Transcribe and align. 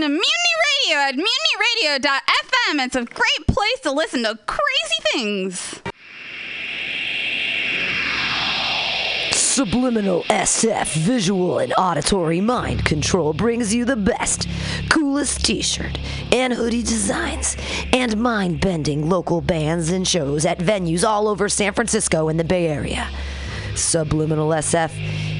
Listen 0.00 0.16
to 0.16 0.20
Mutiny 0.20 0.54
Radio 0.88 0.98
at 0.98 1.14
mutinyradio.fm. 2.04 2.86
It's 2.86 2.96
a 2.96 3.04
great 3.04 3.46
place 3.46 3.80
to 3.82 3.92
listen 3.92 4.22
to 4.22 4.38
crazy 4.46 5.02
things. 5.12 5.82
Subliminal 9.32 10.22
SF 10.24 10.94
visual 10.96 11.58
and 11.58 11.74
auditory 11.76 12.40
mind 12.40 12.84
control 12.84 13.34
brings 13.34 13.74
you 13.74 13.84
the 13.84 13.96
best, 13.96 14.48
coolest 14.88 15.44
t 15.44 15.60
shirt 15.60 15.98
and 16.32 16.52
hoodie 16.52 16.82
designs 16.82 17.56
and 17.92 18.16
mind 18.16 18.60
bending 18.60 19.08
local 19.08 19.40
bands 19.40 19.90
and 19.90 20.06
shows 20.06 20.46
at 20.46 20.58
venues 20.58 21.06
all 21.06 21.28
over 21.28 21.48
San 21.48 21.74
Francisco 21.74 22.28
and 22.28 22.40
the 22.40 22.44
Bay 22.44 22.68
Area. 22.68 23.08
Subliminal 23.74 24.48
SF 24.48 25.39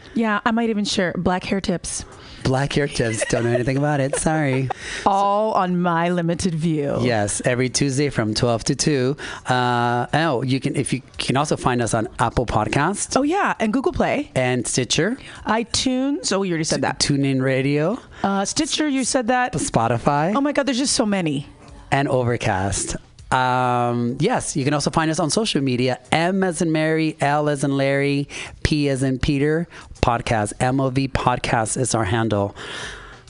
Yeah, 0.13 0.41
I 0.45 0.51
might 0.51 0.69
even 0.69 0.85
share 0.85 1.13
black 1.17 1.43
hair 1.43 1.61
tips. 1.61 2.05
Black 2.43 2.73
hair 2.73 2.87
tips. 2.87 3.23
Don't 3.29 3.43
know 3.43 3.51
anything 3.51 3.77
about 3.77 3.99
it. 3.99 4.15
Sorry. 4.15 4.67
All 5.05 5.53
on 5.53 5.79
my 5.79 6.09
limited 6.09 6.55
view. 6.55 6.97
Yes, 7.01 7.41
every 7.45 7.69
Tuesday 7.69 8.09
from 8.09 8.33
12 8.33 8.63
to 8.65 8.75
2. 8.75 9.17
Uh, 9.45 10.07
oh, 10.13 10.41
you 10.41 10.59
can 10.59 10.75
if 10.75 10.91
you 10.91 11.01
can 11.17 11.37
also 11.37 11.55
find 11.55 11.81
us 11.81 11.93
on 11.93 12.07
Apple 12.19 12.45
Podcasts. 12.45 13.15
Oh 13.15 13.21
yeah, 13.21 13.53
and 13.59 13.71
Google 13.71 13.93
Play 13.93 14.31
and 14.35 14.67
Stitcher, 14.67 15.17
iTunes. 15.45 16.31
Oh, 16.33 16.43
you 16.43 16.51
already 16.51 16.63
said 16.63 16.81
that. 16.81 16.99
TuneIn 16.99 17.41
Radio, 17.41 17.99
uh, 18.23 18.43
Stitcher. 18.45 18.87
You 18.87 19.03
said 19.03 19.27
that. 19.27 19.53
Spotify. 19.53 20.33
Oh 20.35 20.41
my 20.41 20.51
God, 20.51 20.65
there's 20.65 20.77
just 20.79 20.93
so 20.95 21.05
many. 21.05 21.47
And 21.91 22.07
Overcast. 22.07 22.95
Um, 23.31 24.17
yes, 24.19 24.55
you 24.55 24.63
can 24.65 24.73
also 24.73 24.89
find 24.91 25.09
us 25.09 25.19
on 25.19 25.29
social 25.29 25.61
media. 25.61 25.99
M 26.11 26.43
as 26.43 26.61
in 26.61 26.71
Mary, 26.71 27.15
L 27.21 27.49
as 27.49 27.63
in 27.63 27.77
Larry, 27.77 28.27
P 28.63 28.89
as 28.89 29.03
in 29.03 29.19
Peter. 29.19 29.67
Podcast. 30.01 30.53
MOV 30.55 31.11
Podcast 31.11 31.77
is 31.77 31.95
our 31.95 32.05
handle. 32.05 32.55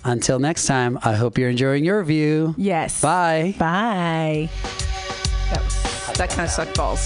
Until 0.03 0.39
next 0.39 0.65
time, 0.65 0.98
I 1.03 1.13
hope 1.13 1.38
you're 1.38 1.50
enjoying 1.50 1.86
your 1.86 2.03
view. 2.03 2.55
Yes. 2.58 3.01
Bye. 3.01 3.53
Bye. 3.60 4.50
That, 5.51 5.63
was, 5.63 6.17
that 6.17 6.29
kind 6.29 6.41
of 6.41 6.50
sucked 6.50 6.75
balls. 6.75 7.05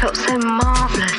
Felt 0.00 0.16
so 0.16 0.38
marvellous. 0.38 1.17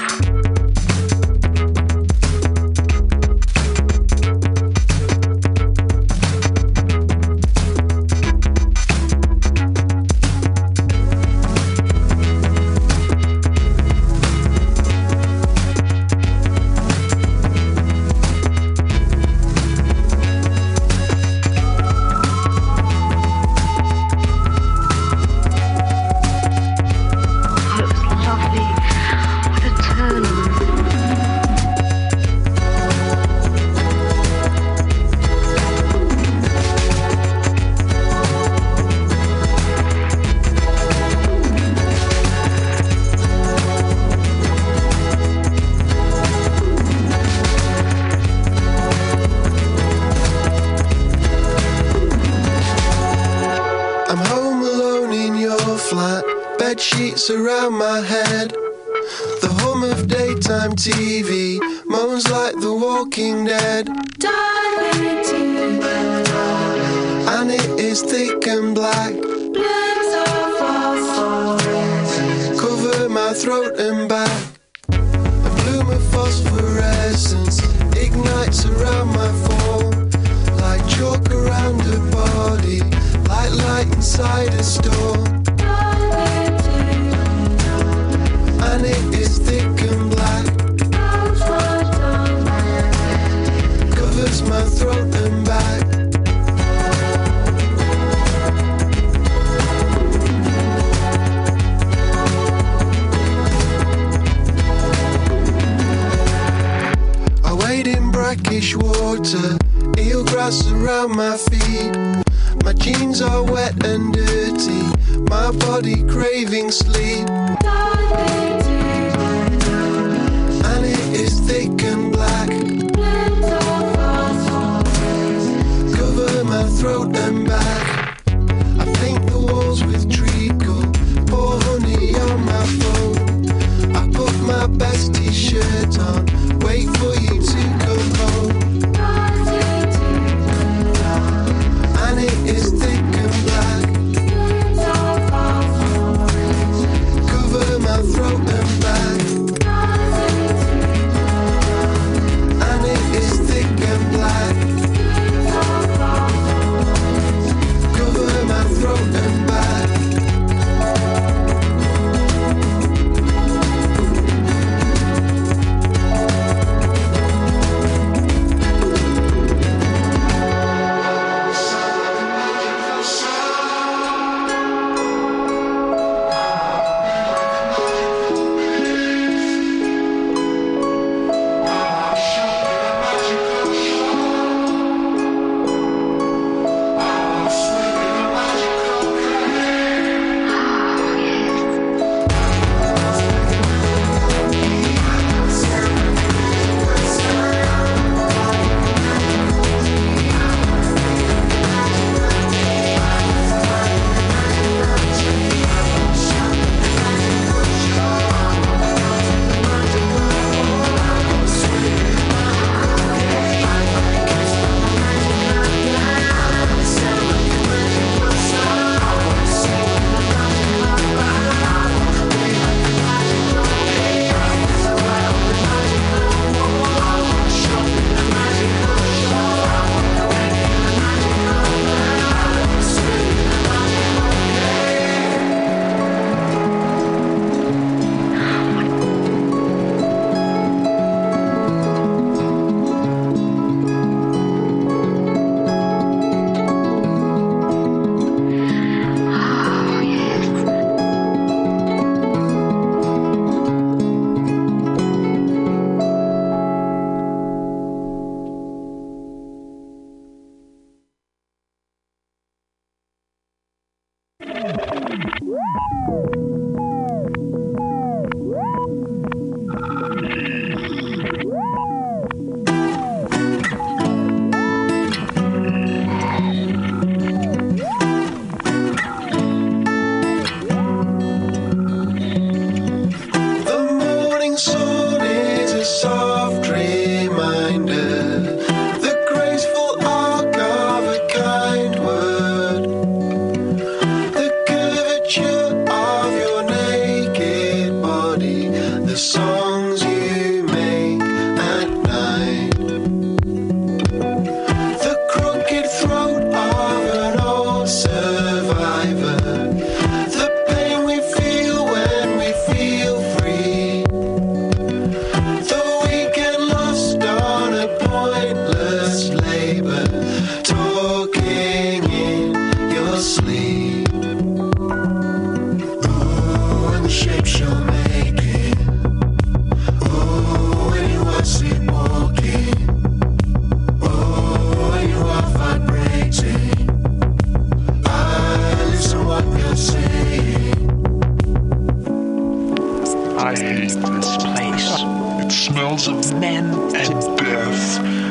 I 343.42 343.56
hate 343.56 343.88
this 343.88 344.36
place. 344.44 345.02
It 345.46 345.50
smells 345.50 346.10
of 346.10 346.38
men 346.42 346.66
and 346.94 347.38
death. 347.38 348.29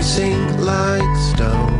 we 0.00 0.04
sink 0.04 0.58
like 0.60 1.16
stone. 1.16 1.79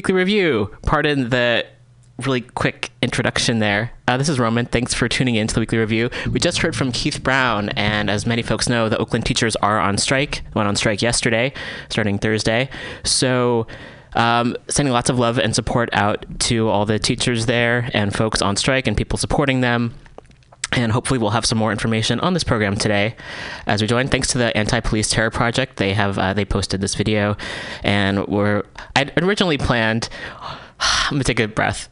Weekly 0.00 0.14
Review. 0.14 0.74
Pardon 0.80 1.28
the 1.28 1.66
really 2.24 2.40
quick 2.40 2.90
introduction 3.02 3.58
there. 3.58 3.92
Uh, 4.08 4.16
this 4.16 4.30
is 4.30 4.38
Roman. 4.38 4.64
Thanks 4.64 4.94
for 4.94 5.10
tuning 5.10 5.34
in 5.34 5.46
to 5.46 5.52
the 5.52 5.60
Weekly 5.60 5.76
Review. 5.76 6.08
We 6.32 6.40
just 6.40 6.56
heard 6.56 6.74
from 6.74 6.90
Keith 6.90 7.22
Brown, 7.22 7.68
and 7.76 8.08
as 8.08 8.24
many 8.24 8.40
folks 8.40 8.66
know, 8.66 8.88
the 8.88 8.96
Oakland 8.96 9.26
teachers 9.26 9.56
are 9.56 9.78
on 9.78 9.98
strike. 9.98 10.40
Went 10.54 10.68
on 10.68 10.74
strike 10.74 11.02
yesterday, 11.02 11.52
starting 11.90 12.18
Thursday. 12.18 12.70
So, 13.04 13.66
um, 14.14 14.56
sending 14.68 14.94
lots 14.94 15.10
of 15.10 15.18
love 15.18 15.38
and 15.38 15.54
support 15.54 15.90
out 15.92 16.24
to 16.48 16.70
all 16.70 16.86
the 16.86 16.98
teachers 16.98 17.44
there 17.44 17.90
and 17.92 18.16
folks 18.16 18.40
on 18.40 18.56
strike 18.56 18.86
and 18.86 18.96
people 18.96 19.18
supporting 19.18 19.60
them. 19.60 19.92
And 20.80 20.92
hopefully, 20.92 21.18
we'll 21.18 21.30
have 21.30 21.44
some 21.44 21.58
more 21.58 21.72
information 21.72 22.20
on 22.20 22.32
this 22.32 22.42
program 22.42 22.74
today 22.74 23.14
as 23.66 23.82
we 23.82 23.86
join. 23.86 24.08
Thanks 24.08 24.28
to 24.28 24.38
the 24.38 24.56
Anti 24.56 24.80
Police 24.80 25.10
Terror 25.10 25.30
Project, 25.30 25.76
they 25.76 25.92
have 25.92 26.18
uh, 26.18 26.32
they 26.32 26.46
posted 26.46 26.80
this 26.80 26.94
video, 26.94 27.36
and 27.82 28.26
we're 28.26 28.64
I'd 28.96 29.12
originally 29.22 29.58
planned. 29.58 30.08
I'm 30.80 31.12
gonna 31.12 31.24
take 31.24 31.38
a 31.38 31.48
breath. 31.48 31.88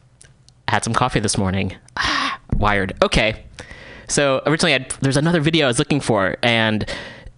I 0.67 0.71
had 0.71 0.83
some 0.83 0.93
coffee 0.93 1.19
this 1.19 1.37
morning. 1.37 1.75
Wired. 2.57 2.97
Okay. 3.03 3.45
So 4.07 4.41
originally, 4.47 4.73
I'd, 4.73 4.89
there's 5.01 5.17
another 5.17 5.39
video 5.39 5.65
I 5.65 5.67
was 5.67 5.77
looking 5.77 5.99
for, 5.99 6.35
and 6.41 6.83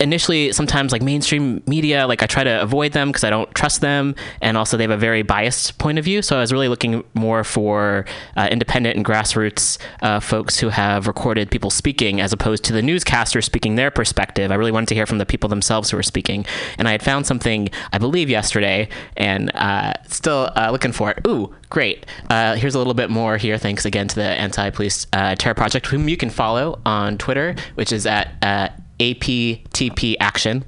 initially, 0.01 0.51
sometimes 0.51 0.91
like 0.91 1.01
mainstream 1.01 1.61
media, 1.67 2.07
like 2.07 2.23
I 2.23 2.25
try 2.25 2.43
to 2.43 2.61
avoid 2.61 2.91
them 2.91 3.09
because 3.09 3.23
I 3.23 3.29
don't 3.29 3.53
trust 3.55 3.81
them, 3.81 4.15
and 4.41 4.57
also 4.57 4.75
they 4.75 4.83
have 4.83 4.91
a 4.91 4.97
very 4.97 5.21
biased 5.21 5.77
point 5.77 5.99
of 5.99 6.05
view. 6.05 6.21
So 6.21 6.37
I 6.37 6.39
was 6.41 6.51
really 6.51 6.67
looking 6.67 7.03
more 7.13 7.43
for 7.43 8.05
uh, 8.35 8.47
independent 8.51 8.97
and 8.97 9.05
grassroots 9.05 9.77
uh, 10.01 10.19
folks 10.19 10.59
who 10.59 10.69
have 10.69 11.07
recorded 11.07 11.51
people 11.51 11.69
speaking, 11.69 12.19
as 12.19 12.33
opposed 12.33 12.63
to 12.65 12.73
the 12.73 12.81
newscaster 12.81 13.41
speaking 13.41 13.75
their 13.75 13.91
perspective. 13.91 14.51
I 14.51 14.55
really 14.55 14.71
wanted 14.71 14.89
to 14.89 14.95
hear 14.95 15.05
from 15.05 15.19
the 15.19 15.25
people 15.25 15.47
themselves 15.47 15.91
who 15.91 15.97
were 15.97 16.03
speaking, 16.03 16.45
and 16.77 16.87
I 16.87 16.91
had 16.91 17.03
found 17.03 17.25
something 17.27 17.69
I 17.93 17.97
believe 17.99 18.29
yesterday, 18.29 18.89
and 19.15 19.55
uh, 19.55 19.93
still 20.07 20.49
uh, 20.55 20.69
looking 20.71 20.91
for 20.91 21.11
it. 21.11 21.19
Ooh, 21.27 21.53
great! 21.69 22.05
Uh, 22.29 22.55
here's 22.55 22.75
a 22.75 22.79
little 22.79 22.95
bit 22.95 23.09
more 23.09 23.37
here. 23.37 23.57
Thanks 23.57 23.85
again 23.85 24.07
to 24.07 24.15
the 24.15 24.23
Anti-Police 24.23 25.07
uh, 25.13 25.35
Terror 25.35 25.53
Project, 25.53 25.85
whom 25.87 26.09
you 26.09 26.17
can 26.17 26.31
follow 26.31 26.81
on 26.85 27.17
Twitter, 27.17 27.55
which 27.75 27.91
is 27.91 28.07
at 28.07 28.80
APTP 29.01 30.15
Action. 30.19 30.63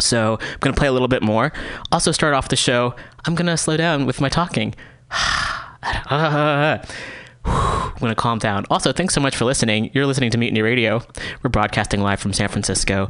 So 0.00 0.38
I'm 0.40 0.58
going 0.60 0.72
to 0.72 0.78
play 0.78 0.86
a 0.86 0.92
little 0.92 1.08
bit 1.08 1.22
more. 1.22 1.52
Also, 1.90 2.12
start 2.12 2.32
off 2.32 2.48
the 2.48 2.56
show, 2.56 2.94
I'm 3.24 3.34
going 3.34 3.46
to 3.46 3.56
slow 3.56 3.76
down 3.76 4.06
with 4.06 4.20
my 4.20 4.28
talking. 4.28 4.74
Ah, 5.80 6.04
ah, 6.10 6.80
ah, 6.82 6.88
I'm 7.48 7.98
going 7.98 8.10
to 8.10 8.14
calm 8.14 8.38
down. 8.38 8.64
Also, 8.70 8.92
thanks 8.92 9.14
so 9.14 9.20
much 9.20 9.34
for 9.34 9.44
listening. 9.44 9.90
You're 9.92 10.06
listening 10.06 10.30
to 10.30 10.38
Mutiny 10.38 10.62
Radio. 10.62 11.02
We're 11.42 11.50
broadcasting 11.50 12.00
live 12.00 12.20
from 12.20 12.32
San 12.32 12.48
Francisco. 12.48 13.08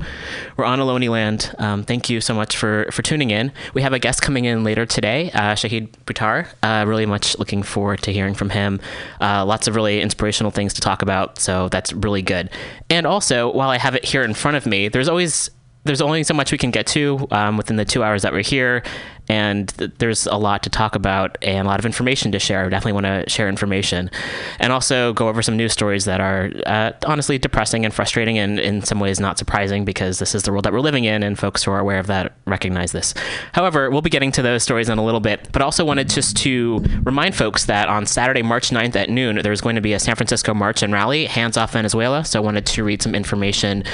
We're 0.57 0.65
on 0.65 0.79
Ohlone 0.79 1.11
Land. 1.11 1.55
Um, 1.59 1.83
thank 1.83 2.09
you 2.09 2.21
so 2.21 2.33
much 2.33 2.57
for, 2.57 2.89
for 2.91 3.03
tuning 3.03 3.31
in. 3.31 3.53
We 3.75 3.83
have 3.83 3.93
a 3.93 3.99
guest 3.99 4.23
coming 4.23 4.45
in 4.45 4.65
later 4.65 4.87
today, 4.87 5.31
uh, 5.33 5.55
Shahid 5.55 5.91
Buttar. 6.07 6.49
Uh, 6.63 6.87
really 6.87 7.07
much 7.07 7.39
looking 7.39 7.63
forward 7.63 8.01
to 8.03 8.13
hearing 8.13 8.35
from 8.35 8.51
him. 8.51 8.81
Uh, 9.21 9.45
lots 9.45 9.67
of 9.67 9.77
really 9.77 10.01
inspirational 10.01 10.51
things 10.51 10.73
to 10.75 10.81
talk 10.81 11.03
about, 11.03 11.39
so 11.39 11.69
that's 11.69 11.93
really 11.93 12.23
good. 12.23 12.49
And 12.89 13.07
also, 13.07 13.53
while 13.53 13.71
I 13.71 13.79
have 13.79 13.95
it 13.95 14.05
here 14.05 14.23
in 14.23 14.35
front 14.35 14.57
of 14.57 14.65
me, 14.65 14.89
there's 14.89 15.09
always 15.09 15.51
there's 15.85 16.01
only 16.03 16.23
so 16.23 16.35
much 16.35 16.53
we 16.53 16.59
can 16.59 16.71
get 16.71 16.87
to 16.87 17.27
um, 17.31 17.57
within 17.57 17.77
the 17.77 17.85
two 17.85 18.03
hours 18.03 18.23
that 18.23 18.33
we're 18.33 18.43
here, 18.43 18.83
and 19.29 19.69
th- 19.77 19.93
there's 19.99 20.27
a 20.27 20.37
lot 20.37 20.63
to 20.63 20.71
talk 20.71 20.95
about 20.95 21.37
and 21.43 21.67
a 21.67 21.71
lot 21.71 21.79
of 21.79 21.87
information 21.87 22.33
to 22.33 22.39
share. 22.39 22.65
I 22.65 22.69
definitely 22.69 23.01
want 23.01 23.07
to 23.07 23.31
share 23.31 23.49
information, 23.49 24.11
and 24.59 24.73
also 24.73 25.13
go 25.13 25.29
over 25.29 25.43
some 25.43 25.57
news 25.57 25.73
stories 25.73 26.05
that 26.07 26.21
are 26.21 26.51
uh, 26.67 26.93
honestly 27.07 27.39
depressing 27.39 27.85
and 27.85 27.93
frustrating, 27.93 28.39
and 28.39 28.59
in 28.59 28.83
some 28.83 29.01
ways 29.01 29.21
not 29.21 29.39
surprising 29.39 29.85
because 29.85 30.19
this 30.19 30.35
is 30.35 30.43
the 30.43 30.53
world 30.53 30.65
that 30.65 30.73
we're 30.73 30.81
living 30.81 31.05
in, 31.05 31.23
and 31.23 31.39
folks 31.39 31.63
who 31.63 31.71
are 31.71 31.81
aware 31.81 31.99
of 31.99 32.07
that 32.07 32.35
recognize 32.47 32.93
this. 32.93 33.15
However, 33.53 33.91
we'll 33.91 34.03
be 34.03 34.11
getting 34.11 34.33
to 34.33 34.43
those 34.43 34.63
stories 34.63 34.89
in 34.89 34.99
a 34.99 35.05
little 35.05 35.21
bit, 35.21 35.49
but 35.53 35.63
also 35.63 35.85
wanted 35.85 36.09
just 36.09 36.37
to 36.39 36.79
remind 37.03 37.35
folks 37.35 37.67
that 37.67 37.89
on 37.89 38.07
Saturday, 38.07 38.43
March 38.43 38.71
9th 38.71 38.97
at 38.97 39.11
noon, 39.11 39.41
there's 39.43 39.61
going 39.61 39.77
to 39.77 39.81
be 39.81 39.93
a 39.93 39.99
San 39.99 40.17
Francisco 40.17 40.55
march 40.55 40.83
and 40.83 40.93
rally, 40.93 41.27
Hands 41.27 41.57
Off 41.57 41.73
Venezuela. 41.73 42.25
So 42.25 42.41
I 42.41 42.45
wanted 42.45 42.67
to 42.67 42.85
read 42.85 43.03
some 43.03 43.15
information 43.15 43.85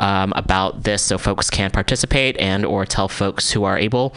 um, 0.00 0.32
about 0.36 0.84
this 0.84 1.02
so 1.02 1.18
folks 1.18 1.50
can 1.50 1.70
participate 1.70 2.36
and 2.38 2.64
or 2.64 2.84
tell 2.84 3.08
folks 3.08 3.50
who 3.50 3.64
are 3.64 3.78
able 3.78 4.14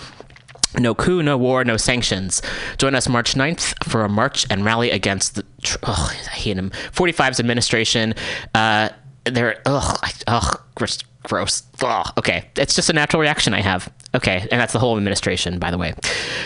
no 0.79 0.95
coup, 0.95 1.21
no 1.23 1.37
war, 1.37 1.63
no 1.63 1.77
sanctions. 1.77 2.41
Join 2.77 2.95
us 2.95 3.07
March 3.07 3.33
9th 3.35 3.73
for 3.87 4.03
a 4.03 4.09
march 4.09 4.45
and 4.49 4.65
rally 4.65 4.91
against 4.91 5.35
the. 5.35 5.45
I 5.83 6.13
hate 6.31 6.57
him. 6.57 6.71
45's 6.91 7.39
administration. 7.39 8.13
Uh, 8.53 8.89
they're. 9.25 9.61
Ugh. 9.65 9.97
Ugh. 10.27 10.61
Gross. 10.75 11.63
Ugh. 11.81 12.13
Okay. 12.17 12.45
It's 12.55 12.75
just 12.75 12.89
a 12.89 12.93
natural 12.93 13.21
reaction 13.21 13.53
I 13.53 13.61
have. 13.61 13.91
Okay. 14.13 14.47
And 14.51 14.61
that's 14.61 14.73
the 14.73 14.79
whole 14.79 14.97
administration, 14.97 15.59
by 15.59 15.71
the 15.71 15.77
way, 15.77 15.93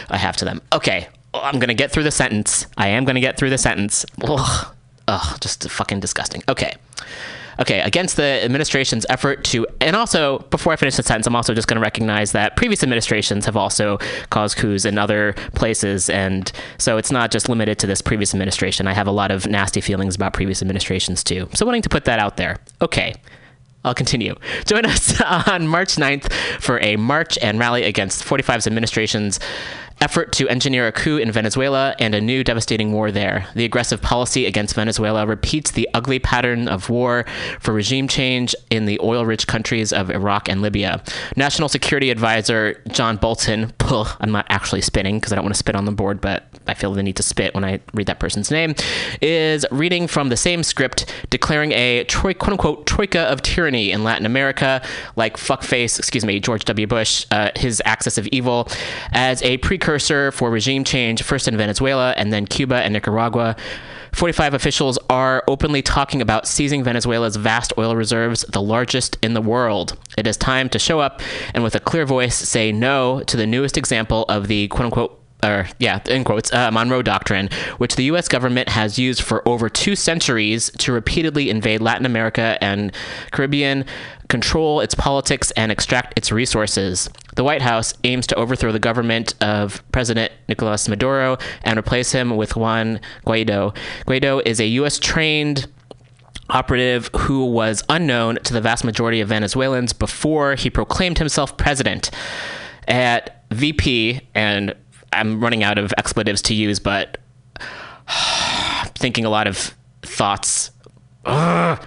I 0.10 0.18
have 0.18 0.38
to 0.38 0.46
them. 0.46 0.62
Okay. 0.74 1.08
I'm 1.34 1.60
going 1.60 1.68
to 1.68 1.74
get 1.76 1.92
through 1.92 2.04
the 2.04 2.12
sentence. 2.12 2.66
I 2.78 2.88
am 2.88 3.06
going 3.06 3.16
to 3.16 3.22
get 3.22 3.38
through 3.38 3.50
the 3.52 3.58
sentence. 3.58 4.06
Ugh. 4.24 4.76
Ugh. 5.08 5.38
Just 5.42 5.70
fucking 5.70 6.00
disgusting. 6.00 6.44
Okay. 6.48 6.74
Okay, 7.60 7.82
against 7.82 8.16
the 8.16 8.44
administration's 8.44 9.06
effort 9.10 9.44
to, 9.46 9.68
and 9.82 9.96
also 9.96 10.40
before 10.50 10.72
I 10.72 10.78
finish 10.78 10.96
the 10.96 11.04
sentence, 11.04 11.28
I'm 11.28 11.36
also 11.36 11.54
just 11.54 11.68
going 11.68 11.76
to 11.76 11.82
recognize 11.82 12.32
that 12.32 12.56
previous 12.56 12.84
administrations 12.84 13.46
have 13.46 13.58
also 13.58 13.98
caused 14.30 14.58
coups 14.58 14.86
in 14.86 14.98
other 14.98 15.34
places, 15.56 16.10
and 16.10 16.52
so 16.78 16.98
it's 16.98 17.12
not 17.12 17.32
just 17.32 17.50
limited 17.50 17.78
to 17.80 17.88
this 17.88 18.02
previous 18.02 18.34
administration. 18.34 18.88
I 18.88 18.94
have 18.94 19.08
a 19.08 19.12
lot 19.12 19.30
of 19.30 19.46
nasty 19.46 19.82
feelings 19.82 20.16
about 20.16 20.34
previous 20.34 20.62
administrations 20.62 21.24
too. 21.24 21.50
So 21.54 21.66
wanting 21.66 21.82
to 21.82 21.90
put 21.90 22.06
that 22.06 22.20
out 22.20 22.38
there. 22.38 22.58
Okay. 22.82 23.14
I'll 23.86 23.94
continue. 23.94 24.36
Join 24.66 24.86
us 24.86 25.20
on 25.48 25.68
March 25.68 25.96
9th 25.96 26.32
for 26.60 26.80
a 26.82 26.98
march 26.98 27.38
and 27.42 27.58
rally 27.60 27.84
against 27.84 28.24
45's 28.26 28.68
administration's 28.68 29.40
effort 30.02 30.32
to 30.32 30.48
engineer 30.48 30.88
a 30.88 30.92
coup 30.92 31.18
in 31.18 31.32
Venezuela 31.32 31.96
and 32.00 32.16
a 32.16 32.22
new 32.22 32.44
devastating 32.44 32.94
war 32.94 33.12
there. 33.12 33.48
The 33.54 33.66
aggressive 33.66 34.02
policy 34.02 34.46
against 34.46 34.76
Venezuela 34.76 35.26
repeats 35.26 35.72
the 35.72 35.90
ugly 35.94 36.20
pattern 36.20 36.68
of 36.68 36.90
war 36.90 37.26
for 37.60 37.74
regime 37.74 38.08
change 38.08 38.56
in 38.70 38.86
the 38.86 39.00
oil 39.02 39.26
rich 39.26 39.48
countries 39.48 39.92
of 39.92 40.10
Iraq 40.10 40.48
and 40.48 40.62
Libya. 40.62 41.04
National 41.36 41.68
Security 41.68 42.12
Advisor 42.12 42.82
John 42.90 43.18
Bolton, 43.18 43.74
puh, 43.78 44.06
I'm 44.20 44.32
not 44.32 44.46
actually 44.50 44.82
spitting 44.82 45.18
because 45.18 45.34
I 45.34 45.36
don't 45.36 45.46
want 45.46 45.56
to 45.56 45.60
spit 45.60 45.76
on 45.76 45.86
the 45.86 45.92
board, 45.92 46.22
but 46.22 46.46
I 46.68 46.74
feel 46.74 46.94
the 46.94 47.04
need 47.04 47.18
to 47.18 47.24
spit 47.24 47.54
when 47.54 47.66
I 47.66 47.82
read 47.94 48.08
that 48.08 48.20
person's 48.20 48.52
name, 48.52 48.76
is 49.22 49.66
reading 49.72 50.08
from 50.08 50.30
the 50.30 50.38
same 50.38 50.64
script, 50.64 51.14
declaring 51.30 51.72
a 51.74 52.06
quote 52.06 52.44
unquote 52.44 52.88
troika 52.88 53.22
of 53.22 53.42
tyranny 53.42 53.92
in 53.92 54.04
Latin 54.04 54.26
America, 54.26 54.82
like 55.16 55.36
fuckface, 55.36 56.00
excuse 56.00 56.24
me, 56.24 56.40
George 56.40 56.64
W. 56.66 56.88
Bush, 56.88 57.26
uh, 57.32 57.52
his 57.56 57.82
axis 57.86 58.18
of 58.18 58.28
evil, 58.28 58.68
as 59.12 59.42
a 59.44 59.58
precursor 59.58 59.89
for 60.32 60.52
regime 60.52 60.84
change, 60.84 61.24
first 61.24 61.48
in 61.48 61.58
Venezuela 61.58 62.14
and 62.16 62.32
then 62.32 62.46
Cuba 62.46 62.76
and 62.76 62.94
Nicaragua. 62.94 63.56
45 64.14 64.54
officials 64.54 65.00
are 65.10 65.44
openly 65.48 65.82
talking 65.82 66.22
about 66.22 66.48
seizing 66.48 66.84
Venezuela's 66.84 67.36
vast 67.36 67.74
oil 67.78 67.96
reserves, 67.96 68.42
the 68.50 68.62
largest 68.62 69.18
in 69.22 69.34
the 69.34 69.42
world. 69.42 69.98
It 70.18 70.28
is 70.28 70.38
time 70.38 70.70
to 70.70 70.80
show 70.80 71.00
up 71.00 71.22
and, 71.54 71.64
with 71.64 71.76
a 71.76 71.80
clear 71.80 72.06
voice, 72.06 72.36
say 72.36 72.72
no 72.72 73.24
to 73.24 73.38
the 73.38 73.48
newest 73.48 73.78
example 73.78 74.26
of 74.30 74.48
the 74.48 74.68
quote 74.68 74.86
unquote 74.86 75.19
or 75.44 75.68
yeah, 75.80 76.02
in 76.08 76.24
quotes, 76.24 76.52
uh, 76.52 76.70
Monroe 76.72 77.02
Doctrine, 77.02 77.50
which 77.78 77.96
the 77.96 78.04
U.S. 78.06 78.28
government 78.28 78.70
has 78.70 79.00
used 79.00 79.22
for 79.22 79.48
over 79.48 79.70
two 79.70 79.96
centuries 79.96 80.70
to 80.80 80.92
repeatedly 80.92 81.50
invade 81.50 81.82
Latin 81.82 82.06
America 82.06 82.58
and 82.62 82.92
Caribbean, 83.32 83.86
control 84.28 84.82
its 84.82 84.94
politics, 84.94 85.52
and 85.52 85.72
extract 85.72 86.18
its 86.18 86.32
resources. 86.32 87.10
The 87.36 87.44
White 87.44 87.62
House 87.62 87.94
aims 88.04 88.28
to 88.28 88.36
overthrow 88.36 88.72
the 88.72 88.80
government 88.80 89.34
of 89.42 89.82
President 89.92 90.32
Nicolas 90.50 90.90
Maduro 90.90 91.38
and 91.64 91.80
replace 91.80 92.12
him 92.12 92.36
with 92.36 92.56
Juan 92.56 93.00
Guaido. 93.26 93.76
Guaido 94.06 94.42
is 94.46 94.60
a 94.60 94.68
U.S. 94.68 95.00
trained 95.00 95.68
operative 96.50 97.10
who 97.16 97.46
was 97.46 97.84
unknown 97.90 98.40
to 98.44 98.54
the 98.54 98.62
vast 98.62 98.84
majority 98.84 99.22
of 99.22 99.30
Venezuelans 99.30 99.94
before 99.94 100.56
he 100.56 100.70
proclaimed 100.70 101.20
himself 101.20 101.56
president. 101.58 102.10
At 102.88 103.40
VP, 103.52 104.22
and 104.34 104.76
I'm 105.14 105.42
running 105.42 105.64
out 105.64 105.78
of 105.78 105.94
expletives 105.98 106.42
to 106.44 106.54
use, 106.54 106.80
but 106.80 107.18
I'm 108.08 108.88
thinking 108.96 109.26
a 109.26 109.30
lot 109.30 109.48
of 109.48 109.76
thoughts. 110.02 110.72
Ugh. 111.26 111.86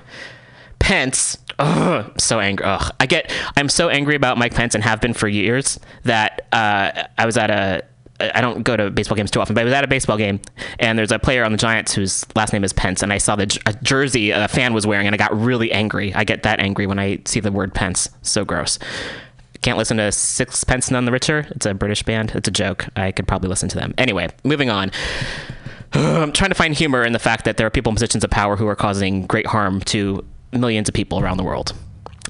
Pence, 0.79 1.39
ugh, 1.61 2.13
so 2.21 2.41
angry. 2.41 2.67
Ugh. 2.67 2.93
I 2.99 3.07
get, 3.07 3.33
I'm 3.57 3.69
so 3.69 3.89
angry 3.89 4.17
about 4.17 4.37
Mike 4.37 4.55
Pence 4.55 4.75
and 4.75 4.83
have 4.83 5.01
been 5.01 5.15
for 5.15 5.29
years 5.29 5.79
that 6.03 6.47
uh, 6.53 7.05
I 7.17 7.25
was 7.25 7.37
at 7.37 7.51
a, 7.51 7.85
I 8.35 8.41
don't 8.41 8.63
go 8.63 8.77
to 8.77 8.91
baseball 8.91 9.17
games 9.17 9.31
too 9.31 9.41
often, 9.41 9.55
but 9.55 9.63
I 9.63 9.65
was 9.65 9.73
at 9.73 9.85
a 9.85 9.89
baseball 9.89 10.17
game 10.17 10.41
and 10.79 10.99
there's 10.99 11.13
a 11.13 11.19
player 11.19 11.45
on 11.45 11.53
the 11.53 11.59
Giants 11.59 11.95
whose 11.95 12.25
last 12.37 12.53
name 12.53 12.65
is 12.65 12.73
Pence, 12.73 13.03
and 13.03 13.13
I 13.13 13.19
saw 13.19 13.37
the 13.37 13.47
jersey 13.83 14.31
a 14.31 14.49
fan 14.49 14.75
was 14.75 14.87
wearing, 14.87 15.07
and 15.07 15.15
I 15.15 15.17
got 15.17 15.37
really 15.37 15.73
angry. 15.73 16.15
I 16.15 16.25
get 16.25 16.43
that 16.43 16.61
angry 16.61 16.87
when 16.87 16.99
I 16.99 17.21
see 17.25 17.41
the 17.41 17.53
word 17.53 17.75
Pence. 17.75 18.09
So 18.23 18.45
gross. 18.45 18.79
Can't 19.63 19.79
listen 19.79 19.97
to 19.99 20.11
Sixpence 20.11 20.91
None 20.91 21.05
the 21.05 21.13
Richer. 21.13 21.47
It's 21.51 21.67
a 21.67 21.73
British 21.73 22.03
band. 22.03 22.33
It's 22.35 22.49
a 22.49 22.51
joke. 22.51 22.87
I 22.97 23.13
could 23.13 23.29
probably 23.29 23.49
listen 23.49 23.69
to 23.71 23.77
them. 23.77 23.95
Anyway, 23.97 24.29
moving 24.43 24.71
on. 24.71 24.91
I'm 25.93 26.33
trying 26.33 26.51
to 26.51 26.57
find 26.57 26.75
humor 26.75 27.05
in 27.05 27.13
the 27.13 27.21
fact 27.21 27.45
that 27.45 27.57
there 27.57 27.67
are 27.67 27.71
people 27.71 27.91
in 27.91 27.95
positions 27.95 28.25
of 28.25 28.31
power 28.31 28.57
who 28.57 28.67
are 28.67 28.75
causing 28.75 29.27
great 29.27 29.47
harm 29.47 29.81
to 29.83 30.25
millions 30.53 30.89
of 30.89 30.95
people 30.95 31.21
around 31.21 31.37
the 31.37 31.45
world. 31.45 31.75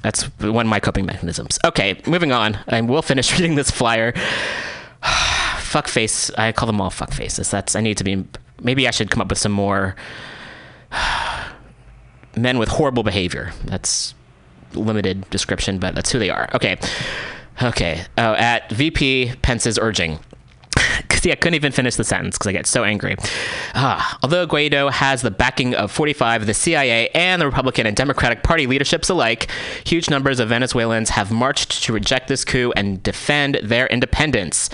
That's 0.03 0.23
one 0.39 0.65
of 0.65 0.69
my 0.69 0.79
coping 0.79 1.05
mechanisms. 1.05 1.57
Okay, 1.65 1.99
moving 2.05 2.31
on. 2.31 2.59
I 2.67 2.81
will 2.81 3.01
finish 3.01 3.31
reading 3.39 3.55
this 3.55 3.71
flyer. 3.71 4.11
fuckface. 5.01 6.29
I 6.37 6.51
call 6.51 6.67
them 6.67 6.79
all 6.79 6.91
fuckfaces. 6.91 7.49
That's. 7.49 7.75
I 7.75 7.81
need 7.81 7.97
to 7.97 8.03
be. 8.03 8.25
Maybe 8.61 8.87
I 8.87 8.91
should 8.91 9.09
come 9.09 9.21
up 9.21 9.29
with 9.29 9.39
some 9.39 9.51
more 9.51 9.95
men 12.37 12.59
with 12.59 12.69
horrible 12.69 13.01
behavior. 13.01 13.53
That's 13.65 14.13
limited 14.75 15.29
description, 15.29 15.79
but 15.79 15.95
that's 15.95 16.11
who 16.11 16.19
they 16.19 16.29
are. 16.29 16.49
Okay. 16.53 16.77
Okay. 17.61 18.03
Oh, 18.17 18.33
at 18.33 18.71
VP 18.71 19.33
Pence's 19.41 19.77
urging. 19.77 20.19
See, 21.11 21.31
I 21.31 21.35
couldn't 21.35 21.55
even 21.55 21.71
finish 21.71 21.95
the 21.95 22.03
sentence 22.03 22.37
because 22.37 22.47
I 22.47 22.51
get 22.51 22.67
so 22.67 22.83
angry. 22.83 23.15
Ah, 23.75 24.17
although 24.21 24.45
Guaido 24.45 24.91
has 24.91 25.21
the 25.21 25.31
backing 25.31 25.73
of 25.73 25.89
45, 25.89 26.45
the 26.45 26.53
CIA, 26.53 27.07
and 27.09 27.41
the 27.41 27.45
Republican 27.45 27.87
and 27.87 27.95
Democratic 27.95 28.43
Party 28.43 28.67
leaderships 28.67 29.09
alike, 29.09 29.49
huge 29.85 30.09
numbers 30.09 30.41
of 30.41 30.49
Venezuelans 30.49 31.11
have 31.11 31.31
marched 31.31 31.83
to 31.83 31.93
reject 31.93 32.27
this 32.27 32.43
coup 32.43 32.73
and 32.75 33.01
defend 33.03 33.59
their 33.63 33.87
independence. 33.87 34.69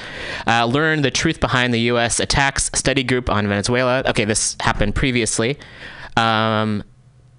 Uh, 0.48 0.66
learn 0.66 1.04
the 1.04 1.12
truth 1.12 1.40
behind 1.40 1.72
the 1.72 1.82
U.S. 1.82 2.20
attacks 2.20 2.72
study 2.74 3.04
group 3.04 3.30
on 3.30 3.48
Venezuela. 3.48 4.04
Okay, 4.08 4.26
this 4.26 4.56
happened 4.62 4.96
previously. 4.96 5.60
Um, 6.18 6.84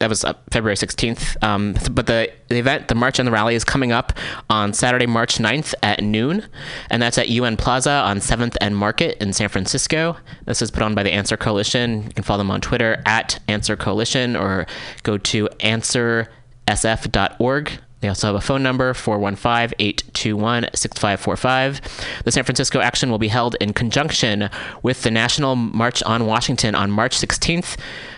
that 0.00 0.08
was 0.08 0.24
uh, 0.24 0.32
February 0.50 0.74
16th. 0.76 1.42
Um, 1.44 1.74
but 1.92 2.06
the, 2.06 2.32
the 2.48 2.58
event, 2.58 2.88
the 2.88 2.94
march 2.94 3.18
and 3.18 3.26
the 3.26 3.30
rally, 3.30 3.54
is 3.54 3.64
coming 3.64 3.92
up 3.92 4.14
on 4.48 4.72
Saturday, 4.72 5.04
March 5.06 5.36
9th 5.36 5.74
at 5.82 6.02
noon, 6.02 6.46
and 6.90 7.02
that's 7.02 7.18
at 7.18 7.28
UN 7.28 7.58
Plaza 7.58 7.90
on 7.90 8.16
7th 8.18 8.56
and 8.60 8.76
Market 8.76 9.20
in 9.22 9.34
San 9.34 9.48
Francisco. 9.48 10.16
This 10.46 10.62
is 10.62 10.70
put 10.70 10.82
on 10.82 10.94
by 10.94 11.02
the 11.02 11.12
Answer 11.12 11.36
Coalition. 11.36 12.04
You 12.04 12.10
can 12.10 12.24
follow 12.24 12.38
them 12.38 12.50
on 12.50 12.62
Twitter 12.62 13.02
at 13.04 13.38
Answer 13.46 13.76
Coalition 13.76 14.36
or 14.36 14.66
go 15.02 15.18
to 15.18 15.48
answersf.org. 15.60 17.72
They 18.00 18.08
also 18.08 18.28
have 18.28 18.36
a 18.36 18.40
phone 18.40 18.62
number, 18.62 18.94
415 18.94 19.74
821 19.78 20.70
6545. 20.74 22.22
The 22.24 22.32
San 22.32 22.44
Francisco 22.44 22.80
action 22.80 23.10
will 23.10 23.18
be 23.18 23.28
held 23.28 23.56
in 23.60 23.74
conjunction 23.74 24.48
with 24.82 25.02
the 25.02 25.10
National 25.10 25.54
March 25.54 26.02
on 26.04 26.26
Washington 26.26 26.74
on 26.74 26.90
March 26.90 27.16
16th. 27.16 27.76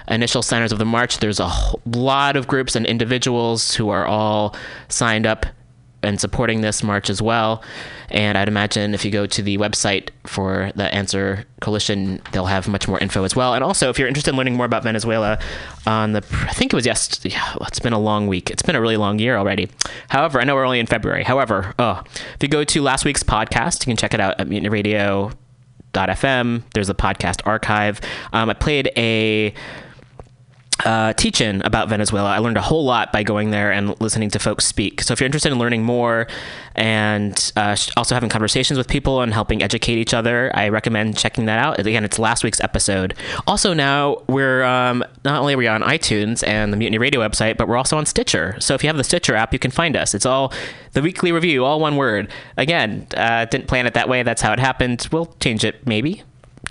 Initial 0.09 0.43
signers 0.43 0.73
of 0.73 0.79
the 0.79 0.85
march, 0.85 1.19
there's 1.19 1.41
a 1.41 1.53
lot 1.87 2.37
of 2.37 2.47
groups 2.47 2.77
and 2.77 2.87
individuals 2.87 3.75
who 3.75 3.89
are 3.89 4.07
all 4.07 4.55
signed 4.89 5.27
up 5.27 5.47
and 6.03 6.21
supporting 6.21 6.61
this 6.61 6.83
march 6.83 7.09
as 7.09 7.23
well. 7.23 7.63
And 8.11 8.37
I'd 8.37 8.49
imagine 8.49 8.95
if 8.95 9.05
you 9.05 9.11
go 9.11 9.27
to 9.27 9.43
the 9.43 9.57
website 9.59 10.11
for 10.25 10.71
the 10.75 10.93
Answer 10.95 11.45
Coalition, 11.61 12.21
they'll 12.33 12.47
have 12.47 12.69
much 12.69 12.87
more 12.87 12.99
info 12.99 13.25
as 13.25 13.35
well. 13.35 13.55
And 13.55 13.65
also, 13.65 13.89
if 13.89 13.99
you're 13.99 14.09
interested 14.09 14.31
in 14.33 14.37
learning 14.37 14.57
more 14.57 14.67
about 14.67 14.83
Venezuela, 14.83 15.39
on 15.87 16.13
the 16.13 16.25
I 16.43 16.53
think 16.53 16.73
it 16.73 16.77
was 16.77 16.87
yesterday. 16.87 17.35
yeah, 17.35 17.57
it's 17.63 17.81
been 17.81 17.93
a 17.93 17.99
long 17.99 18.27
week. 18.27 18.51
It's 18.51 18.63
been 18.63 18.77
a 18.77 18.81
really 18.81 18.97
long 18.97 19.19
year 19.19 19.37
already. 19.37 19.71
However, 20.09 20.41
I 20.41 20.45
know 20.45 20.55
we're 20.55 20.65
only 20.65 20.81
in 20.81 20.87
February. 20.87 21.25
However, 21.25 21.75
oh, 21.79 22.03
if 22.35 22.43
you 22.43 22.49
go 22.49 22.65
to 22.65 22.83
last 22.83 23.05
week's 23.05 23.23
podcast, 23.23 23.87
you 23.87 23.91
can 23.91 23.97
check 23.97 24.15
it 24.15 24.21
out 24.21 24.39
at 24.39 24.49
Mutiny 24.49 24.69
Radio. 24.69 25.33
There's 25.93 26.89
a 26.89 26.95
podcast 26.95 27.47
archive. 27.47 28.01
Um, 28.33 28.49
I 28.51 28.55
played 28.55 28.91
a 28.97 29.53
uh, 30.85 31.13
teach-in 31.15 31.63
about 31.63 31.89
Venezuela. 31.89 32.31
I 32.31 32.39
learned 32.39 32.57
a 32.57 32.63
whole 32.63 32.85
lot 32.85 33.13
by 33.13 33.23
going 33.23 33.51
there 33.51 33.71
and 33.73 33.99
listening 34.01 34.31
to 34.31 34.39
folks 34.39 34.65
speak. 34.65 35.03
So 35.03 35.13
if 35.13 35.21
you're 35.21 35.27
interested 35.27 35.53
in 35.53 35.59
learning 35.59 35.85
more 35.85 36.27
and 36.75 37.53
uh, 37.57 37.77
also 37.97 38.15
having 38.15 38.29
conversations 38.29 38.79
with 38.79 38.89
people 38.89 39.21
and 39.21 39.33
helping 39.33 39.63
educate 39.63 39.99
each 39.99 40.15
other, 40.15 40.51
I 40.55 40.69
recommend 40.69 41.17
checking 41.17 41.47
that 41.47 41.59
out. 41.59 41.79
Again, 41.79 42.05
it's 42.05 42.19
last 42.19 42.45
week's 42.45 42.61
episode. 42.61 43.15
Also, 43.47 43.73
now 43.75 44.23
we're 44.29 44.65
um, 44.65 45.05
not 45.25 45.41
only 45.41 45.55
are 45.55 45.59
we 45.59 45.69
on 45.69 45.83
iTunes 45.83 46.47
and 46.47 46.73
the 46.73 46.77
Mutiny 46.77 46.99
Radio 46.99 47.21
website, 47.21 47.57
but 47.57 47.69
we're 47.69 47.77
also 47.77 47.97
on 47.97 48.07
Stitcher. 48.07 48.57
So 48.61 48.75
if 48.75 48.83
you 48.83 48.89
have 48.89 48.97
the 48.97 49.05
Stitcher 49.05 49.35
app, 49.35 49.53
you 49.53 49.59
can 49.59 49.71
find 49.71 49.97
us. 49.97 50.15
It's 50.15 50.27
all 50.27 50.53
the 50.93 51.03
weekly 51.03 51.33
review, 51.33 51.65
all 51.65 51.81
one 51.81 51.97
word. 51.97 52.31
Again, 52.57 53.07
uh, 53.17 53.45
didn't 53.47 53.69
plan 53.69 53.87
it 53.87 53.95
that 53.95 54.09
way. 54.09 54.23
That's 54.23 54.43
how 54.43 54.53
it 54.53 54.59
happened. 54.59 55.09
We'll 55.13 55.35
change 55.41 55.65
it 55.65 55.87
maybe 55.87 56.23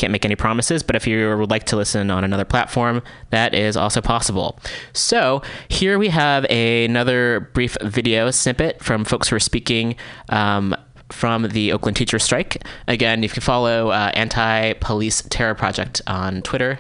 can't 0.01 0.11
make 0.11 0.25
any 0.25 0.35
promises, 0.35 0.81
but 0.81 0.95
if 0.95 1.05
you 1.05 1.37
would 1.37 1.51
like 1.51 1.65
to 1.65 1.75
listen 1.75 2.09
on 2.09 2.23
another 2.23 2.43
platform, 2.43 3.03
that 3.29 3.53
is 3.53 3.77
also 3.77 4.01
possible. 4.01 4.59
So 4.93 5.43
here 5.69 5.99
we 5.99 6.09
have 6.09 6.43
another 6.45 7.51
brief 7.53 7.77
video 7.81 8.31
snippet 8.31 8.83
from 8.83 9.05
folks 9.05 9.29
who 9.29 9.35
are 9.35 9.39
speaking. 9.39 9.95
Um, 10.29 10.75
from 11.09 11.49
the 11.49 11.73
Oakland 11.73 11.97
teacher 11.97 12.17
strike. 12.19 12.63
Again, 12.87 13.21
if 13.25 13.31
you 13.31 13.33
can 13.33 13.41
follow 13.41 13.89
uh, 13.89 14.11
Anti 14.13 14.71
Police 14.79 15.23
Terror 15.23 15.53
Project 15.53 16.01
on 16.07 16.41
Twitter 16.41 16.79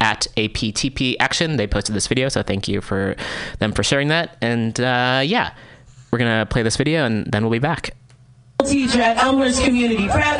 at 0.00 0.28
APTP 0.36 1.16
Action. 1.18 1.56
They 1.56 1.66
posted 1.66 1.96
this 1.96 2.06
video, 2.06 2.28
so 2.28 2.44
thank 2.44 2.68
you 2.68 2.80
for 2.80 3.16
them 3.58 3.72
for 3.72 3.82
sharing 3.82 4.06
that. 4.06 4.36
And 4.40 4.78
uh, 4.78 5.22
yeah, 5.24 5.52
we're 6.12 6.20
gonna 6.20 6.46
play 6.46 6.62
this 6.62 6.76
video, 6.76 7.04
and 7.04 7.26
then 7.32 7.42
we'll 7.42 7.50
be 7.50 7.58
back. 7.58 7.90
teacher 8.64 9.00
at 9.00 9.16
Elmhurst 9.16 9.64
Community 9.64 10.06
Prep. 10.06 10.38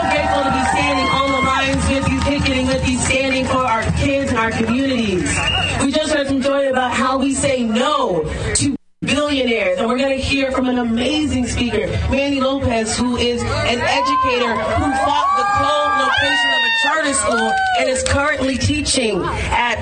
Grateful 0.00 0.42
to 0.44 0.50
be 0.50 0.64
standing 0.72 1.08
on 1.12 1.30
the 1.30 1.42
lines 1.46 1.88
with 1.88 2.08
you, 2.08 2.20
picketing 2.20 2.66
with 2.66 2.88
you, 2.88 2.98
standing 2.98 3.44
for 3.44 3.58
our 3.58 3.82
kids 3.92 4.30
and 4.30 4.38
our 4.38 4.50
communities. 4.50 5.22
We 5.82 5.92
just 5.92 6.12
heard 6.12 6.26
from 6.28 6.40
Joy 6.42 6.70
about 6.70 6.92
how 6.92 7.18
we 7.18 7.34
say 7.34 7.62
no 7.64 8.22
to 8.56 8.76
billionaires, 9.02 9.78
and 9.78 9.88
we're 9.88 9.98
going 9.98 10.16
to 10.16 10.22
hear 10.22 10.52
from 10.52 10.68
an 10.68 10.78
amazing 10.78 11.46
speaker, 11.46 11.86
Manny 12.10 12.40
Lopez, 12.40 12.96
who 12.96 13.16
is 13.16 13.42
an 13.42 13.80
educator 13.80 14.52
who 14.54 14.92
fought 15.04 15.30
the 15.36 15.46
co-location 15.56 16.50
of 16.52 16.62
a 16.64 16.72
charter 16.84 17.14
school 17.14 17.52
and 17.78 17.88
is 17.88 18.02
currently 18.04 18.58
teaching 18.58 19.22
at 19.52 19.76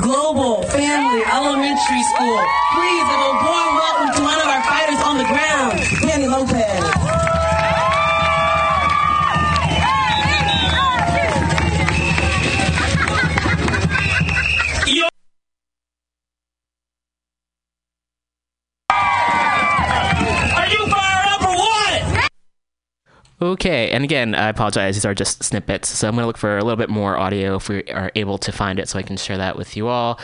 Global 0.00 0.62
Family 0.68 1.22
Elementary 1.24 2.02
School. 2.14 2.40
Please 2.72 3.06
a 3.08 3.30
warm 3.44 3.74
welcome 3.76 4.14
to 4.16 4.22
one 4.22 4.40
of 4.40 4.46
our 4.46 4.62
fighters 4.64 5.00
on 5.04 5.18
the 5.18 5.24
ground, 5.24 5.80
Manny 6.06 6.26
Lopez. 6.26 6.99
Okay, 23.60 23.90
and 23.90 24.04
again, 24.04 24.34
I 24.34 24.48
apologize. 24.48 24.96
These 24.96 25.04
are 25.04 25.14
just 25.14 25.44
snippets, 25.44 25.86
so 25.86 26.08
I'm 26.08 26.14
going 26.14 26.22
to 26.22 26.26
look 26.26 26.38
for 26.38 26.56
a 26.56 26.64
little 26.64 26.78
bit 26.78 26.88
more 26.88 27.18
audio 27.18 27.56
if 27.56 27.68
we 27.68 27.84
are 27.90 28.10
able 28.14 28.38
to 28.38 28.52
find 28.52 28.78
it, 28.78 28.88
so 28.88 28.98
I 28.98 29.02
can 29.02 29.18
share 29.18 29.36
that 29.36 29.54
with 29.58 29.76
you 29.76 29.88
all. 29.88 30.18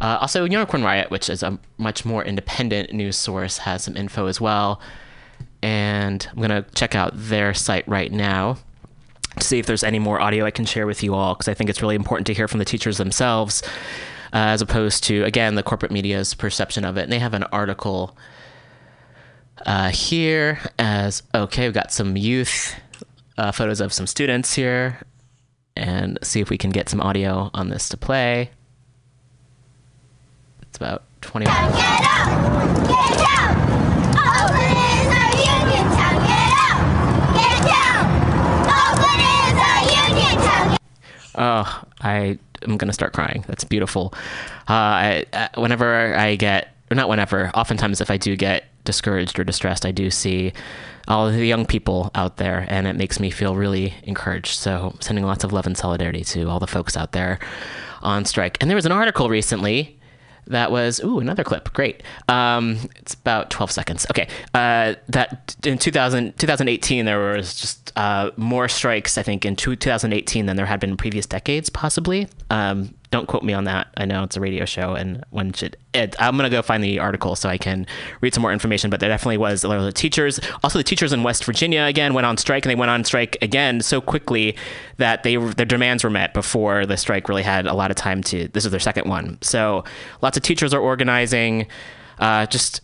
Uh, 0.00 0.18
also, 0.20 0.44
Unicorn 0.44 0.84
Riot, 0.84 1.10
which 1.10 1.28
is 1.28 1.42
a 1.42 1.58
much 1.76 2.04
more 2.04 2.24
independent 2.24 2.92
news 2.92 3.16
source, 3.16 3.58
has 3.58 3.82
some 3.82 3.96
info 3.96 4.26
as 4.26 4.40
well, 4.40 4.80
and 5.60 6.24
I'm 6.30 6.36
going 6.36 6.50
to 6.50 6.64
check 6.76 6.94
out 6.94 7.10
their 7.14 7.52
site 7.52 7.86
right 7.88 8.12
now 8.12 8.58
to 9.40 9.44
see 9.44 9.58
if 9.58 9.66
there's 9.66 9.82
any 9.82 9.98
more 9.98 10.20
audio 10.20 10.44
I 10.44 10.52
can 10.52 10.64
share 10.64 10.86
with 10.86 11.02
you 11.02 11.16
all, 11.16 11.34
because 11.34 11.48
I 11.48 11.54
think 11.54 11.68
it's 11.68 11.82
really 11.82 11.96
important 11.96 12.28
to 12.28 12.34
hear 12.34 12.46
from 12.46 12.60
the 12.60 12.64
teachers 12.64 12.96
themselves, 12.96 13.60
uh, 14.32 14.54
as 14.54 14.62
opposed 14.62 15.02
to 15.04 15.24
again 15.24 15.56
the 15.56 15.64
corporate 15.64 15.90
media's 15.90 16.32
perception 16.32 16.84
of 16.84 16.96
it. 16.96 17.02
And 17.02 17.12
they 17.12 17.18
have 17.18 17.34
an 17.34 17.42
article 17.42 18.16
uh, 19.66 19.90
here 19.90 20.58
as 20.78 21.22
okay 21.34 21.66
we've 21.66 21.74
got 21.74 21.92
some 21.92 22.16
youth 22.16 22.74
uh, 23.36 23.52
photos 23.52 23.80
of 23.80 23.92
some 23.92 24.06
students 24.06 24.54
here 24.54 24.98
and 25.76 26.18
see 26.22 26.40
if 26.40 26.50
we 26.50 26.58
can 26.58 26.70
get 26.70 26.88
some 26.88 27.00
audio 27.00 27.50
on 27.54 27.68
this 27.68 27.88
to 27.88 27.96
play. 27.96 28.50
It's 30.62 30.76
about 30.76 31.04
20 31.20 31.46
oh 41.40 41.82
i 42.00 42.38
am 42.62 42.76
gonna 42.76 42.92
start 42.92 43.12
crying. 43.12 43.44
That's 43.46 43.64
beautiful. 43.64 44.12
Uh, 44.68 44.72
I, 44.72 45.26
uh, 45.32 45.48
whenever 45.56 46.16
i 46.16 46.34
get 46.36 46.74
or 46.90 46.94
not 46.94 47.08
whenever 47.08 47.50
oftentimes 47.50 48.00
if 48.00 48.10
i 48.10 48.16
do 48.16 48.36
get 48.36 48.64
discouraged 48.84 49.38
or 49.38 49.44
distressed 49.44 49.84
i 49.84 49.90
do 49.90 50.10
see 50.10 50.52
all 51.08 51.30
the 51.30 51.46
young 51.46 51.64
people 51.64 52.10
out 52.14 52.36
there 52.36 52.66
and 52.68 52.86
it 52.86 52.94
makes 52.94 53.18
me 53.18 53.30
feel 53.30 53.56
really 53.56 53.94
encouraged. 54.02 54.58
So 54.58 54.94
sending 55.00 55.24
lots 55.24 55.42
of 55.42 55.52
love 55.52 55.66
and 55.66 55.76
solidarity 55.76 56.22
to 56.24 56.48
all 56.48 56.60
the 56.60 56.66
folks 56.66 56.96
out 56.96 57.12
there 57.12 57.38
on 58.02 58.26
strike. 58.26 58.58
And 58.60 58.70
there 58.70 58.76
was 58.76 58.86
an 58.86 58.92
article 58.92 59.28
recently 59.28 59.98
that 60.46 60.70
was 60.70 61.02
ooh 61.02 61.18
another 61.18 61.44
clip. 61.44 61.72
Great. 61.72 62.02
Um, 62.28 62.78
it's 62.96 63.14
about 63.14 63.50
12 63.50 63.70
seconds. 63.70 64.06
Okay. 64.10 64.28
Uh, 64.54 64.94
that 65.08 65.56
in 65.64 65.78
2000, 65.78 66.38
2018 66.38 67.06
there 67.06 67.18
was 67.18 67.54
just 67.54 67.92
uh, 67.96 68.30
more 68.36 68.68
strikes 68.68 69.18
i 69.18 69.22
think 69.22 69.44
in 69.44 69.56
two, 69.56 69.76
2018 69.76 70.46
than 70.46 70.56
there 70.56 70.66
had 70.66 70.78
been 70.78 70.90
in 70.90 70.96
previous 70.96 71.26
decades 71.26 71.70
possibly. 71.70 72.28
Um, 72.50 72.94
don't 73.10 73.26
quote 73.26 73.42
me 73.42 73.52
on 73.52 73.64
that 73.64 73.88
i 73.96 74.04
know 74.04 74.22
it's 74.22 74.36
a 74.36 74.40
radio 74.40 74.64
show 74.64 74.94
and 74.94 75.24
one 75.30 75.52
should 75.52 75.76
it, 75.94 76.14
i'm 76.18 76.36
to 76.36 76.50
go 76.50 76.62
find 76.62 76.82
the 76.82 76.98
article 76.98 77.34
so 77.34 77.48
i 77.48 77.56
can 77.56 77.86
read 78.20 78.34
some 78.34 78.42
more 78.42 78.52
information 78.52 78.90
but 78.90 79.00
there 79.00 79.08
definitely 79.08 79.36
was 79.36 79.64
a 79.64 79.68
lot 79.68 79.78
of 79.78 79.84
the 79.84 79.92
teachers 79.92 80.38
also 80.62 80.78
the 80.78 80.84
teachers 80.84 81.12
in 81.12 81.22
west 81.22 81.44
virginia 81.44 81.82
again 81.82 82.14
went 82.14 82.26
on 82.26 82.36
strike 82.36 82.64
and 82.64 82.70
they 82.70 82.76
went 82.76 82.90
on 82.90 83.04
strike 83.04 83.36
again 83.42 83.80
so 83.80 84.00
quickly 84.00 84.56
that 84.98 85.22
they 85.22 85.36
their 85.36 85.66
demands 85.66 86.04
were 86.04 86.10
met 86.10 86.34
before 86.34 86.86
the 86.86 86.96
strike 86.96 87.28
really 87.28 87.42
had 87.42 87.66
a 87.66 87.74
lot 87.74 87.90
of 87.90 87.96
time 87.96 88.22
to 88.22 88.48
this 88.48 88.64
is 88.64 88.70
their 88.70 88.80
second 88.80 89.08
one 89.08 89.38
so 89.40 89.84
lots 90.22 90.36
of 90.36 90.42
teachers 90.42 90.74
are 90.74 90.80
organizing 90.80 91.66
uh, 92.18 92.44
just 92.46 92.80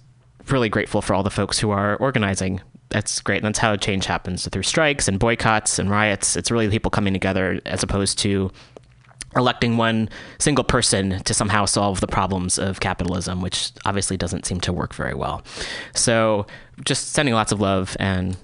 really 0.49 0.69
grateful 0.69 1.03
for 1.03 1.15
all 1.15 1.23
the 1.23 1.31
folks 1.31 1.59
who 1.59 1.71
are 1.71 1.97
organizing 1.97 2.61
that's 2.91 3.21
great. 3.21 3.39
And 3.39 3.47
that's 3.47 3.59
how 3.59 3.75
change 3.75 4.07
happens 4.07 4.49
through 4.49 4.63
strikes 4.63 5.09
and 5.09 5.19
boycotts 5.19 5.81
and 5.81 5.91
riots. 5.91 6.37
It's 6.37 6.49
really 6.53 6.69
people 6.71 6.93
coming 6.93 7.13
together 7.13 7.61
as 7.67 7.83
opposed 7.83 8.21
to 8.21 8.53
electing 9.37 9.77
one 9.77 10.09
single 10.39 10.65
person 10.65 11.23
to 11.25 11.35
somehow 11.35 11.65
solve 11.65 12.01
the 12.01 12.07
problems 12.07 12.59
of 12.59 12.81
capitalism, 12.81 13.41
which 13.41 13.73
obviously 13.85 14.17
doesn't 14.17 14.47
seem 14.47 14.61
to 14.61 14.73
work 14.73 14.95
very 14.95 15.15
well. 15.15 15.43
So, 15.95 16.47
just 16.85 17.13
sending 17.13 17.35
lots 17.35 17.53
of 17.53 17.61
love 17.61 17.97
and 18.01 18.37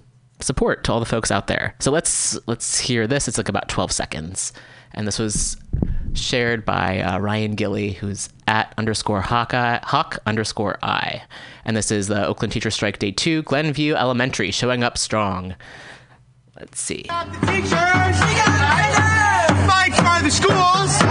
support 0.43 0.85
to 0.85 0.93
all 0.93 1.01
the 1.01 1.07
folks 1.07 1.31
out 1.31 1.47
there. 1.47 1.75
So 1.79 1.91
let's 1.91 2.39
let's 2.47 2.79
hear 2.79 3.07
this. 3.07 3.29
It's 3.29 3.39
like 3.39 3.49
about 3.49 3.69
12 3.69 3.93
seconds, 3.93 4.53
and 4.93 5.07
this 5.07 5.19
was 5.19 5.57
shared 6.15 6.65
by 6.65 7.01
uh, 7.01 7.19
Ryan 7.19 7.55
Gilly, 7.55 7.93
who's 7.93 8.29
at 8.49 8.75
underscore 8.77 9.21
Hawkeye, 9.21 9.79
Hawk 9.83 10.19
underscore 10.27 10.79
I, 10.83 11.23
and 11.65 11.77
this 11.77 11.91
is 11.91 12.09
the 12.09 12.27
Oakland 12.27 12.53
Teacher 12.53 12.71
Strike 12.71 12.99
Day 12.99 13.13
Two, 13.13 13.43
Glenview 13.43 13.95
Elementary, 13.95 14.51
showing 14.51 14.83
up 14.83 14.99
strong. 14.99 15.55
Let's 16.57 16.81
see. 16.81 17.07
The 20.31 20.37
schools. 20.37 21.03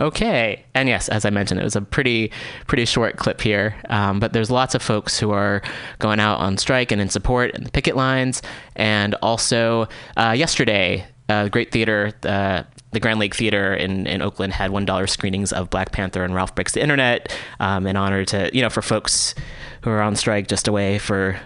Okay, 0.00 0.64
and 0.74 0.88
yes, 0.88 1.08
as 1.08 1.24
I 1.24 1.30
mentioned, 1.30 1.58
it 1.58 1.64
was 1.64 1.74
a 1.74 1.80
pretty 1.80 2.30
pretty 2.68 2.84
short 2.84 3.16
clip 3.16 3.40
here, 3.40 3.74
um, 3.88 4.20
but 4.20 4.32
there's 4.32 4.48
lots 4.48 4.76
of 4.76 4.82
folks 4.82 5.18
who 5.18 5.32
are 5.32 5.60
going 5.98 6.20
out 6.20 6.38
on 6.38 6.56
strike 6.56 6.92
and 6.92 7.00
in 7.00 7.08
support 7.08 7.52
and 7.52 7.66
the 7.66 7.70
picket 7.72 7.96
lines, 7.96 8.42
and 8.76 9.16
also 9.16 9.88
uh, 10.16 10.36
yesterday, 10.38 11.04
uh, 11.28 11.48
Great 11.48 11.72
Theater. 11.72 12.12
Uh, 12.22 12.62
the 12.92 13.00
Grand 13.00 13.18
Lake 13.18 13.34
Theater 13.34 13.74
in, 13.74 14.06
in 14.06 14.22
Oakland 14.22 14.52
had 14.52 14.70
one 14.70 14.84
dollar 14.84 15.08
screenings 15.08 15.52
of 15.52 15.68
Black 15.68 15.90
Panther 15.90 16.22
and 16.22 16.32
Ralph 16.32 16.54
Breaks 16.54 16.72
the 16.72 16.80
Internet 16.80 17.36
um, 17.58 17.88
in 17.88 17.96
honor 17.96 18.24
to 18.26 18.50
you 18.54 18.62
know 18.62 18.70
for 18.70 18.82
folks 18.82 19.34
who 19.82 19.90
are 19.90 20.00
on 20.00 20.14
strike, 20.14 20.46
just 20.46 20.68
a 20.68 20.72
way 20.72 20.98
for 20.98 21.40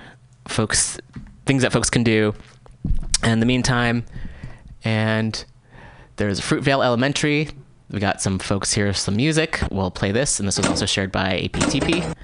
folks 0.49 0.99
things 1.47 1.63
that 1.63 1.73
folks 1.73 1.91
can 1.91 2.03
do 2.03 2.35
in 3.25 3.41
the 3.41 3.47
meantime. 3.47 4.05
And 4.85 5.45
there's 6.17 6.41
Fruitvale 6.41 6.85
Elementary. 6.85 7.49
We 7.91 8.01
got 8.01 8.21
some 8.21 8.39
folks 8.39 8.73
here, 8.73 8.93
some 8.93 9.17
music. 9.17 9.61
We'll 9.71 9.91
play 9.91 10.13
this, 10.13 10.39
and 10.39 10.49
this 10.49 10.57
was 10.57 10.67
also 10.67 10.87
shared 10.87 11.13
by 11.13 11.49
APTP. 11.49 12.15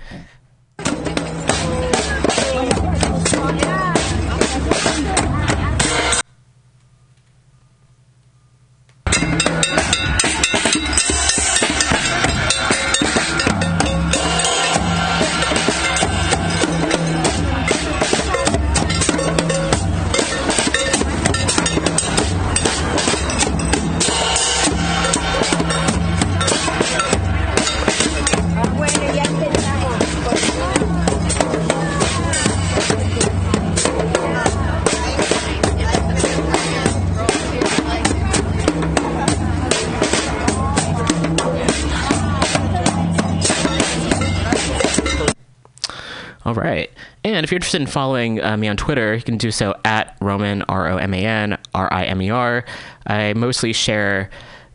If 47.49 47.53
you're 47.53 47.57
interested 47.57 47.81
in 47.81 47.87
following 47.87 48.45
uh, 48.45 48.59
me 48.59 48.69
on 48.69 48.77
Twitter, 48.77 49.15
you 49.15 49.23
can 49.23 49.39
do 49.39 49.51
so 49.51 49.75
at 49.83 50.19
Roman, 50.21 50.61
R 50.69 50.91
O 50.91 50.99
M 50.99 51.15
A 51.15 51.25
N, 51.25 51.57
R 51.75 51.91
I 51.91 52.05
M 52.05 52.21
E 52.21 52.29
R. 52.29 52.63
I 53.07 53.33
mostly 53.33 53.73
share 53.73 54.29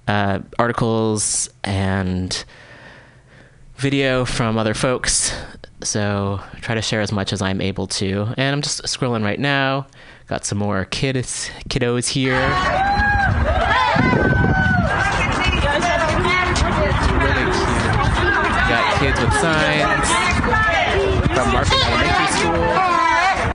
uh, 0.08 0.40
articles 0.58 1.52
and 1.64 2.44
video 3.76 4.26
from 4.26 4.58
other 4.58 4.74
folks. 4.74 5.36
So 5.84 6.42
try 6.62 6.74
to 6.74 6.82
share 6.82 7.02
as 7.02 7.12
much 7.12 7.32
as 7.32 7.44
I'm 7.44 7.62
able 7.62 7.86
to. 7.86 8.34
And 8.38 8.56
I'm 8.56 8.64
just 8.64 8.82
scrolling 8.86 9.24
right 9.24 9.40
now. 9.40 9.86
Got 10.26 10.44
some 10.44 10.58
more 10.58 10.86
kids, 10.86 11.52
kiddos 11.70 12.08
here. 12.08 12.42
Got 18.68 19.00
kids 19.00 19.22
with 19.22 19.34
signs 19.34 20.34
from 21.34 21.52
Markham 21.52 21.80
Elementary 21.82 22.28
School. 22.28 23.54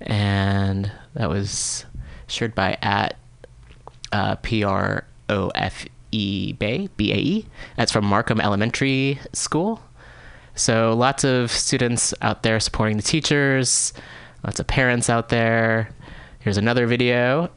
And 0.00 0.90
That 1.14 1.28
was 1.28 1.84
shared 2.28 2.54
by 2.54 2.78
at 2.82 3.16
uh, 4.12 4.36
P 4.36 4.62
R 4.62 5.04
O 5.28 5.48
F 5.54 5.84
E 6.12 6.52
Bay 6.52 6.88
B 6.96 7.12
A 7.12 7.16
E. 7.16 7.46
That's 7.76 7.92
from 7.92 8.04
Markham 8.04 8.40
Elementary 8.40 9.18
School. 9.32 9.82
So 10.54 10.94
lots 10.94 11.24
of 11.24 11.50
students 11.50 12.14
out 12.22 12.42
there 12.42 12.60
supporting 12.60 12.96
the 12.96 13.02
teachers. 13.02 13.92
Lots 14.44 14.60
of 14.60 14.66
parents 14.66 15.10
out 15.10 15.28
there. 15.28 15.90
Here's 16.40 16.56
another 16.56 16.86
video. 16.86 17.50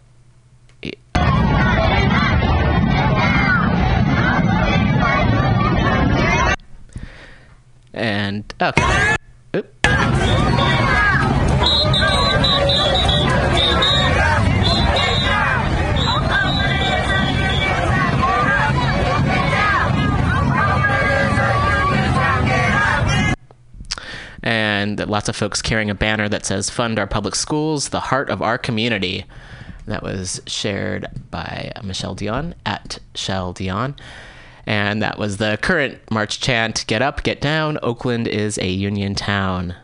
And 7.93 8.53
okay. 8.59 9.15
Oop. 9.55 9.71
And 24.43 24.99
lots 25.07 25.29
of 25.29 25.35
folks 25.35 25.61
carrying 25.61 25.89
a 25.89 25.95
banner 25.95 26.27
that 26.27 26.45
says 26.45 26.69
fund 26.69 26.99
our 26.99 27.07
public 27.07 27.33
schools 27.33 27.89
the 27.89 28.01
heart 28.01 28.29
of 28.29 28.41
our 28.41 28.57
community. 28.57 29.25
That 29.85 30.03
was 30.03 30.41
shared 30.45 31.07
by 31.31 31.71
michelle 31.83 32.15
dion 32.15 32.55
at 32.65 32.99
shell 33.15 33.53
dion. 33.53 33.95
And 34.65 35.01
that 35.01 35.17
was 35.17 35.37
the 35.37 35.57
current 35.61 35.99
march 36.11 36.39
chant 36.39 36.85
get 36.87 37.01
up 37.01 37.23
get 37.23 37.41
down 37.41 37.77
oakland 37.81 38.27
is 38.27 38.57
a 38.57 38.69
union 38.69 39.15
town. 39.15 39.75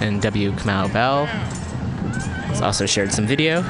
And 0.00 0.20
w. 0.20 0.52
Kamau 0.52 0.92
bell 0.92 1.24
has 1.24 2.60
also 2.60 2.84
shared 2.84 3.12
some 3.12 3.26
video 3.26 3.62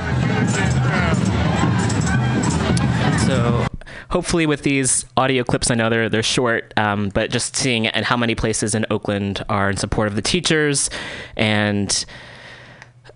so 3.26 3.66
hopefully 4.10 4.46
with 4.46 4.62
these 4.62 5.04
audio 5.16 5.42
clips 5.44 5.70
i 5.70 5.74
know 5.74 5.88
they're, 5.88 6.08
they're 6.08 6.22
short 6.22 6.72
um, 6.76 7.08
but 7.10 7.30
just 7.30 7.56
seeing 7.56 7.86
and 7.86 8.04
how 8.04 8.16
many 8.16 8.34
places 8.34 8.74
in 8.74 8.84
oakland 8.90 9.44
are 9.48 9.70
in 9.70 9.76
support 9.76 10.08
of 10.08 10.14
the 10.14 10.22
teachers 10.22 10.90
and 11.36 12.04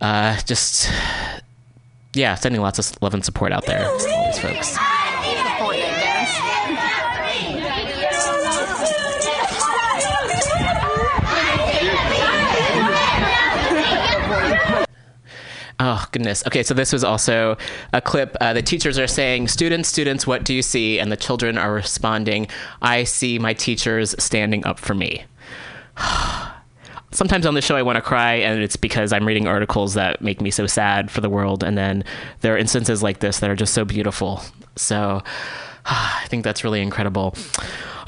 uh, 0.00 0.38
just 0.46 0.90
yeah 2.14 2.34
sending 2.34 2.60
lots 2.60 2.78
of 2.78 3.02
love 3.02 3.14
and 3.14 3.24
support 3.24 3.52
out 3.52 3.66
there 3.66 3.84
to 3.98 4.04
these 4.26 4.38
folks 4.38 4.78
Oh, 15.80 16.04
goodness. 16.10 16.44
Okay, 16.46 16.64
so 16.64 16.74
this 16.74 16.92
was 16.92 17.04
also 17.04 17.56
a 17.92 18.00
clip. 18.00 18.36
Uh, 18.40 18.52
the 18.52 18.62
teachers 18.62 18.98
are 18.98 19.06
saying, 19.06 19.46
Students, 19.46 19.88
students, 19.88 20.26
what 20.26 20.44
do 20.44 20.52
you 20.52 20.62
see? 20.62 20.98
And 20.98 21.12
the 21.12 21.16
children 21.16 21.56
are 21.56 21.72
responding, 21.72 22.48
I 22.82 23.04
see 23.04 23.38
my 23.38 23.54
teachers 23.54 24.14
standing 24.22 24.66
up 24.66 24.80
for 24.80 24.94
me. 24.94 25.24
Sometimes 27.10 27.46
on 27.46 27.54
the 27.54 27.62
show, 27.62 27.76
I 27.76 27.82
want 27.82 27.96
to 27.96 28.02
cry, 28.02 28.34
and 28.34 28.60
it's 28.60 28.76
because 28.76 29.12
I'm 29.12 29.26
reading 29.26 29.46
articles 29.46 29.94
that 29.94 30.20
make 30.20 30.40
me 30.40 30.50
so 30.50 30.66
sad 30.66 31.10
for 31.10 31.20
the 31.20 31.30
world. 31.30 31.62
And 31.62 31.78
then 31.78 32.04
there 32.40 32.54
are 32.54 32.58
instances 32.58 33.02
like 33.02 33.20
this 33.20 33.38
that 33.38 33.48
are 33.48 33.56
just 33.56 33.72
so 33.72 33.84
beautiful. 33.84 34.42
So 34.74 35.22
I 35.86 36.26
think 36.28 36.42
that's 36.42 36.64
really 36.64 36.82
incredible. 36.82 37.34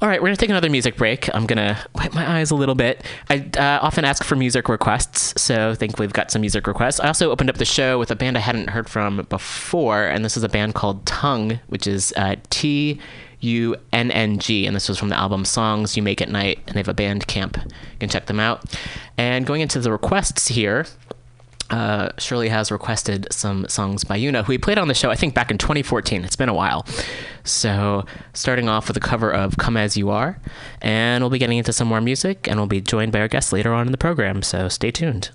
All 0.03 0.09
right, 0.09 0.19
we're 0.19 0.29
going 0.29 0.37
to 0.37 0.41
take 0.41 0.49
another 0.49 0.71
music 0.71 0.97
break. 0.97 1.29
I'm 1.35 1.45
going 1.45 1.59
to 1.59 1.77
wipe 1.95 2.15
my 2.15 2.39
eyes 2.39 2.51
a 2.51 2.55
little 2.55 2.75
bit. 2.75 3.05
I 3.29 3.51
uh, 3.59 3.81
often 3.83 4.07
ask 4.07 4.25
for 4.25 4.35
music 4.35 4.67
requests, 4.71 5.39
so 5.39 5.73
I 5.73 5.75
think 5.75 5.99
we've 5.99 6.15
got 6.15 6.31
some 6.31 6.41
music 6.41 6.67
requests. 6.67 7.01
I 7.01 7.09
also 7.09 7.31
opened 7.31 7.51
up 7.51 7.59
the 7.59 7.67
show 7.67 7.99
with 7.99 8.11
a 8.11 8.17
band 8.17 8.39
I 8.39 8.41
hadn't 8.41 8.71
heard 8.71 8.89
from 8.89 9.27
before, 9.29 10.07
and 10.07 10.25
this 10.25 10.39
is 10.39 10.43
a 10.43 10.49
band 10.49 10.75
called 10.75 11.05
Tunng, 11.05 11.61
which 11.67 11.87
is 11.87 12.15
uh, 12.17 12.37
T 12.49 12.99
U 13.41 13.77
N 13.93 14.11
N 14.11 14.39
G, 14.39 14.65
and 14.65 14.75
this 14.75 14.89
was 14.89 14.99
from 14.99 15.11
the 15.11 15.19
album 15.19 15.45
Songs 15.45 15.99
You 15.99 16.03
Make 16.03 16.23
at 16.23 16.31
Night, 16.31 16.61
and 16.67 16.77
they 16.77 16.81
have 16.81 16.89
a 16.89 16.95
Bandcamp. 16.95 17.63
You 17.63 17.99
can 17.99 18.09
check 18.09 18.25
them 18.25 18.41
out. 18.41 18.75
And 19.19 19.45
going 19.45 19.61
into 19.61 19.81
the 19.81 19.93
requests 19.93 20.49
here, 20.49 20.87
uh, 21.71 22.11
Shirley 22.19 22.49
has 22.49 22.71
requested 22.71 23.27
some 23.31 23.69
songs 23.69 24.05
by 24.05 24.19
Yuna, 24.19 24.45
who 24.45 24.51
we 24.51 24.59
played 24.59 24.79
on 24.79 24.89
the 24.89 24.95
show, 24.95 25.11
I 25.11 25.17
think, 25.17 25.35
back 25.35 25.51
in 25.51 25.59
2014. 25.59 26.25
It's 26.25 26.37
been 26.37 26.49
a 26.49 26.55
while. 26.55 26.87
So, 27.45 28.05
starting 28.35 28.69
off 28.69 28.89
with 28.89 28.97
a 28.97 29.01
cover 29.01 29.31
of 29.33 29.57
Come 29.57 29.77
As 29.77 29.97
You 29.97 30.11
Are, 30.11 30.39
and 30.83 31.23
we'll 31.23 31.31
be 31.31 31.39
getting 31.39 31.59
into 31.59 31.73
some 31.73 31.89
more 31.89 32.01
music, 32.01 32.49
and 32.49 32.59
we'll 32.59 32.67
be 32.67 32.81
joined 32.81 33.13
by 33.13 33.21
our 33.21 33.29
guests 33.29 33.53
later 33.53 33.73
on 33.73 33.87
in 33.87 33.93
the 33.93 33.99
program, 33.99 34.43
so 34.43 34.69
stay 34.69 34.91
tuned. 34.91 35.31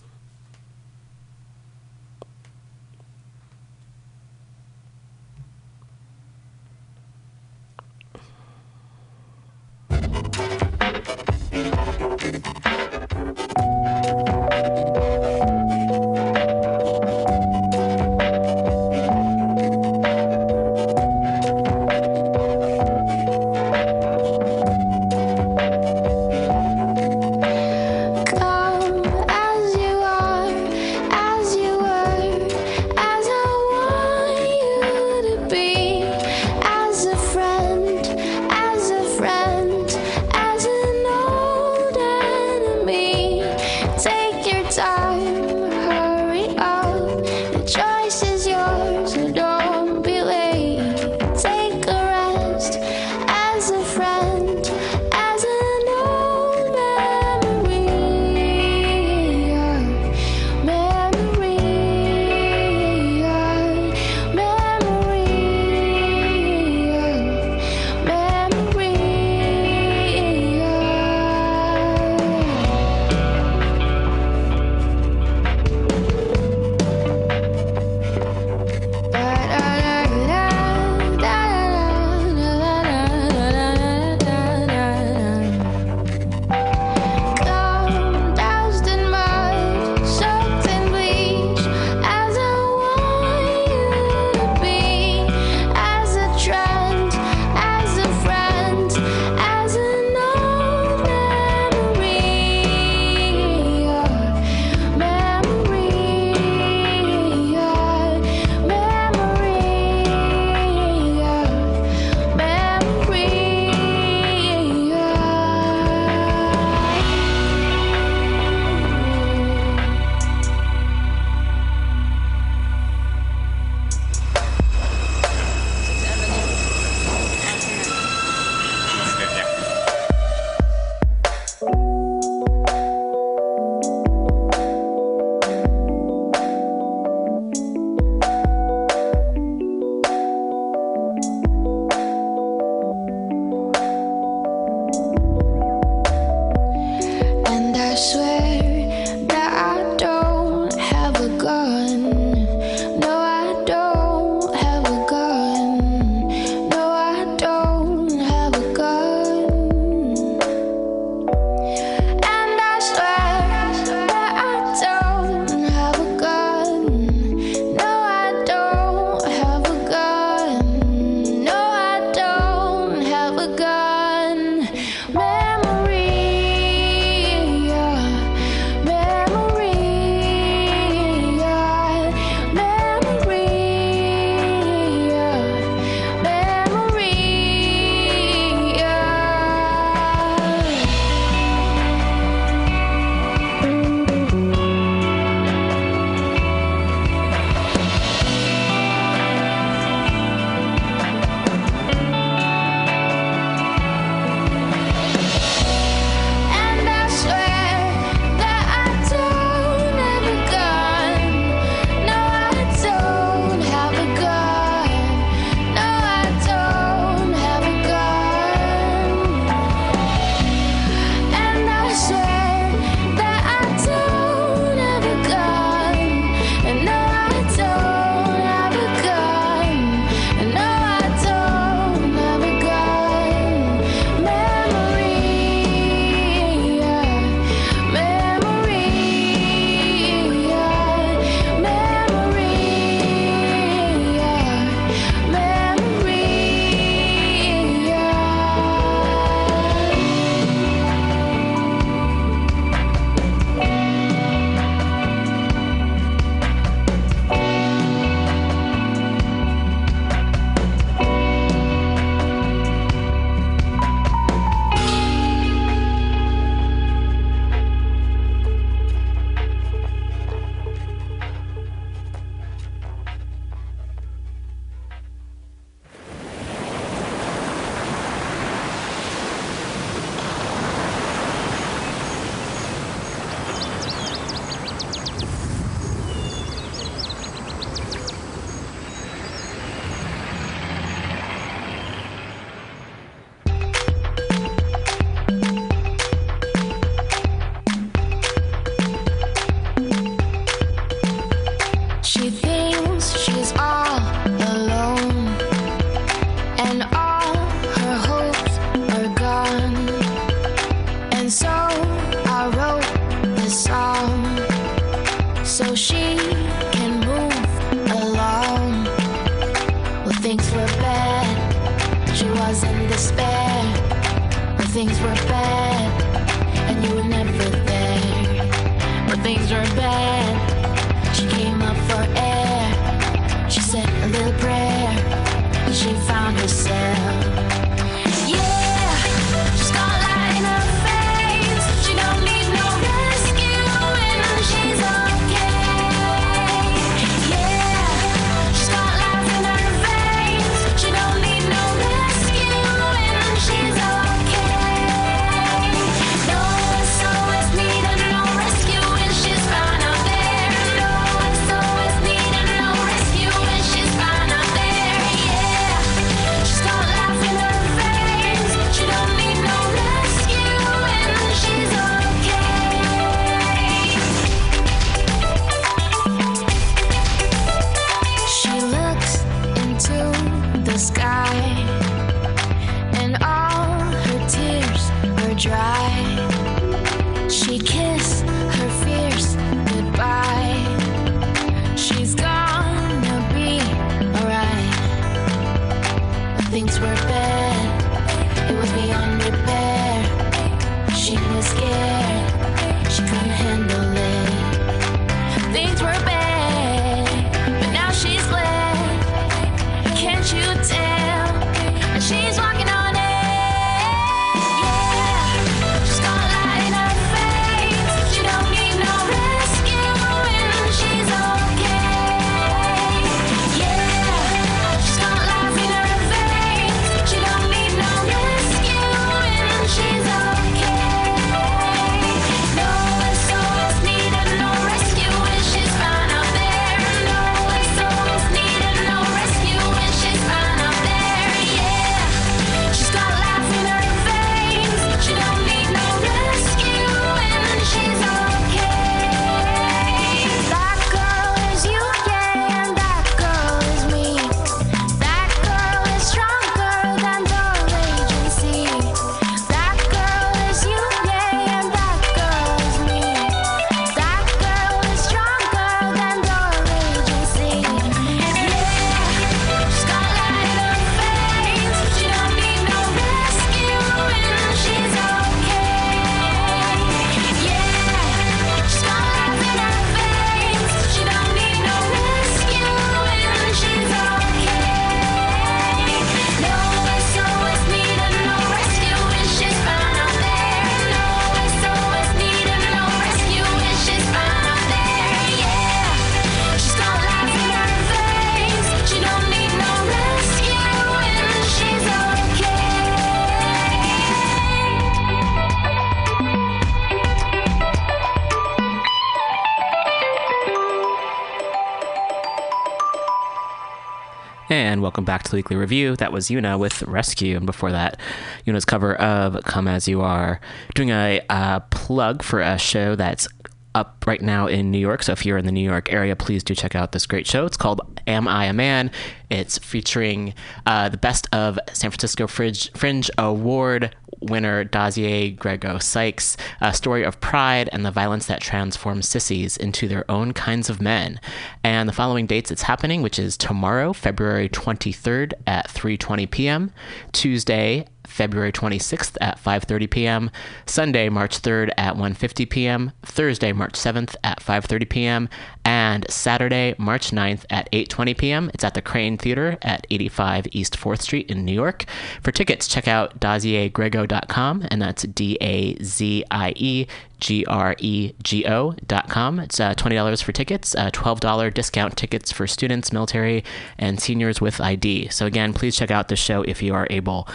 Welcome 514.86 515.04
back 515.04 515.24
to 515.24 515.32
the 515.32 515.38
weekly 515.38 515.56
review. 515.56 515.96
That 515.96 516.14
was 516.14 516.28
Yuna 516.28 516.60
with 516.60 516.84
Rescue, 516.84 517.38
and 517.38 517.48
before 517.48 517.72
that, 517.72 518.00
Yuna's 518.46 518.66
cover 518.66 518.94
of 518.94 519.44
"Come 519.44 519.68
as 519.68 519.88
You 519.88 520.02
Are." 520.02 520.40
Doing 520.76 520.92
a 520.92 521.22
uh, 521.28 521.62
plug 521.72 522.22
for 522.22 522.40
a 522.40 522.60
show 522.60 522.96
that's 522.96 523.28
up 523.74 524.04
right 524.06 524.22
now 524.22 524.46
in 524.46 524.70
New 524.70 524.78
York. 524.78 525.02
So 525.02 525.12
if 525.12 525.26
you're 525.26 525.40
in 525.40 525.46
the 525.46 525.52
New 525.52 525.68
York 525.68 525.92
area, 525.92 526.16
please 526.16 526.44
do 526.44 526.54
check 526.54 526.76
out 526.76 526.92
this 526.92 527.08
great 527.08 527.26
show. 527.26 527.48
It's 527.48 527.58
called 527.58 527.82
Am 528.06 528.28
I 528.28 528.46
a 528.46 528.54
Man? 528.54 528.92
It's 529.32 529.58
featuring 529.58 530.36
uh, 530.68 530.90
the 530.90 530.98
best 530.98 531.28
of 531.34 531.58
San 531.74 531.90
Francisco 531.90 532.28
Fringe, 532.28 532.72
Fringe 532.74 533.10
Award 533.18 533.96
winner 534.30 534.66
Dazié 534.66 535.36
Grego 535.36 535.78
Sykes, 535.78 536.38
a 536.62 536.74
story 536.74 537.04
of 537.04 537.20
pride 537.22 537.70
and 537.72 537.86
the 537.86 537.92
violence 537.92 538.26
that 538.28 538.42
transforms 538.42 539.08
sissies 539.08 539.58
into 539.58 539.88
their 539.88 540.10
own 540.10 540.34
kinds 540.34 540.70
of 540.70 540.82
men. 540.82 541.20
And 541.64 541.88
the 541.88 541.94
following 541.94 542.26
dates 542.26 542.52
it's 542.52 542.64
happening, 542.64 543.02
which 543.02 543.20
is 543.20 543.38
tomorrow, 543.38 543.94
February 543.94 544.50
23rd 544.50 545.34
at 545.48 545.68
3:20 545.70 546.30
p.m., 546.30 546.72
Tuesday 547.12 547.86
February 548.16 548.54
26th 548.54 549.18
at 549.20 549.38
5:30 549.38 549.90
p.m., 549.90 550.32
Sunday 550.66 551.10
March 551.10 551.42
3rd 551.42 551.72
at 551.78 551.96
1:50 551.96 552.50
p.m., 552.50 552.92
Thursday 553.04 553.52
March 553.52 553.74
7th 553.74 554.16
at 554.24 554.40
5:30 554.40 554.90
p.m., 554.90 555.30
and 555.66 556.06
Saturday 556.10 556.76
March 556.78 557.12
9th 557.12 557.44
at 557.50 557.70
8:20 557.74 558.18
p.m. 558.18 558.52
It's 558.54 558.64
at 558.64 558.74
the 558.74 558.82
Crane 558.82 559.18
Theater 559.18 559.58
at 559.62 559.86
85 559.92 560.48
East 560.52 560.78
4th 560.78 561.02
Street 561.02 561.30
in 561.30 561.44
New 561.44 561.54
York. 561.54 561.86
For 562.22 562.32
tickets, 562.32 562.70
check 562.70 562.88
out 562.88 563.20
daziegrego.com 563.20 564.68
and 564.72 564.82
that's 564.82 565.04
D 565.04 565.38
A 565.42 565.76
Z 565.84 566.24
I 566.32 566.54
E 566.56 566.88
G 567.20 567.46
R 567.46 567.76
E 567.80 568.14
G 568.24 568.46
O 568.48 568.74
dot 568.88 569.10
com. 569.10 569.40
It's 569.40 569.60
uh, 569.60 569.74
$20 569.74 570.24
for 570.24 570.32
tickets, 570.32 570.74
uh, 570.76 570.90
$12 570.92 571.54
discount 571.54 571.98
tickets 571.98 572.32
for 572.32 572.48
students, 572.48 572.94
military, 572.94 573.44
and 573.78 574.00
seniors 574.00 574.40
with 574.40 574.62
ID. 574.62 575.10
So, 575.10 575.26
again, 575.26 575.54
please 575.54 575.76
check 575.76 575.92
out 575.92 576.08
the 576.08 576.16
show 576.16 576.44
if 576.44 576.62
you 576.62 576.74
are 576.74 576.88
able. 576.90 577.28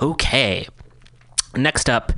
Okay. 0.00 0.66
Next 1.54 1.90
up, 1.90 2.12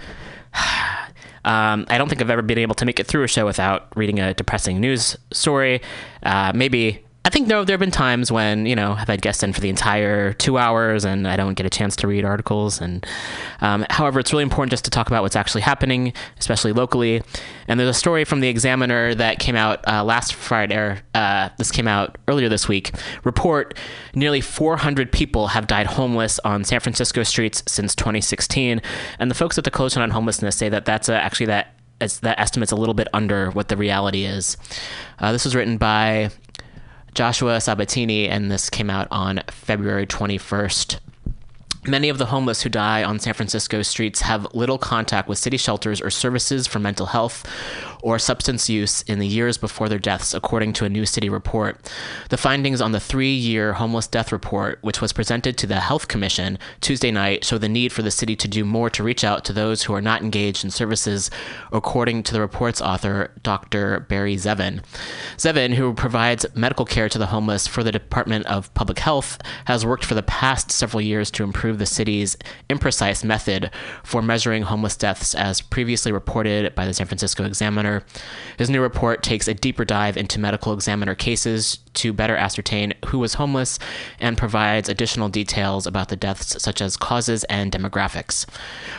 um, 1.44 1.86
I 1.88 1.98
don't 1.98 2.08
think 2.08 2.20
I've 2.20 2.30
ever 2.30 2.42
been 2.42 2.58
able 2.58 2.74
to 2.76 2.84
make 2.84 3.00
it 3.00 3.06
through 3.06 3.24
a 3.24 3.28
show 3.28 3.46
without 3.46 3.88
reading 3.96 4.20
a 4.20 4.34
depressing 4.34 4.80
news 4.80 5.16
story. 5.32 5.80
Uh, 6.22 6.52
maybe. 6.54 7.04
I 7.24 7.30
think 7.30 7.46
there, 7.46 7.64
there 7.64 7.74
have 7.74 7.80
been 7.80 7.92
times 7.92 8.32
when, 8.32 8.66
you 8.66 8.74
know, 8.74 8.92
I've 8.92 9.06
had 9.06 9.22
guests 9.22 9.44
in 9.44 9.52
for 9.52 9.60
the 9.60 9.68
entire 9.68 10.32
two 10.32 10.58
hours 10.58 11.04
and 11.04 11.28
I 11.28 11.36
don't 11.36 11.54
get 11.54 11.64
a 11.64 11.70
chance 11.70 11.94
to 11.96 12.08
read 12.08 12.24
articles. 12.24 12.80
And 12.80 13.06
um, 13.60 13.86
however, 13.90 14.18
it's 14.18 14.32
really 14.32 14.42
important 14.42 14.72
just 14.72 14.84
to 14.86 14.90
talk 14.90 15.06
about 15.06 15.22
what's 15.22 15.36
actually 15.36 15.60
happening, 15.60 16.14
especially 16.40 16.72
locally. 16.72 17.22
And 17.68 17.78
there's 17.78 17.88
a 17.88 17.94
story 17.94 18.24
from 18.24 18.40
the 18.40 18.48
Examiner 18.48 19.14
that 19.14 19.38
came 19.38 19.54
out 19.54 19.86
uh, 19.86 20.02
last 20.02 20.34
Friday, 20.34 20.98
uh, 21.14 21.48
this 21.58 21.70
came 21.70 21.86
out 21.86 22.18
earlier 22.26 22.48
this 22.48 22.66
week. 22.66 22.90
Report 23.22 23.78
nearly 24.14 24.40
400 24.40 25.12
people 25.12 25.48
have 25.48 25.68
died 25.68 25.86
homeless 25.86 26.40
on 26.40 26.64
San 26.64 26.80
Francisco 26.80 27.22
streets 27.22 27.62
since 27.68 27.94
2016. 27.94 28.82
And 29.20 29.30
the 29.30 29.34
folks 29.36 29.56
at 29.58 29.64
the 29.64 29.70
Coalition 29.70 30.02
on 30.02 30.10
Homelessness 30.10 30.56
say 30.56 30.68
that 30.70 30.86
that's 30.86 31.08
uh, 31.08 31.12
actually 31.12 31.46
that 31.46 31.74
that 32.22 32.40
estimate's 32.40 32.72
a 32.72 32.76
little 32.76 32.94
bit 32.94 33.06
under 33.12 33.50
what 33.52 33.68
the 33.68 33.76
reality 33.76 34.24
is. 34.24 34.56
Uh, 35.20 35.30
this 35.30 35.44
was 35.44 35.54
written 35.54 35.76
by 35.76 36.30
Joshua 37.14 37.60
Sabatini, 37.60 38.28
and 38.28 38.50
this 38.50 38.70
came 38.70 38.88
out 38.88 39.08
on 39.10 39.42
February 39.50 40.06
21st. 40.06 40.98
Many 41.86 42.08
of 42.08 42.18
the 42.18 42.26
homeless 42.26 42.62
who 42.62 42.68
die 42.68 43.02
on 43.02 43.18
San 43.18 43.34
Francisco 43.34 43.82
streets 43.82 44.20
have 44.22 44.54
little 44.54 44.78
contact 44.78 45.28
with 45.28 45.36
city 45.36 45.56
shelters 45.56 46.00
or 46.00 46.10
services 46.10 46.66
for 46.66 46.78
mental 46.78 47.06
health 47.06 47.44
or 48.02 48.18
substance 48.18 48.68
use 48.68 49.02
in 49.02 49.18
the 49.18 49.26
years 49.26 49.56
before 49.56 49.88
their 49.88 49.98
deaths, 49.98 50.34
according 50.34 50.72
to 50.74 50.84
a 50.84 50.88
new 50.88 51.06
city 51.06 51.28
report. 51.28 51.78
The 52.28 52.36
findings 52.36 52.80
on 52.80 52.92
the 52.92 53.00
three 53.00 53.32
year 53.32 53.74
homeless 53.74 54.06
death 54.08 54.32
report, 54.32 54.78
which 54.82 55.00
was 55.00 55.12
presented 55.12 55.56
to 55.58 55.66
the 55.66 55.80
Health 55.80 56.08
Commission 56.08 56.58
Tuesday 56.80 57.10
night, 57.10 57.44
show 57.44 57.58
the 57.58 57.68
need 57.68 57.92
for 57.92 58.02
the 58.02 58.10
city 58.10 58.36
to 58.36 58.48
do 58.48 58.64
more 58.64 58.90
to 58.90 59.02
reach 59.02 59.24
out 59.24 59.44
to 59.44 59.52
those 59.52 59.84
who 59.84 59.94
are 59.94 60.02
not 60.02 60.22
engaged 60.22 60.64
in 60.64 60.70
services, 60.70 61.30
according 61.72 62.24
to 62.24 62.32
the 62.32 62.40
report's 62.40 62.80
author, 62.80 63.30
Dr. 63.42 64.00
Barry 64.00 64.36
Zevin. 64.36 64.82
Zevin, 65.36 65.74
who 65.74 65.94
provides 65.94 66.44
medical 66.54 66.84
care 66.84 67.08
to 67.08 67.18
the 67.18 67.26
homeless 67.26 67.66
for 67.66 67.84
the 67.84 67.92
Department 67.92 68.46
of 68.46 68.72
Public 68.74 68.98
Health, 68.98 69.40
has 69.66 69.86
worked 69.86 70.04
for 70.04 70.14
the 70.14 70.22
past 70.22 70.72
several 70.72 71.00
years 71.00 71.30
to 71.30 71.44
improve 71.44 71.78
the 71.78 71.86
city's 71.86 72.36
imprecise 72.68 73.22
method 73.22 73.70
for 74.02 74.22
measuring 74.22 74.62
homeless 74.62 74.96
deaths, 74.96 75.34
as 75.34 75.60
previously 75.60 76.10
reported 76.10 76.74
by 76.74 76.84
the 76.86 76.94
San 76.94 77.06
Francisco 77.06 77.44
Examiner. 77.44 77.91
His 78.56 78.70
new 78.70 78.80
report 78.80 79.22
takes 79.22 79.48
a 79.48 79.54
deeper 79.54 79.84
dive 79.84 80.16
into 80.16 80.38
medical 80.38 80.72
examiner 80.72 81.14
cases 81.14 81.78
to 81.94 82.12
better 82.12 82.36
ascertain 82.36 82.94
who 83.06 83.18
was 83.18 83.34
homeless 83.34 83.78
and 84.20 84.38
provides 84.38 84.88
additional 84.88 85.28
details 85.28 85.86
about 85.86 86.08
the 86.08 86.16
deaths, 86.16 86.62
such 86.62 86.80
as 86.80 86.96
causes 86.96 87.44
and 87.44 87.70
demographics. 87.70 88.46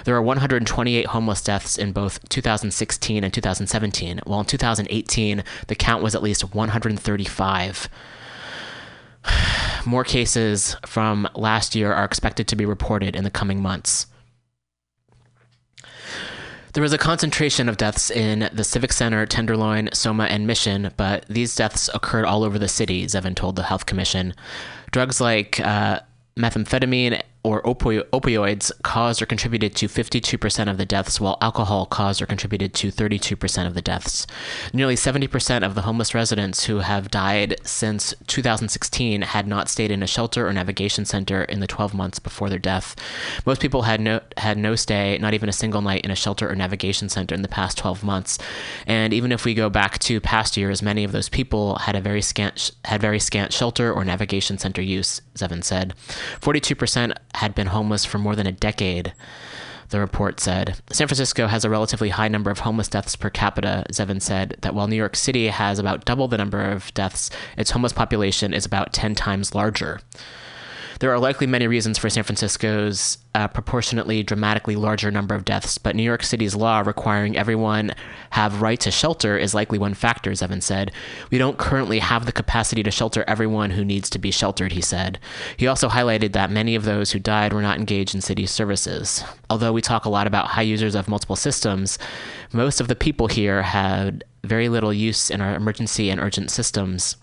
There 0.05 0.15
are 0.15 0.21
128 0.21 1.07
homeless 1.07 1.41
deaths 1.41 1.77
in 1.77 1.91
both 1.91 2.27
2016 2.29 3.23
and 3.23 3.33
2017, 3.33 4.21
while 4.25 4.41
in 4.41 4.45
2018, 4.45 5.43
the 5.67 5.75
count 5.75 6.03
was 6.03 6.13
at 6.13 6.23
least 6.23 6.53
135. 6.53 7.89
More 9.85 10.03
cases 10.03 10.75
from 10.85 11.27
last 11.35 11.75
year 11.75 11.93
are 11.93 12.05
expected 12.05 12.47
to 12.47 12.55
be 12.55 12.65
reported 12.65 13.15
in 13.15 13.23
the 13.23 13.31
coming 13.31 13.61
months. 13.61 14.07
There 16.73 16.81
was 16.81 16.93
a 16.93 16.97
concentration 16.97 17.69
of 17.69 17.77
deaths 17.77 18.09
in 18.09 18.49
the 18.51 18.63
Civic 18.63 18.93
Center, 18.93 19.27
Tenderloin, 19.27 19.89
Soma, 19.93 20.23
and 20.23 20.47
Mission, 20.47 20.91
but 20.97 21.23
these 21.29 21.55
deaths 21.55 21.87
occurred 21.93 22.25
all 22.25 22.43
over 22.43 22.57
the 22.57 22.67
city, 22.67 23.05
Zevin 23.05 23.35
told 23.35 23.55
the 23.55 23.63
Health 23.63 23.85
Commission. 23.85 24.33
Drugs 24.91 25.21
like 25.21 25.59
uh, 25.59 25.99
methamphetamine 26.35 27.21
or 27.43 27.61
opi- 27.63 28.03
opioids 28.11 28.71
caused 28.83 29.21
or 29.21 29.25
contributed 29.25 29.75
to 29.75 29.87
52% 29.87 30.69
of 30.69 30.77
the 30.77 30.85
deaths, 30.85 31.19
while 31.19 31.37
alcohol 31.41 31.85
caused 31.85 32.21
or 32.21 32.25
contributed 32.25 32.73
to 32.73 32.89
32% 32.89 33.67
of 33.67 33.73
the 33.73 33.81
deaths. 33.81 34.25
Nearly 34.71 34.95
70% 34.95 35.63
of 35.63 35.75
the 35.75 35.81
homeless 35.81 36.15
residents 36.15 36.65
who 36.65 36.79
have 36.79 37.11
died 37.11 37.55
since 37.63 38.13
2016 38.27 39.23
had 39.23 39.45
not 39.45 39.69
stayed 39.69 39.91
in 39.91 40.01
a 40.01 40.07
shelter 40.07 40.47
or 40.47 40.53
navigation 40.53 41.05
center 41.05 41.43
in 41.43 41.59
the 41.59 41.67
12 41.67 41.93
months 41.93 42.19
before 42.19 42.49
their 42.49 42.59
death. 42.59 42.95
Most 43.45 43.61
people 43.61 43.83
had 43.83 43.99
no 43.99 44.21
had 44.37 44.57
no 44.57 44.75
stay, 44.75 45.17
not 45.17 45.33
even 45.33 45.49
a 45.49 45.53
single 45.53 45.81
night 45.81 46.05
in 46.05 46.11
a 46.11 46.15
shelter 46.15 46.49
or 46.49 46.55
navigation 46.55 47.09
center 47.09 47.35
in 47.35 47.41
the 47.41 47.47
past 47.47 47.77
12 47.77 48.03
months. 48.03 48.39
And 48.87 49.13
even 49.13 49.31
if 49.31 49.43
we 49.43 49.53
go 49.53 49.69
back 49.69 49.99
to 49.99 50.21
past 50.21 50.55
years, 50.55 50.81
many 50.81 51.03
of 51.03 51.11
those 51.11 51.29
people 51.29 51.75
had 51.75 51.95
a 51.95 52.01
very 52.01 52.21
scant 52.21 52.71
had 52.85 53.01
very 53.01 53.19
scant 53.19 53.51
shelter 53.51 53.91
or 53.91 54.05
navigation 54.05 54.57
center 54.57 54.81
use, 54.81 55.21
Zevin 55.35 55.63
said. 55.63 55.93
42% 56.39 57.13
had 57.35 57.55
been 57.55 57.67
homeless 57.67 58.05
for 58.05 58.17
more 58.17 58.35
than 58.35 58.47
a 58.47 58.51
decade. 58.51 59.13
The 59.89 59.99
report 59.99 60.39
said 60.39 60.77
San 60.91 61.07
Francisco 61.07 61.47
has 61.47 61.63
a 61.63 61.69
relatively 61.69 62.09
high 62.09 62.27
number 62.27 62.49
of 62.49 62.59
homeless 62.59 62.87
deaths 62.87 63.15
per 63.15 63.29
capita. 63.29 63.85
Zevin 63.91 64.21
said 64.21 64.57
that 64.61 64.73
while 64.73 64.87
New 64.87 64.95
York 64.95 65.15
City 65.15 65.47
has 65.47 65.77
about 65.77 66.05
double 66.05 66.27
the 66.27 66.37
number 66.37 66.61
of 66.61 66.91
deaths, 66.93 67.29
its 67.57 67.71
homeless 67.71 67.93
population 67.93 68.53
is 68.53 68.65
about 68.65 68.91
10 68.91 69.13
times 69.13 69.53
larger. 69.53 69.99
There 71.03 71.11
are 71.11 71.19
likely 71.19 71.47
many 71.47 71.67
reasons 71.67 71.97
for 71.97 72.09
San 72.09 72.23
Francisco's 72.23 73.17
uh, 73.35 73.49
proportionately 73.49 74.23
dramatically 74.23 74.77
larger 74.77 75.11
number 75.11 75.35
of 75.35 75.43
deaths, 75.43 75.77
but 75.77 75.97
New 75.97 76.03
York 76.03 76.23
City's 76.23 76.55
law 76.55 76.79
requiring 76.79 77.35
everyone 77.35 77.91
have 78.29 78.61
right 78.61 78.79
to 78.79 78.89
shelter 78.89 79.37
is 79.37 79.53
likely 79.53 79.77
one 79.77 79.95
factor, 79.95 80.31
Zevin 80.31 80.63
said. 80.63 80.93
We 81.29 81.37
don't 81.37 81.57
currently 81.57 81.99
have 81.99 82.25
the 82.25 82.31
capacity 82.31 82.83
to 82.83 82.89
shelter 82.89 83.25
everyone 83.27 83.71
who 83.71 83.83
needs 83.83 84.09
to 84.11 84.17
be 84.17 84.31
sheltered, 84.31 84.71
he 84.71 84.79
said. 84.79 85.19
He 85.57 85.67
also 85.67 85.89
highlighted 85.89 86.31
that 86.31 86.49
many 86.49 86.73
of 86.73 86.85
those 86.85 87.11
who 87.11 87.19
died 87.19 87.51
were 87.51 87.61
not 87.61 87.77
engaged 87.77 88.15
in 88.15 88.21
city 88.21 88.45
services. 88.45 89.25
Although 89.49 89.73
we 89.73 89.81
talk 89.81 90.05
a 90.05 90.09
lot 90.09 90.25
about 90.25 90.47
high 90.47 90.61
users 90.61 90.95
of 90.95 91.09
multiple 91.09 91.35
systems, 91.35 91.99
most 92.53 92.79
of 92.79 92.87
the 92.87 92.95
people 92.95 93.27
here 93.27 93.61
had 93.61 94.23
very 94.45 94.69
little 94.69 94.93
use 94.93 95.29
in 95.29 95.41
our 95.41 95.53
emergency 95.53 96.09
and 96.09 96.21
urgent 96.21 96.49
systems 96.49 97.17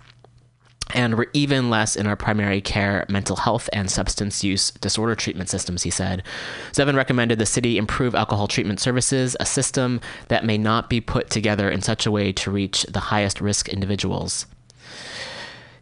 and 0.94 1.16
we're 1.16 1.26
even 1.32 1.70
less 1.70 1.96
in 1.96 2.06
our 2.06 2.16
primary 2.16 2.60
care, 2.60 3.04
mental 3.08 3.36
health, 3.36 3.68
and 3.72 3.90
substance 3.90 4.44
use 4.44 4.70
disorder 4.72 5.14
treatment 5.14 5.48
systems, 5.48 5.82
he 5.82 5.90
said. 5.90 6.22
Zevin 6.72 6.96
recommended 6.96 7.38
the 7.38 7.46
city 7.46 7.78
improve 7.78 8.14
alcohol 8.14 8.48
treatment 8.48 8.80
services, 8.80 9.36
a 9.40 9.46
system 9.46 10.00
that 10.28 10.44
may 10.44 10.58
not 10.58 10.90
be 10.90 11.00
put 11.00 11.30
together 11.30 11.70
in 11.70 11.82
such 11.82 12.06
a 12.06 12.10
way 12.10 12.32
to 12.32 12.50
reach 12.50 12.84
the 12.84 13.00
highest 13.00 13.40
risk 13.40 13.68
individuals. 13.68 14.46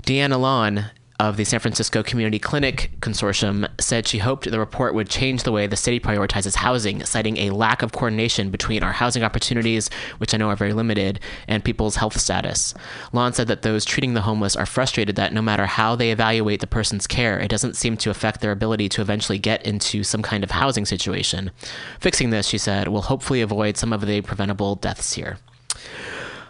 Deena 0.04 0.38
Lahn, 0.38 0.90
of 1.20 1.36
the 1.36 1.44
San 1.44 1.58
Francisco 1.58 2.02
Community 2.04 2.38
Clinic 2.38 2.92
Consortium 3.00 3.68
said 3.80 4.06
she 4.06 4.18
hoped 4.18 4.48
the 4.48 4.58
report 4.58 4.94
would 4.94 5.08
change 5.08 5.42
the 5.42 5.50
way 5.50 5.66
the 5.66 5.76
city 5.76 5.98
prioritizes 5.98 6.54
housing, 6.54 7.04
citing 7.04 7.36
a 7.38 7.50
lack 7.50 7.82
of 7.82 7.90
coordination 7.90 8.50
between 8.50 8.84
our 8.84 8.92
housing 8.92 9.24
opportunities, 9.24 9.90
which 10.18 10.32
I 10.32 10.36
know 10.36 10.48
are 10.48 10.54
very 10.54 10.72
limited, 10.72 11.18
and 11.48 11.64
people's 11.64 11.96
health 11.96 12.20
status. 12.20 12.72
Lahn 13.12 13.34
said 13.34 13.48
that 13.48 13.62
those 13.62 13.84
treating 13.84 14.14
the 14.14 14.20
homeless 14.20 14.54
are 14.54 14.66
frustrated 14.66 15.16
that 15.16 15.32
no 15.32 15.42
matter 15.42 15.66
how 15.66 15.96
they 15.96 16.12
evaluate 16.12 16.60
the 16.60 16.68
person's 16.68 17.08
care, 17.08 17.38
it 17.40 17.48
doesn't 17.48 17.76
seem 17.76 17.96
to 17.96 18.10
affect 18.10 18.40
their 18.40 18.52
ability 18.52 18.88
to 18.90 19.00
eventually 19.00 19.38
get 19.38 19.66
into 19.66 20.04
some 20.04 20.22
kind 20.22 20.44
of 20.44 20.52
housing 20.52 20.86
situation. 20.86 21.50
Fixing 21.98 22.30
this, 22.30 22.46
she 22.46 22.58
said, 22.58 22.86
will 22.86 23.02
hopefully 23.02 23.40
avoid 23.40 23.76
some 23.76 23.92
of 23.92 24.06
the 24.06 24.20
preventable 24.20 24.76
deaths 24.76 25.14
here. 25.14 25.38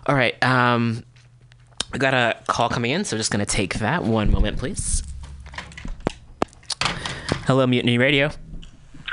All 0.08 0.14
right. 0.14 0.42
Um, 0.42 1.04
We 1.92 1.98
got 1.98 2.14
a 2.14 2.36
call 2.46 2.68
coming 2.68 2.90
in, 2.90 3.04
so 3.04 3.16
I'm 3.16 3.18
just 3.20 3.30
going 3.30 3.44
to 3.44 3.50
take 3.50 3.74
that 3.74 4.04
one 4.04 4.30
moment, 4.30 4.58
please. 4.58 5.02
Hello, 7.46 7.66
Mutiny 7.66 7.96
Radio. 7.96 8.30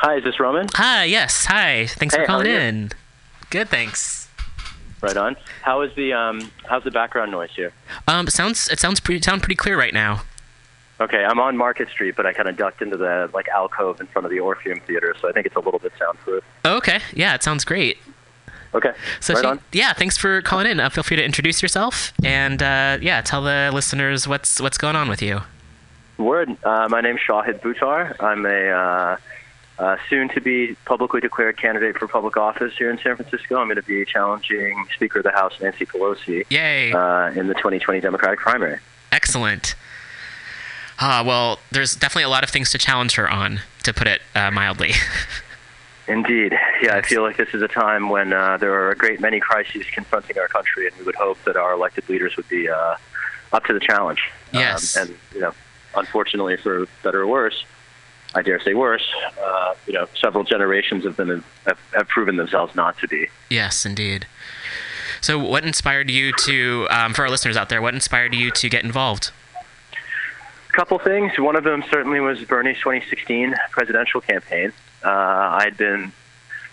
Hi, 0.01 0.15
is 0.17 0.23
this 0.23 0.39
Roman? 0.39 0.67
Hi, 0.73 1.05
yes, 1.05 1.45
hi. 1.45 1.88
Thanks 1.88 2.13
Hey, 2.15 2.21
for 2.21 2.28
calling 2.28 2.47
in. 2.47 2.91
Good, 3.49 3.69
thanks. 3.69 4.28
Right 5.01 5.15
on. 5.15 5.38
How 5.61 5.82
is 5.82 5.93
the 5.95 6.13
um? 6.13 6.51
How's 6.67 6.84
the 6.84 6.91
background 6.91 7.32
noise 7.32 7.51
here? 7.55 7.71
Um, 8.07 8.28
sounds 8.28 8.69
it 8.69 8.80
sounds 8.80 8.99
pretty 8.99 9.21
sound 9.21 9.41
pretty 9.43 9.55
clear 9.55 9.78
right 9.78 9.93
now. 9.93 10.23
Okay, 10.99 11.23
I'm 11.23 11.39
on 11.39 11.55
Market 11.57 11.89
Street, 11.89 12.15
but 12.15 12.26
I 12.26 12.34
kind 12.34 12.49
of 12.49 12.57
ducked 12.57 12.82
into 12.82 12.97
the 12.97 13.30
like 13.34 13.47
alcove 13.49 14.01
in 14.01 14.07
front 14.07 14.26
of 14.26 14.32
the 14.32 14.39
Orpheum 14.39 14.80
Theater, 14.82 15.15
so 15.21 15.30
I 15.30 15.32
think 15.32 15.45
it's 15.45 15.55
a 15.55 15.59
little 15.59 15.80
bit 15.80 15.91
soundproof. 15.99 16.43
Okay, 16.65 16.99
yeah, 17.13 17.36
it 17.36 17.43
sounds 17.43 17.63
great. 17.63 17.97
Okay, 18.74 18.91
So 19.22 19.34
right 19.36 19.59
she- 19.72 19.80
yeah, 19.80 19.93
thanks 19.93 20.18
for 20.18 20.41
calling 20.41 20.68
in. 20.68 20.80
Uh, 20.80 20.89
feel 20.89 21.03
free 21.03 21.16
to 21.18 21.24
introduce 21.24 21.61
yourself 21.61 22.11
and 22.24 22.61
uh, 22.61 22.97
yeah, 23.01 23.22
tell 23.22 23.41
the 23.41 23.72
listeners 23.74 24.28
what's 24.28 24.59
what's 24.59 24.78
going 24.78 24.95
on 24.95 25.07
with 25.09 25.22
you. 25.22 25.41
Word. 26.18 26.55
Uh, 26.63 26.88
my 26.89 27.01
name's 27.01 27.20
Shahid 27.22 27.61
Buttar. 27.61 28.16
I'm 28.22 28.45
a 28.45 28.70
uh, 28.70 29.18
uh, 29.78 29.97
soon-to-be 30.09 30.76
publicly 30.86 31.20
declared 31.20 31.57
candidate 31.57 31.97
for 31.97 32.07
public 32.07 32.38
office 32.38 32.74
here 32.78 32.89
in 32.89 32.97
San 32.99 33.16
Francisco. 33.18 33.57
I'm 33.57 33.68
going 33.68 33.76
to 33.76 33.82
be 33.84 34.05
challenging 34.05 34.86
Speaker 34.95 35.20
of 35.20 35.24
the 35.26 35.32
House 35.32 35.59
Nancy 35.61 35.86
Pelosi 35.86 36.45
Yay. 36.49 36.93
Uh, 36.93 37.32
in 37.32 37.47
the 37.47 37.53
2020 37.55 37.99
Democratic 37.99 38.39
primary. 38.39 38.80
Excellent. 39.11 39.76
Ah, 40.99 41.24
well, 41.26 41.59
there's 41.72 41.93
definitely 41.95 42.24
a 42.24 42.30
lot 42.30 42.43
of 42.45 42.49
things 42.49 42.72
to 42.72 42.78
challenge 42.78 43.16
her 43.16 43.30
on, 43.30 43.59
to 43.84 43.93
put 43.93 44.07
it 44.07 44.22
uh, 44.34 44.49
mildly. 44.51 44.91
Indeed. 46.07 46.53
Yeah, 46.81 46.97
I 46.97 47.01
feel 47.01 47.23
like 47.23 47.37
this 47.37 47.53
is 47.53 47.61
a 47.61 47.67
time 47.67 48.09
when 48.09 48.31
uh, 48.31 48.57
there 48.57 48.73
are 48.73 48.91
a 48.91 48.95
great 48.95 49.19
many 49.19 49.39
crises 49.39 49.85
confronting 49.91 50.37
our 50.37 50.47
country, 50.47 50.87
and 50.87 50.95
we 50.97 51.03
would 51.03 51.15
hope 51.15 51.43
that 51.45 51.55
our 51.55 51.73
elected 51.73 52.07
leaders 52.09 52.37
would 52.37 52.47
be 52.47 52.69
uh, 52.69 52.95
up 53.51 53.65
to 53.65 53.73
the 53.73 53.79
challenge. 53.79 54.21
Yes. 54.53 54.95
Um, 54.95 55.07
and, 55.07 55.17
you 55.33 55.41
know, 55.41 55.53
unfortunately, 55.95 56.57
for 56.57 56.85
better 57.01 57.21
or 57.21 57.27
worse, 57.27 57.65
I 58.35 58.41
dare 58.41 58.59
say 58.59 58.73
worse, 58.73 59.07
uh, 59.43 59.73
you 59.87 59.93
know, 59.93 60.07
several 60.19 60.43
generations 60.43 61.05
of 61.05 61.15
them 61.15 61.43
have, 61.65 61.79
have 61.93 62.07
proven 62.07 62.35
themselves 62.35 62.75
not 62.75 62.97
to 62.99 63.07
be. 63.07 63.27
yes, 63.49 63.85
indeed. 63.85 64.27
So, 65.21 65.39
what 65.39 65.65
inspired 65.65 66.11
you 66.11 66.33
to, 66.33 66.87
um, 66.91 67.13
for 67.13 67.23
our 67.23 67.29
listeners 67.29 67.57
out 67.57 67.69
there, 67.69 67.81
what 67.81 67.95
inspired 67.95 68.35
you 68.35 68.51
to 68.51 68.69
get 68.69 68.83
involved? 68.83 69.31
A 70.69 70.73
couple 70.73 70.99
things. 70.99 71.31
One 71.39 71.55
of 71.55 71.63
them 71.63 71.83
certainly 71.89 72.19
was 72.19 72.43
Bernie's 72.43 72.77
2016 72.77 73.55
presidential 73.71 74.21
campaign. 74.21 74.73
Uh, 75.05 75.59
I'd 75.61 75.77
been 75.77 76.11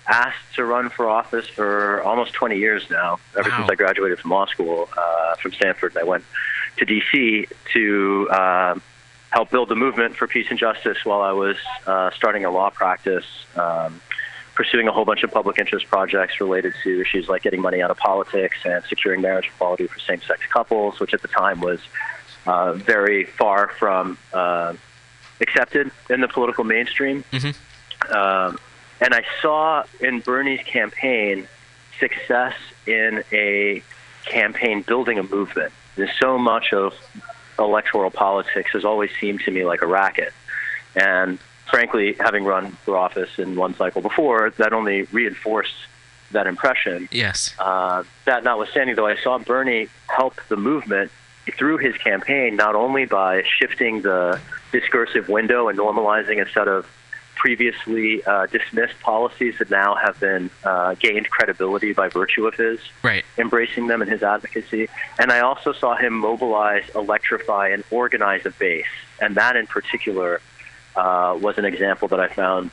asked 0.08 0.54
to 0.56 0.64
run 0.64 0.88
for 0.88 1.08
office 1.08 1.46
for 1.46 2.02
almost 2.02 2.32
20 2.32 2.58
years 2.58 2.88
now, 2.90 3.20
ever 3.38 3.50
since 3.50 3.68
I 3.70 3.74
graduated 3.74 4.18
from 4.18 4.30
law 4.30 4.46
school 4.46 4.88
uh, 4.96 5.36
from 5.36 5.52
Stanford. 5.52 5.92
And 5.92 6.00
I 6.00 6.04
went 6.04 6.24
to 6.78 6.84
D.C. 6.84 7.46
to 7.74 8.28
uh, 8.30 8.78
help 9.30 9.50
build 9.50 9.68
the 9.68 9.76
movement 9.76 10.16
for 10.16 10.26
peace 10.26 10.46
and 10.50 10.58
justice 10.58 11.04
while 11.04 11.20
I 11.20 11.32
was 11.32 11.56
uh, 11.86 12.10
starting 12.10 12.44
a 12.44 12.50
law 12.50 12.70
practice, 12.70 13.24
um, 13.54 14.00
pursuing 14.54 14.88
a 14.88 14.92
whole 14.92 15.04
bunch 15.04 15.22
of 15.22 15.30
public 15.30 15.58
interest 15.58 15.86
projects 15.86 16.40
related 16.40 16.74
to 16.82 17.00
issues 17.00 17.28
like 17.28 17.42
getting 17.42 17.60
money 17.60 17.80
out 17.80 17.90
of 17.90 17.96
politics 17.98 18.58
and 18.64 18.82
securing 18.88 19.20
marriage 19.20 19.50
equality 19.54 19.86
for 19.86 19.98
same-sex 20.00 20.40
couples, 20.52 21.00
which 21.00 21.14
at 21.14 21.22
the 21.22 21.28
time 21.28 21.60
was 21.60 21.80
uh, 22.46 22.72
very 22.72 23.24
far 23.24 23.68
from 23.78 24.18
uh, 24.32 24.74
accepted 25.40 25.90
in 26.10 26.20
the 26.20 26.28
political 26.28 26.64
mainstream. 26.64 27.24
Um, 28.11 28.59
and 29.00 29.14
I 29.14 29.24
saw 29.40 29.84
in 30.00 30.20
Bernie's 30.20 30.62
campaign 30.62 31.48
success 31.98 32.55
in 32.86 33.24
a 33.32 33.82
campaign 34.24 34.82
building 34.82 35.18
a 35.18 35.22
movement. 35.22 35.72
There's 35.96 36.16
so 36.18 36.38
much 36.38 36.72
of 36.72 36.94
electoral 37.59 38.11
politics 38.11 38.70
has 38.72 38.84
always 38.84 39.11
seemed 39.20 39.40
to 39.40 39.50
me 39.50 39.64
like 39.64 39.82
a 39.82 39.86
racket. 39.86 40.32
And 40.94 41.38
frankly, 41.70 42.14
having 42.18 42.44
run 42.44 42.72
for 42.84 42.96
office 42.96 43.38
in 43.38 43.57
one 43.57 43.74
cycle 43.74 44.03
before, 44.03 44.50
that 44.59 44.72
only 44.72 45.03
reinforced 45.05 45.74
that 46.32 46.46
impression. 46.46 47.09
Yes. 47.11 47.55
Uh, 47.59 48.05
that 48.24 48.44
notwithstanding, 48.44 48.96
though, 48.96 49.07
I 49.07 49.16
saw 49.16 49.38
Bernie 49.38 49.88
help 50.09 50.40
the 50.48 50.57
movement 50.57 51.11
through 51.59 51.78
his 51.78 51.96
campaign 51.96 52.57
not 52.57 52.74
only 52.74 53.05
by 53.05 53.42
shifting 53.59 54.03
the 54.03 54.40
discursive 54.70 55.28
window 55.28 55.68
and 55.68 55.78
normalizing 55.78 56.40
a 56.40 56.50
set 56.53 56.68
of 56.68 56.86
previously 57.34 58.22
uh, 58.24 58.46
dismissed 58.46 58.98
policies 59.00 59.54
that 59.58 59.70
now 59.70 59.94
have 59.94 60.18
been 60.20 60.50
uh, 60.64 60.94
gained 60.94 61.28
credibility 61.28 61.92
by 61.92 62.08
virtue 62.08 62.46
of 62.46 62.54
his 62.54 62.78
Right. 63.02 63.24
embracing 63.38 63.86
them 63.88 64.00
and 64.02 64.10
his 64.10 64.22
advocacy. 64.22 64.88
And 65.18 65.32
I 65.32 65.40
also 65.40 65.72
saw 65.72 65.96
him 65.96 66.12
mobilize, 66.12 66.84
electrify, 66.94 67.68
and 67.68 67.82
organize 67.90 68.46
a 68.46 68.50
base. 68.50 68.84
And 69.20 69.34
that 69.36 69.56
in 69.56 69.66
particular 69.66 70.40
uh, 70.94 71.36
was 71.40 71.58
an 71.58 71.64
example 71.64 72.08
that 72.08 72.20
I 72.20 72.28
found 72.28 72.70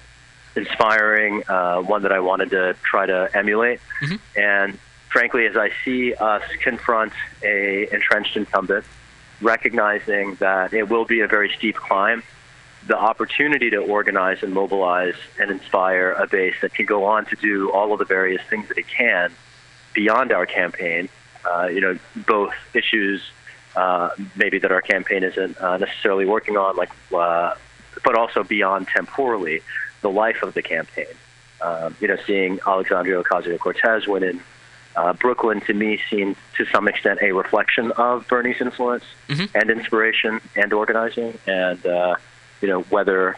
inspiring, 0.56 1.44
uh, 1.48 1.82
one 1.82 2.04
that 2.04 2.12
I 2.12 2.20
wanted 2.20 2.50
to 2.52 2.76
try 2.84 3.06
to 3.06 3.30
emulate. 3.34 3.80
And 4.36 4.78
frankly, 5.10 5.46
as 5.46 5.56
I 5.56 5.72
see 5.86 6.14
us 6.14 6.44
confront 6.62 7.14
a 7.44 7.88
entrenched 7.94 8.36
incumbent, 8.36 8.86
recognizing 9.42 10.36
that 10.36 10.74
it 10.74 10.90
will 10.90 11.06
be 11.06 11.22
a 11.22 11.28
very 11.28 11.52
steep 11.58 11.76
climb, 11.76 12.24
the 12.90 12.98
opportunity 12.98 13.70
to 13.70 13.78
organize 13.78 14.42
and 14.42 14.52
mobilize 14.52 15.14
and 15.40 15.52
inspire 15.52 16.12
a 16.12 16.28
base 16.28 16.56
that 16.62 16.74
can 16.74 16.88
go 16.88 17.06
on 17.06 17.24
to 17.28 17.36
do 17.36 17.72
all 17.72 17.94
of 17.94 18.00
the 18.00 18.06
various 18.06 18.42
things 18.50 18.68
that 18.68 18.80
it 18.80 18.88
can 18.88 19.32
beyond 19.94 20.32
our 20.32 20.48
campaign. 20.48 21.08
Uh, 21.50 21.68
you 21.68 21.82
know, 21.82 21.98
both 22.28 22.54
issues 22.74 23.22
uh, 23.76 24.10
maybe 24.36 24.58
that 24.58 24.72
our 24.72 24.82
campaign 24.82 25.24
isn't 25.24 25.62
uh, 25.62 25.78
necessarily 25.78 26.26
working 26.26 26.58
on, 26.58 26.76
like, 26.76 26.90
uh, 27.14 27.54
but 28.04 28.16
also 28.16 28.44
beyond 28.44 28.88
temporally 28.88 29.62
the 30.02 30.10
life 30.10 30.42
of 30.42 30.56
the 30.56 30.64
campaign. 30.64 31.06
Um, 31.62 31.96
you 32.02 32.08
know, 32.08 32.18
seeing 32.26 32.60
Alexandria 32.66 33.22
Ocasio 33.22 33.60
Cortez 33.60 34.08
win 34.08 34.24
in 34.24 34.42
uh, 34.96 35.14
Brooklyn 35.14 35.62
to 35.62 35.74
me 35.76 36.00
seemed 36.10 36.38
to 36.58 36.66
some 36.66 36.88
extent 36.88 37.20
a 37.22 37.34
reflection 37.34 37.92
of 37.92 38.28
Bernie's 38.28 38.60
influence 38.60 39.04
and 39.54 39.70
inspiration 39.70 40.42
and 40.56 40.74
organizing, 40.74 41.38
and 41.46 41.86
uh, 41.86 42.16
you 42.62 42.68
know 42.68 42.82
whether 42.84 43.38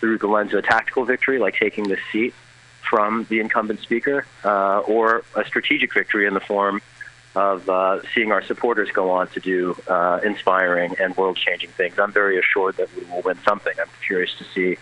through 0.00 0.18
the 0.18 0.26
lens 0.26 0.52
of 0.52 0.58
a 0.58 0.62
tactical 0.62 1.04
victory, 1.04 1.38
like 1.38 1.54
taking 1.54 1.84
the 1.84 1.98
seat 2.10 2.34
from 2.88 3.24
the 3.30 3.40
incumbent 3.40 3.80
speaker, 3.80 4.26
uh, 4.44 4.80
or 4.80 5.24
a 5.36 5.44
strategic 5.44 5.94
victory 5.94 6.26
in 6.26 6.34
the 6.34 6.40
form 6.40 6.82
of 7.34 7.68
uh, 7.68 8.00
seeing 8.14 8.32
our 8.32 8.42
supporters 8.42 8.90
go 8.90 9.10
on 9.10 9.28
to 9.28 9.40
do 9.40 9.74
uh, 9.88 10.20
inspiring 10.22 10.94
and 11.00 11.16
world-changing 11.16 11.70
things. 11.70 11.98
I'm 11.98 12.12
very 12.12 12.38
assured 12.38 12.76
that 12.76 12.94
we 12.94 13.04
will 13.04 13.22
win 13.22 13.38
something. 13.44 13.72
I'm 13.80 13.88
curious 14.06 14.34
to 14.34 14.44
see 14.44 14.76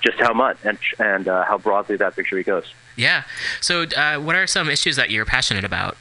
just 0.00 0.18
how 0.18 0.32
much 0.32 0.56
and 0.64 0.78
and 0.98 1.28
uh, 1.28 1.44
how 1.44 1.58
broadly 1.58 1.96
that 1.96 2.14
victory 2.14 2.42
goes. 2.42 2.72
Yeah. 2.96 3.24
So, 3.60 3.82
uh, 3.82 4.18
what 4.18 4.36
are 4.36 4.46
some 4.46 4.70
issues 4.70 4.96
that 4.96 5.10
you're 5.10 5.26
passionate 5.26 5.64
about? 5.64 5.96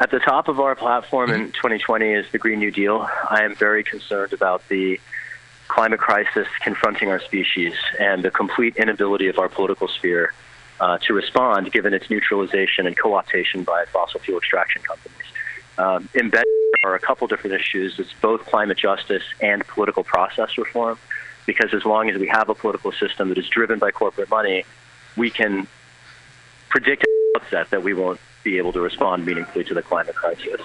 At 0.00 0.10
the 0.10 0.20
top 0.20 0.48
of 0.48 0.60
our 0.60 0.76
platform 0.76 1.30
in 1.32 1.50
2020 1.52 2.12
is 2.12 2.26
the 2.30 2.38
Green 2.38 2.60
New 2.60 2.70
Deal. 2.70 3.08
I 3.28 3.42
am 3.42 3.56
very 3.56 3.82
concerned 3.82 4.32
about 4.32 4.66
the 4.68 5.00
climate 5.68 6.00
crisis 6.00 6.48
confronting 6.60 7.10
our 7.10 7.20
species 7.20 7.74
and 8.00 8.22
the 8.22 8.30
complete 8.30 8.76
inability 8.76 9.28
of 9.28 9.38
our 9.38 9.48
political 9.48 9.88
sphere 9.88 10.32
uh, 10.80 10.98
to 10.98 11.12
respond, 11.12 11.70
given 11.72 11.92
its 11.92 12.08
neutralization 12.10 12.86
and 12.86 12.96
co-optation 12.98 13.64
by 13.64 13.84
fossil 13.92 14.20
fuel 14.20 14.38
extraction 14.38 14.82
companies. 14.82 15.26
Um, 15.76 16.08
embedded 16.14 16.46
are 16.84 16.94
a 16.94 17.00
couple 17.00 17.26
different 17.26 17.60
issues. 17.60 17.98
It's 17.98 18.12
both 18.20 18.46
climate 18.46 18.78
justice 18.78 19.22
and 19.40 19.66
political 19.66 20.04
process 20.04 20.56
reform, 20.56 20.98
because 21.46 21.74
as 21.74 21.84
long 21.84 22.10
as 22.10 22.18
we 22.18 22.28
have 22.28 22.48
a 22.48 22.54
political 22.54 22.92
system 22.92 23.28
that 23.30 23.38
is 23.38 23.48
driven 23.48 23.78
by 23.78 23.90
corporate 23.90 24.30
money, 24.30 24.64
we 25.16 25.30
can 25.30 25.66
predict 26.68 27.02
at 27.02 27.08
the 27.08 27.40
outset 27.40 27.70
that 27.70 27.82
we 27.82 27.94
won't 27.94 28.20
be 28.44 28.58
able 28.58 28.72
to 28.72 28.80
respond 28.80 29.26
meaningfully 29.26 29.64
to 29.64 29.74
the 29.74 29.82
climate 29.82 30.14
crisis. 30.14 30.60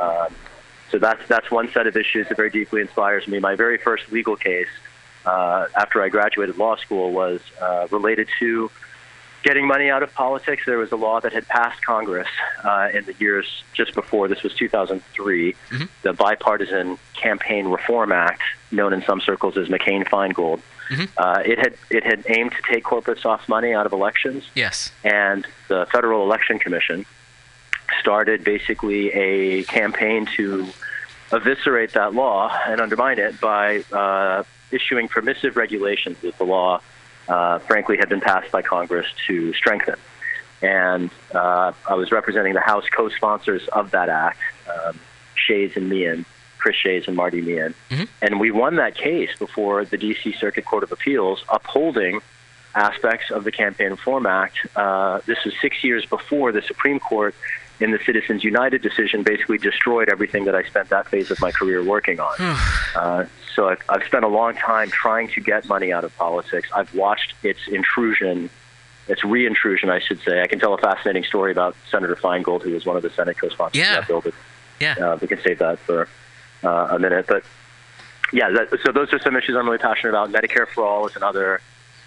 Um, 0.00 0.34
so 0.90 0.98
that's 0.98 1.26
that's 1.28 1.50
one 1.50 1.70
set 1.72 1.86
of 1.86 1.96
issues 1.96 2.28
that 2.28 2.36
very 2.36 2.50
deeply 2.50 2.80
inspires 2.80 3.26
me. 3.28 3.38
My 3.38 3.54
very 3.56 3.78
first 3.78 4.10
legal 4.12 4.36
case 4.36 4.68
uh, 5.24 5.66
after 5.76 6.02
I 6.02 6.08
graduated 6.08 6.56
law 6.58 6.76
school 6.76 7.12
was 7.12 7.40
uh, 7.60 7.88
related 7.90 8.28
to 8.40 8.70
getting 9.42 9.66
money 9.66 9.90
out 9.90 10.02
of 10.02 10.12
politics. 10.14 10.62
There 10.66 10.78
was 10.78 10.90
a 10.92 10.96
law 10.96 11.20
that 11.20 11.32
had 11.32 11.46
passed 11.48 11.84
Congress 11.84 12.28
uh, 12.64 12.88
in 12.92 13.04
the 13.04 13.14
years 13.18 13.46
just 13.74 13.94
before. 13.94 14.26
This 14.28 14.42
was 14.42 14.54
2003, 14.54 15.54
the 16.02 16.12
Bipartisan 16.12 16.98
Campaign 17.14 17.68
Reform 17.68 18.10
Act, 18.12 18.42
known 18.72 18.92
in 18.92 19.02
some 19.02 19.20
circles 19.20 19.56
as 19.56 19.68
McCain-Feingold. 19.68 20.60
Uh, 21.16 21.42
it 21.44 21.58
had 21.58 21.74
it 21.90 22.04
had 22.04 22.24
aimed 22.28 22.52
to 22.52 22.62
take 22.72 22.84
corporate 22.84 23.18
soft 23.18 23.48
money 23.48 23.72
out 23.72 23.86
of 23.86 23.92
elections 23.92 24.44
Yes. 24.54 24.92
and 25.02 25.44
the 25.68 25.86
Federal 25.90 26.22
Election 26.22 26.60
Commission 26.60 27.04
started 28.00 28.44
basically 28.44 29.12
a 29.12 29.64
campaign 29.64 30.26
to 30.36 30.66
eviscerate 31.32 31.92
that 31.92 32.14
law 32.14 32.56
and 32.66 32.80
undermine 32.80 33.18
it 33.18 33.40
by 33.40 33.78
uh, 33.92 34.44
issuing 34.70 35.08
permissive 35.08 35.56
regulations 35.56 36.16
that 36.22 36.36
the 36.38 36.44
law, 36.44 36.80
uh, 37.28 37.58
frankly, 37.60 37.96
had 37.96 38.08
been 38.08 38.20
passed 38.20 38.50
by 38.52 38.62
Congress 38.62 39.06
to 39.26 39.52
strengthen. 39.54 39.96
And 40.62 41.10
uh, 41.34 41.72
I 41.88 41.94
was 41.94 42.12
representing 42.12 42.54
the 42.54 42.60
House 42.60 42.84
co-sponsors 42.88 43.66
of 43.68 43.90
that 43.90 44.08
act. 44.08 44.40
Um, 44.72 44.98
Shays 45.34 45.76
and 45.76 45.88
Meehan, 45.88 46.24
Chris 46.58 46.76
Shays 46.76 47.06
and 47.06 47.16
Marty 47.16 47.40
Meehan. 47.40 47.74
And 48.22 48.40
we 48.40 48.50
won 48.50 48.76
that 48.76 48.94
case 48.96 49.30
before 49.38 49.84
the 49.84 49.96
D.C. 49.96 50.32
Circuit 50.40 50.64
Court 50.64 50.82
of 50.82 50.92
Appeals, 50.92 51.44
upholding 51.48 52.20
aspects 52.74 53.30
of 53.30 53.44
the 53.44 53.52
Campaign 53.52 53.90
Reform 53.90 54.26
Act. 54.26 54.58
Uh, 54.76 55.20
this 55.26 55.38
was 55.44 55.54
six 55.60 55.82
years 55.84 56.04
before 56.06 56.52
the 56.52 56.62
Supreme 56.62 57.00
Court, 57.00 57.34
in 57.80 57.90
the 57.90 57.98
Citizens 58.04 58.42
United 58.42 58.80
decision, 58.82 59.22
basically 59.22 59.58
destroyed 59.58 60.08
everything 60.08 60.44
that 60.46 60.54
I 60.54 60.62
spent 60.64 60.88
that 60.90 61.08
phase 61.08 61.30
of 61.30 61.40
my 61.40 61.50
career 61.52 61.82
working 61.84 62.20
on. 62.20 62.34
uh, 62.96 63.26
so 63.54 63.68
I've, 63.68 63.82
I've 63.88 64.02
spent 64.04 64.24
a 64.24 64.28
long 64.28 64.54
time 64.54 64.90
trying 64.90 65.28
to 65.28 65.40
get 65.40 65.66
money 65.68 65.92
out 65.92 66.04
of 66.04 66.14
politics. 66.16 66.68
I've 66.74 66.94
watched 66.94 67.34
its 67.42 67.60
intrusion, 67.68 68.50
its 69.08 69.24
re-intrusion, 69.24 69.88
I 69.90 69.98
should 69.98 70.20
say. 70.22 70.42
I 70.42 70.46
can 70.46 70.58
tell 70.58 70.74
a 70.74 70.78
fascinating 70.78 71.24
story 71.24 71.52
about 71.52 71.74
Senator 71.90 72.16
Feingold, 72.16 72.62
who 72.62 72.72
was 72.72 72.84
one 72.86 72.96
of 72.96 73.02
the 73.02 73.10
Senate 73.10 73.38
co-sponsors 73.38 73.78
Yeah. 73.78 73.92
of 73.98 74.00
that 74.00 74.08
bill. 74.08 74.20
But 74.22 74.34
Yeah. 74.80 74.94
uh, 75.00 75.18
we 75.20 75.26
can 75.28 75.40
save 75.42 75.58
that 75.58 75.78
for 75.80 76.08
uh, 76.64 76.88
a 76.90 76.98
minute. 76.98 77.26
But 77.28 77.44
yeah, 78.32 78.50
that, 78.50 78.68
so 78.84 78.92
those 78.92 79.12
are 79.12 79.18
some 79.20 79.36
issues 79.36 79.54
I'm 79.56 79.66
really 79.66 79.78
passionate 79.78 80.10
about. 80.10 80.30
Medicare 80.32 80.66
for 80.68 80.84
all 80.84 81.06
is 81.06 81.16
another. 81.16 81.60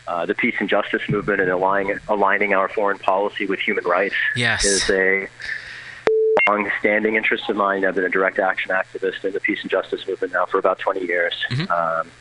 Uh, 0.08 0.26
the 0.26 0.34
peace 0.34 0.56
and 0.60 0.68
justice 0.68 1.04
movement 1.08 1.40
and 1.40 1.52
aligning, 1.52 2.00
aligning 2.08 2.56
our 2.56 2.68
foreign 2.68 2.98
policy 2.98 3.46
with 3.46 3.60
human 3.60 3.84
rights 3.84 4.16
Yes. 4.36 4.66
is 4.66 4.90
a 4.90 5.28
long-standing 6.50 7.16
interest 7.16 7.50
of 7.50 7.56
mine. 7.56 7.86
I've 7.86 7.96
been 7.96 8.06
a 8.06 8.10
direct 8.10 8.40
action 8.40 8.72
activist 8.72 9.24
in 9.24 9.34
the 9.34 9.40
peace 9.40 9.60
and 9.62 9.70
justice 9.70 10.08
movement 10.08 10.34
now 10.34 10.46
for 10.46 10.58
about 10.58 10.80
20 10.80 11.06
years. 11.06 11.34
Um, 11.70 12.12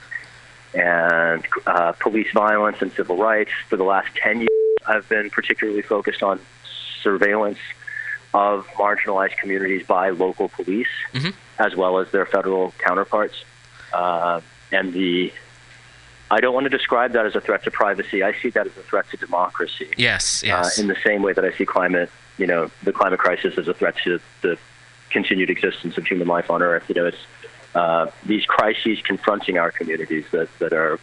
and 0.75 1.47
uh, 1.67 1.93
police 1.93 2.31
violence 2.35 2.77
and 2.81 2.93
civil 2.93 3.17
rights. 3.17 3.51
For 3.69 3.77
the 3.77 3.85
last 3.85 4.15
10 4.17 4.41
years, 4.41 4.49
I've 4.87 5.09
been 5.09 5.31
particularly 5.31 5.83
focused 5.83 6.23
on 6.23 6.41
surveillance 7.03 7.59
of 8.35 8.67
marginalized 8.77 9.37
communities 9.39 9.87
by 9.87 10.11
local 10.11 10.51
police, 10.51 10.89
as 11.59 11.75
well 11.75 11.99
as 11.99 12.11
their 12.11 12.27
federal 12.27 12.73
counterparts. 12.79 13.45
Uh, 13.93 14.43
and 14.71 14.93
the 14.93 15.33
I 16.31 16.41
don't 16.41 16.53
want 16.53 16.65
to 16.65 16.71
describe 16.81 17.13
that 17.13 17.25
as 17.25 17.35
a 17.35 17.41
threat 17.41 17.65
to 17.65 17.71
privacy. 17.71 18.23
I 18.23 18.35
see 18.35 18.51
that 18.51 18.67
as 18.67 18.77
a 18.77 18.83
threat 18.83 19.09
to 19.13 19.17
democracy. 19.17 19.89
Yes, 19.97 20.43
yes. 20.45 20.79
Uh, 20.79 20.83
in 20.83 20.89
the 20.89 20.97
same 21.03 21.23
way 21.23 21.33
that 21.33 21.43
I 21.43 21.53
see 21.53 21.65
climate, 21.65 22.11
you 22.39 22.47
know, 22.47 22.71
the 22.85 22.93
climate 22.93 23.19
crisis 23.19 23.59
as 23.59 23.69
a 23.69 23.75
threat 23.75 23.97
to 24.05 24.21
the 24.43 24.59
continued 25.11 25.51
existence 25.51 25.99
of 25.99 26.07
human 26.07 26.29
life 26.29 26.51
on 26.51 26.63
Earth. 26.63 26.85
You 26.89 26.95
know, 26.95 27.07
it's 27.07 27.19
uh, 27.75 28.11
these 28.25 28.45
crises 28.47 29.01
confronting 29.03 29.59
our 29.59 29.71
communities 29.71 30.25
that, 30.33 30.49
that 30.59 30.73
are, 30.73 30.99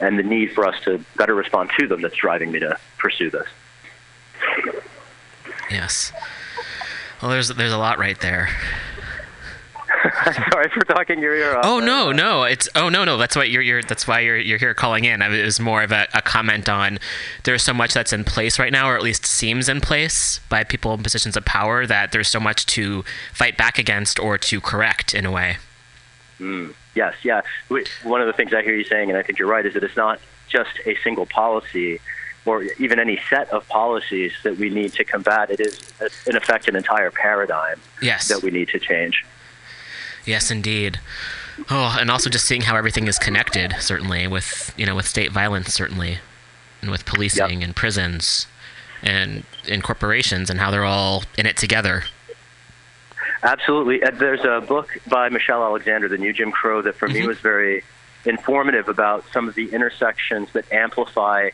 and 0.00 0.18
the 0.18 0.22
need 0.22 0.52
for 0.52 0.66
us 0.66 0.80
to 0.84 1.04
better 1.16 1.34
respond 1.34 1.70
to 1.78 1.86
them 1.86 2.00
that's 2.00 2.16
driving 2.16 2.50
me 2.50 2.60
to 2.60 2.78
pursue 2.96 3.30
this. 3.30 3.46
Yes. 5.70 6.12
Well, 7.20 7.30
there's 7.30 7.48
there's 7.48 7.72
a 7.72 7.78
lot 7.78 7.98
right 7.98 8.18
there. 8.20 8.48
Sorry 10.52 10.68
for 10.70 10.84
talking 10.84 11.20
your 11.20 11.34
ear 11.34 11.56
off. 11.56 11.64
Oh 11.66 11.80
no, 11.80 12.12
no, 12.12 12.44
it's 12.44 12.68
oh 12.74 12.88
no, 12.88 13.04
no. 13.04 13.16
That's 13.16 13.34
why 13.36 13.44
you're, 13.44 13.62
you're 13.62 13.82
that's 13.82 14.06
why 14.06 14.20
you're 14.20 14.38
you're 14.38 14.58
here 14.58 14.74
calling 14.74 15.04
in. 15.04 15.22
I- 15.22 15.34
It 15.34 15.44
was 15.44 15.60
more 15.60 15.82
of 15.82 15.92
a, 15.92 16.06
a 16.14 16.22
comment 16.22 16.68
on 16.68 16.98
there's 17.44 17.62
so 17.62 17.72
much 17.74 17.94
that's 17.94 18.12
in 18.12 18.24
place 18.24 18.58
right 18.58 18.72
now, 18.72 18.88
or 18.90 18.96
at 18.96 19.02
least 19.02 19.26
seems 19.26 19.68
in 19.68 19.80
place 19.80 20.40
by 20.48 20.64
people 20.64 20.92
in 20.94 21.02
positions 21.02 21.36
of 21.36 21.44
power 21.44 21.86
that 21.86 22.12
there's 22.12 22.28
so 22.28 22.40
much 22.40 22.66
to 22.66 23.04
fight 23.32 23.56
back 23.56 23.78
against 23.78 24.18
or 24.18 24.38
to 24.38 24.60
correct 24.60 25.14
in 25.14 25.24
a 25.26 25.30
way. 25.30 25.56
Mm, 26.40 26.74
yes, 26.94 27.14
yeah. 27.24 27.40
One 28.04 28.20
of 28.20 28.26
the 28.26 28.32
things 28.32 28.54
I 28.54 28.62
hear 28.62 28.74
you 28.76 28.84
saying, 28.84 29.08
and 29.10 29.18
I 29.18 29.22
think 29.22 29.38
you're 29.38 29.48
right, 29.48 29.66
is 29.66 29.74
that 29.74 29.82
it's 29.82 29.96
not 29.96 30.20
just 30.48 30.70
a 30.86 30.96
single 31.02 31.26
policy 31.26 32.00
or 32.46 32.62
even 32.78 32.98
any 32.98 33.20
set 33.28 33.50
of 33.50 33.66
policies 33.68 34.32
that 34.44 34.56
we 34.56 34.70
need 34.70 34.92
to 34.94 35.04
combat. 35.04 35.50
It 35.50 35.60
is, 35.60 35.92
in 36.26 36.36
effect, 36.36 36.68
an 36.68 36.76
entire 36.76 37.10
paradigm 37.10 37.80
Yes. 38.00 38.28
that 38.28 38.42
we 38.42 38.50
need 38.50 38.68
to 38.68 38.78
change. 38.78 39.24
Yes, 40.28 40.50
indeed. 40.50 41.00
Oh, 41.70 41.96
and 41.98 42.10
also 42.10 42.28
just 42.28 42.44
seeing 42.44 42.60
how 42.60 42.76
everything 42.76 43.08
is 43.08 43.18
connected, 43.18 43.74
certainly 43.80 44.26
with 44.26 44.74
you 44.76 44.84
know 44.84 44.94
with 44.94 45.08
state 45.08 45.32
violence, 45.32 45.72
certainly, 45.72 46.18
and 46.82 46.90
with 46.90 47.06
policing 47.06 47.64
and 47.64 47.74
prisons, 47.74 48.46
and 49.02 49.44
and 49.68 49.82
corporations, 49.82 50.50
and 50.50 50.60
how 50.60 50.70
they're 50.70 50.84
all 50.84 51.24
in 51.38 51.46
it 51.46 51.56
together. 51.56 52.04
Absolutely. 53.42 54.02
There's 54.18 54.44
a 54.44 54.60
book 54.60 54.98
by 55.06 55.30
Michelle 55.30 55.62
Alexander, 55.62 56.08
The 56.08 56.18
New 56.18 56.34
Jim 56.34 56.52
Crow, 56.52 56.82
that 56.82 56.96
for 56.96 57.08
me 57.08 57.20
mm-hmm. 57.20 57.28
was 57.28 57.38
very 57.38 57.82
informative 58.26 58.88
about 58.88 59.24
some 59.32 59.48
of 59.48 59.54
the 59.54 59.72
intersections 59.72 60.52
that 60.52 60.70
amplify 60.70 61.50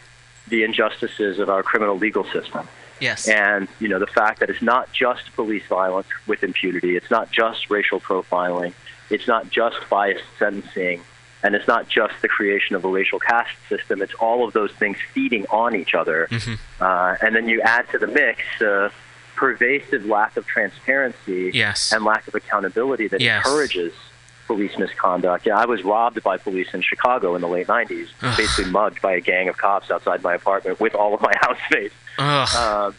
the 0.49 0.65
injustices 0.65 1.39
of 1.39 1.49
our 1.49 1.63
criminal 1.63 1.97
legal 1.97 2.25
system. 2.25 2.67
Yes. 3.05 3.29
And, 3.29 3.69
you 3.81 3.89
know, 3.89 3.99
the 3.99 4.07
fact 4.21 4.41
that 4.41 4.49
it's 4.51 4.63
not 4.63 4.93
just 4.93 5.25
police 5.35 5.67
violence 5.69 6.09
with 6.27 6.43
impunity, 6.43 6.97
it's 6.97 7.11
not 7.11 7.31
just 7.31 7.71
racial 7.71 8.01
profiling, 8.01 8.73
it's 9.11 9.29
not 9.29 9.51
just 9.51 9.77
biased 9.91 10.25
sentencing, 10.39 11.03
and 11.43 11.55
it's 11.55 11.69
not 11.69 11.89
just 11.89 12.15
the 12.23 12.29
creation 12.29 12.75
of 12.75 12.85
a 12.85 12.89
racial 12.89 13.21
caste 13.21 13.57
system. 13.69 14.01
It's 14.01 14.15
all 14.15 14.47
of 14.47 14.55
those 14.55 14.73
things 14.73 14.97
feeding 15.13 15.45
on 15.51 15.77
each 15.77 15.95
other. 15.95 16.29
Uh, 16.81 17.17
and 17.23 17.37
then 17.37 17.49
you 17.49 17.61
add 17.61 17.89
to 17.91 17.99
the 17.99 18.07
mix 18.07 18.41
uh, 18.63 18.89
pervasive 19.37 20.07
lack 20.07 20.37
of 20.39 20.47
transparency 20.47 21.51
Yes. 21.53 21.93
and 21.93 22.05
lack 22.05 22.27
of 22.29 22.35
accountability 22.35 23.09
that 23.09 23.21
Yes. 23.21 23.45
encourages 23.45 23.93
police 24.47 24.77
misconduct. 24.79 25.47
Yeah, 25.47 25.59
I 25.59 25.67
was 25.67 25.83
robbed 25.83 26.23
by 26.23 26.37
police 26.37 26.69
in 26.75 26.83
Chicago 26.83 27.35
in 27.35 27.41
the 27.41 27.49
late 27.49 27.67
90s, 27.67 28.09
Ugh. 28.23 28.37
basically 28.37 28.71
mugged 28.71 29.01
by 29.01 29.13
a 29.15 29.21
gang 29.21 29.49
of 29.49 29.57
cops 29.57 29.91
outside 29.91 30.23
my 30.23 30.35
apartment 30.35 30.81
with 30.81 30.95
all 30.95 31.15
of 31.15 31.21
my 31.21 31.33
housemates. 31.41 31.95
Um, 32.19 32.95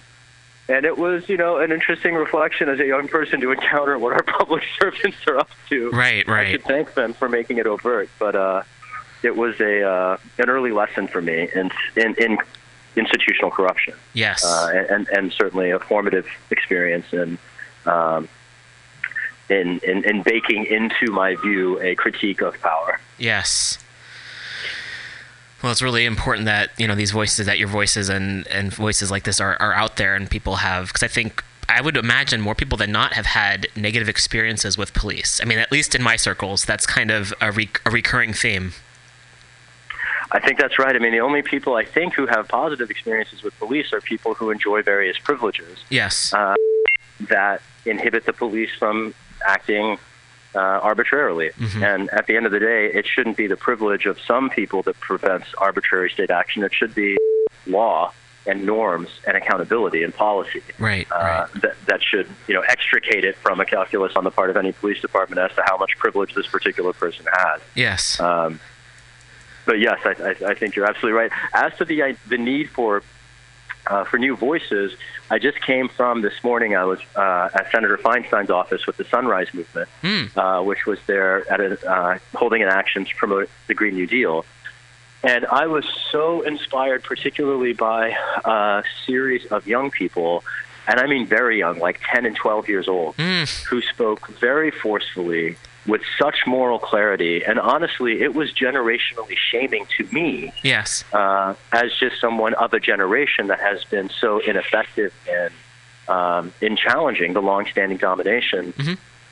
and 0.68 0.86
it 0.86 0.98
was, 0.98 1.30
you 1.30 1.38
know, 1.38 1.58
an 1.58 1.72
interesting 1.72 2.16
reflection 2.16 2.70
as 2.70 2.80
a 2.80 2.86
young 2.86 3.08
person 3.08 3.40
to 3.42 3.52
encounter 3.52 3.98
what 4.00 4.14
our 4.14 4.24
public 4.40 4.64
servants 4.80 5.18
are 5.28 5.38
up 5.38 5.50
to. 5.70 5.92
Right, 5.92 6.28
right. 6.28 6.48
I 6.48 6.52
should 6.52 6.64
thank 6.64 6.94
them 6.96 7.14
for 7.14 7.30
making 7.30 7.58
it 7.58 7.68
overt, 7.68 8.10
but 8.18 8.36
uh, 8.36 8.64
it 9.22 9.36
was 9.36 9.60
a 9.60 9.84
uh, 9.88 10.18
an 10.40 10.50
early 10.50 10.72
lesson 10.72 11.08
for 11.08 11.22
me 11.22 11.50
in 11.54 11.70
in, 11.96 12.16
in 12.16 12.38
institutional 12.96 13.52
corruption. 13.52 13.94
Yes. 14.14 14.44
uh, 14.44 14.86
and 14.90 15.08
and 15.10 15.32
certainly 15.32 15.70
a 15.72 15.80
formative 15.80 16.28
experience 16.50 17.14
in. 17.14 17.38
Um, 17.86 18.28
in, 19.50 19.80
in, 19.80 20.04
in 20.04 20.22
baking 20.24 20.66
into 20.66 21.12
my 21.12 21.36
view 21.36 21.80
a 21.82 21.96
critique 21.96 22.42
of 22.42 22.60
power. 22.62 23.00
Yes. 23.18 23.80
Well, 25.62 25.72
it's 25.72 25.82
really 25.82 26.06
important 26.06 26.46
that 26.46 26.72
you 26.78 26.88
know 26.88 26.96
these 26.96 27.12
voices, 27.12 27.46
that 27.48 27.58
your 27.58 27.68
voices 27.68 28.10
and 28.10 28.48
and 28.50 28.74
voices 28.74 29.10
like 29.10 29.24
this 29.24 29.42
are 29.42 29.58
are 29.60 29.74
out 29.74 29.96
there, 29.96 30.14
and 30.14 30.30
people 30.30 30.58
have 30.58 30.88
because 30.88 31.02
I 31.02 31.08
think 31.08 31.44
I 31.68 31.82
would 31.82 31.98
imagine 31.98 32.42
more 32.42 32.54
people 32.54 32.78
than 32.78 32.92
not 32.92 33.14
have 33.14 33.26
had 33.26 33.68
negative 33.76 34.08
experiences 34.08 34.78
with 34.78 34.94
police. 34.94 35.40
I 35.42 35.46
mean, 35.46 35.58
at 35.58 35.72
least 35.72 35.96
in 35.96 36.04
my 36.04 36.18
circles, 36.18 36.66
that's 36.66 36.86
kind 36.86 37.10
of 37.10 37.34
a, 37.42 37.52
re- 37.52 37.70
a 37.86 37.90
recurring 37.90 38.34
theme. 38.34 38.74
I 40.32 40.40
think 40.40 40.60
that's 40.60 40.78
right. 40.78 40.96
I 40.96 41.00
mean, 41.00 41.14
the 41.14 41.22
only 41.22 41.42
people 41.42 41.76
I 41.76 41.86
think 41.86 42.14
who 42.14 42.28
have 42.28 42.48
positive 42.48 42.92
experiences 42.92 43.42
with 43.42 43.58
police 43.58 43.94
are 43.94 44.02
people 44.02 44.34
who 44.36 44.52
enjoy 44.52 44.84
various 44.84 45.18
privileges. 45.18 45.80
Yes. 45.90 46.34
uh, 46.34 46.56
that 47.22 47.62
inhibit 47.86 48.26
the 48.26 48.34
police 48.34 48.72
from 48.78 49.14
acting 49.46 49.98
uh, 50.56 50.60
arbitrarily. 50.60 51.52
And 51.84 52.10
at 52.12 52.28
the 52.28 52.36
end 52.38 52.46
of 52.46 52.52
the 52.52 52.60
day, 52.60 52.86
it 52.94 53.06
shouldn't 53.06 53.36
be 53.38 53.48
the 53.48 53.58
privilege 53.58 54.06
of 54.06 54.20
some 54.22 54.50
people 54.50 54.82
that 54.84 54.98
prevents 55.00 55.48
arbitrary 55.58 56.10
state 56.10 56.30
action. 56.32 56.64
It 56.64 56.74
should 56.74 56.96
be 56.96 57.18
law 57.68 58.14
and 58.48 58.64
norms 58.66 59.10
and 59.28 59.36
accountability 59.36 60.04
and 60.04 60.14
policy 60.14 60.62
Right. 60.78 61.08
uh, 61.12 61.48
that, 61.56 61.76
that 61.88 62.04
should 62.04 62.28
you 62.48 62.54
know 62.54 62.62
extricate 62.62 63.24
it 63.26 63.36
from 63.38 63.60
a 63.60 63.66
calculus 63.66 64.16
on 64.16 64.24
the 64.24 64.30
part 64.30 64.52
of 64.52 64.56
any 64.56 64.72
police 64.72 65.02
department 65.02 65.40
as 65.42 65.56
to 65.56 65.64
how 65.66 65.78
much 65.78 65.98
privilege 65.98 66.36
this 66.36 66.46
particular 66.48 66.94
person 66.94 67.26
has. 67.34 67.60
Yes. 67.74 68.20
Um, 68.20 68.60
but 69.66 69.80
yes, 69.80 70.00
I, 70.06 70.12
I, 70.12 70.52
I 70.52 70.54
think 70.54 70.76
you're 70.76 70.86
absolutely 70.86 71.18
right. 71.20 71.32
As 71.54 71.76
to 71.80 71.86
the 71.86 72.16
the 72.28 72.38
need 72.38 72.70
for 72.70 73.02
uh, 73.88 74.04
for 74.04 74.18
new 74.18 74.36
voices, 74.36 74.94
I 75.30 75.40
just 75.40 75.62
came 75.62 75.88
from 75.90 76.22
this 76.22 76.44
morning. 76.44 76.76
I 76.76 76.86
was 76.86 77.00
uh, 77.16 77.50
at 77.54 77.72
Senator 77.72 77.98
Feinstein's 77.98 78.50
office 78.50 78.86
with 78.86 78.98
the 78.98 79.06
Sunrise 79.06 79.54
Movement, 79.54 79.90
uh, 80.36 80.62
which 80.64 80.86
was 80.86 81.00
there 81.08 81.50
at 81.52 81.60
a, 81.60 81.92
uh, 81.92 82.18
holding 82.36 82.62
an 82.62 82.70
action 82.70 83.06
to 83.06 83.16
promote 83.16 83.50
the 83.68 83.74
Green 83.74 83.96
New 83.96 84.08
Deal. 84.08 84.46
And 85.24 85.46
I 85.48 85.66
was 85.66 85.86
so 86.12 86.42
inspired, 86.42 87.04
particularly 87.04 87.74
by 87.74 88.16
a 88.46 88.84
series 89.08 89.46
of 89.48 89.66
young 89.66 89.90
people, 89.90 90.44
and 90.88 91.00
I 91.00 91.08
mean 91.08 91.26
very 91.26 91.58
young, 91.58 91.80
like 91.80 92.00
10 92.14 92.28
and 92.28 92.36
12 92.36 92.70
years 92.70 92.88
old, 92.88 93.16
who 93.70 93.82
spoke 93.82 94.28
very 94.28 94.70
forcefully 94.70 95.58
with 95.88 96.02
such 96.18 96.48
moral 96.48 96.80
clarity. 96.80 97.44
And 97.46 97.60
honestly, 97.60 98.22
it 98.22 98.34
was 98.34 98.52
generationally 98.52 99.38
shaming 99.38 99.86
to 99.98 100.08
me 100.12 100.52
Yes. 100.64 101.04
uh, 101.14 101.54
as 101.72 101.94
just 102.00 102.20
someone 102.20 102.54
of 102.56 102.74
a 102.74 102.80
generation 102.80 103.48
that 103.48 103.60
has 103.60 103.84
been 103.86 104.10
so 104.10 104.40
ineffective 104.40 105.14
in 105.28 105.50
um, 106.08 106.54
in 106.62 106.76
challenging 106.78 107.34
the 107.34 107.42
longstanding 107.42 107.98
domination 107.98 108.74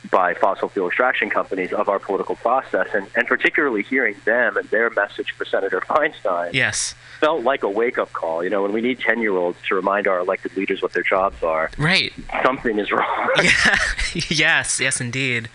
by 0.10 0.34
fossil 0.34 0.68
fuel 0.70 0.88
extraction 0.88 1.30
companies 1.30 1.72
of 1.72 1.88
our 1.88 1.99
political 1.99 2.36
process, 2.36 2.88
and, 2.95 3.08
and 3.16 3.28
particularly 3.28 3.84
hearing 3.84 4.16
them 4.26 4.58
and 4.58 4.68
their 4.70 4.89
message 4.89 5.32
for 5.38 5.45
Senator 5.45 5.80
Feinstein 5.88 6.51
Yes. 6.51 6.93
felt 7.20 7.43
like 7.43 7.62
a 7.64 7.70
wake 7.70 7.97
up 7.99 8.12
call. 8.12 8.43
You 8.43 8.49
know, 8.49 8.64
when 8.64 8.74
we 8.74 8.82
need 8.82 8.99
10 8.99 9.22
year 9.22 9.34
olds 9.34 9.58
to 9.70 9.76
remind 9.76 10.08
our 10.08 10.20
elected 10.20 10.58
leaders 10.58 10.82
what 10.82 10.93
their 10.93 11.04
jobs 11.04 11.41
are, 11.43 11.70
Right. 11.78 12.12
something 12.43 12.80
is 12.80 12.91
wrong. 12.97 13.30
yes, 14.30 14.80
yes, 14.82 14.99
indeed. 14.99 15.49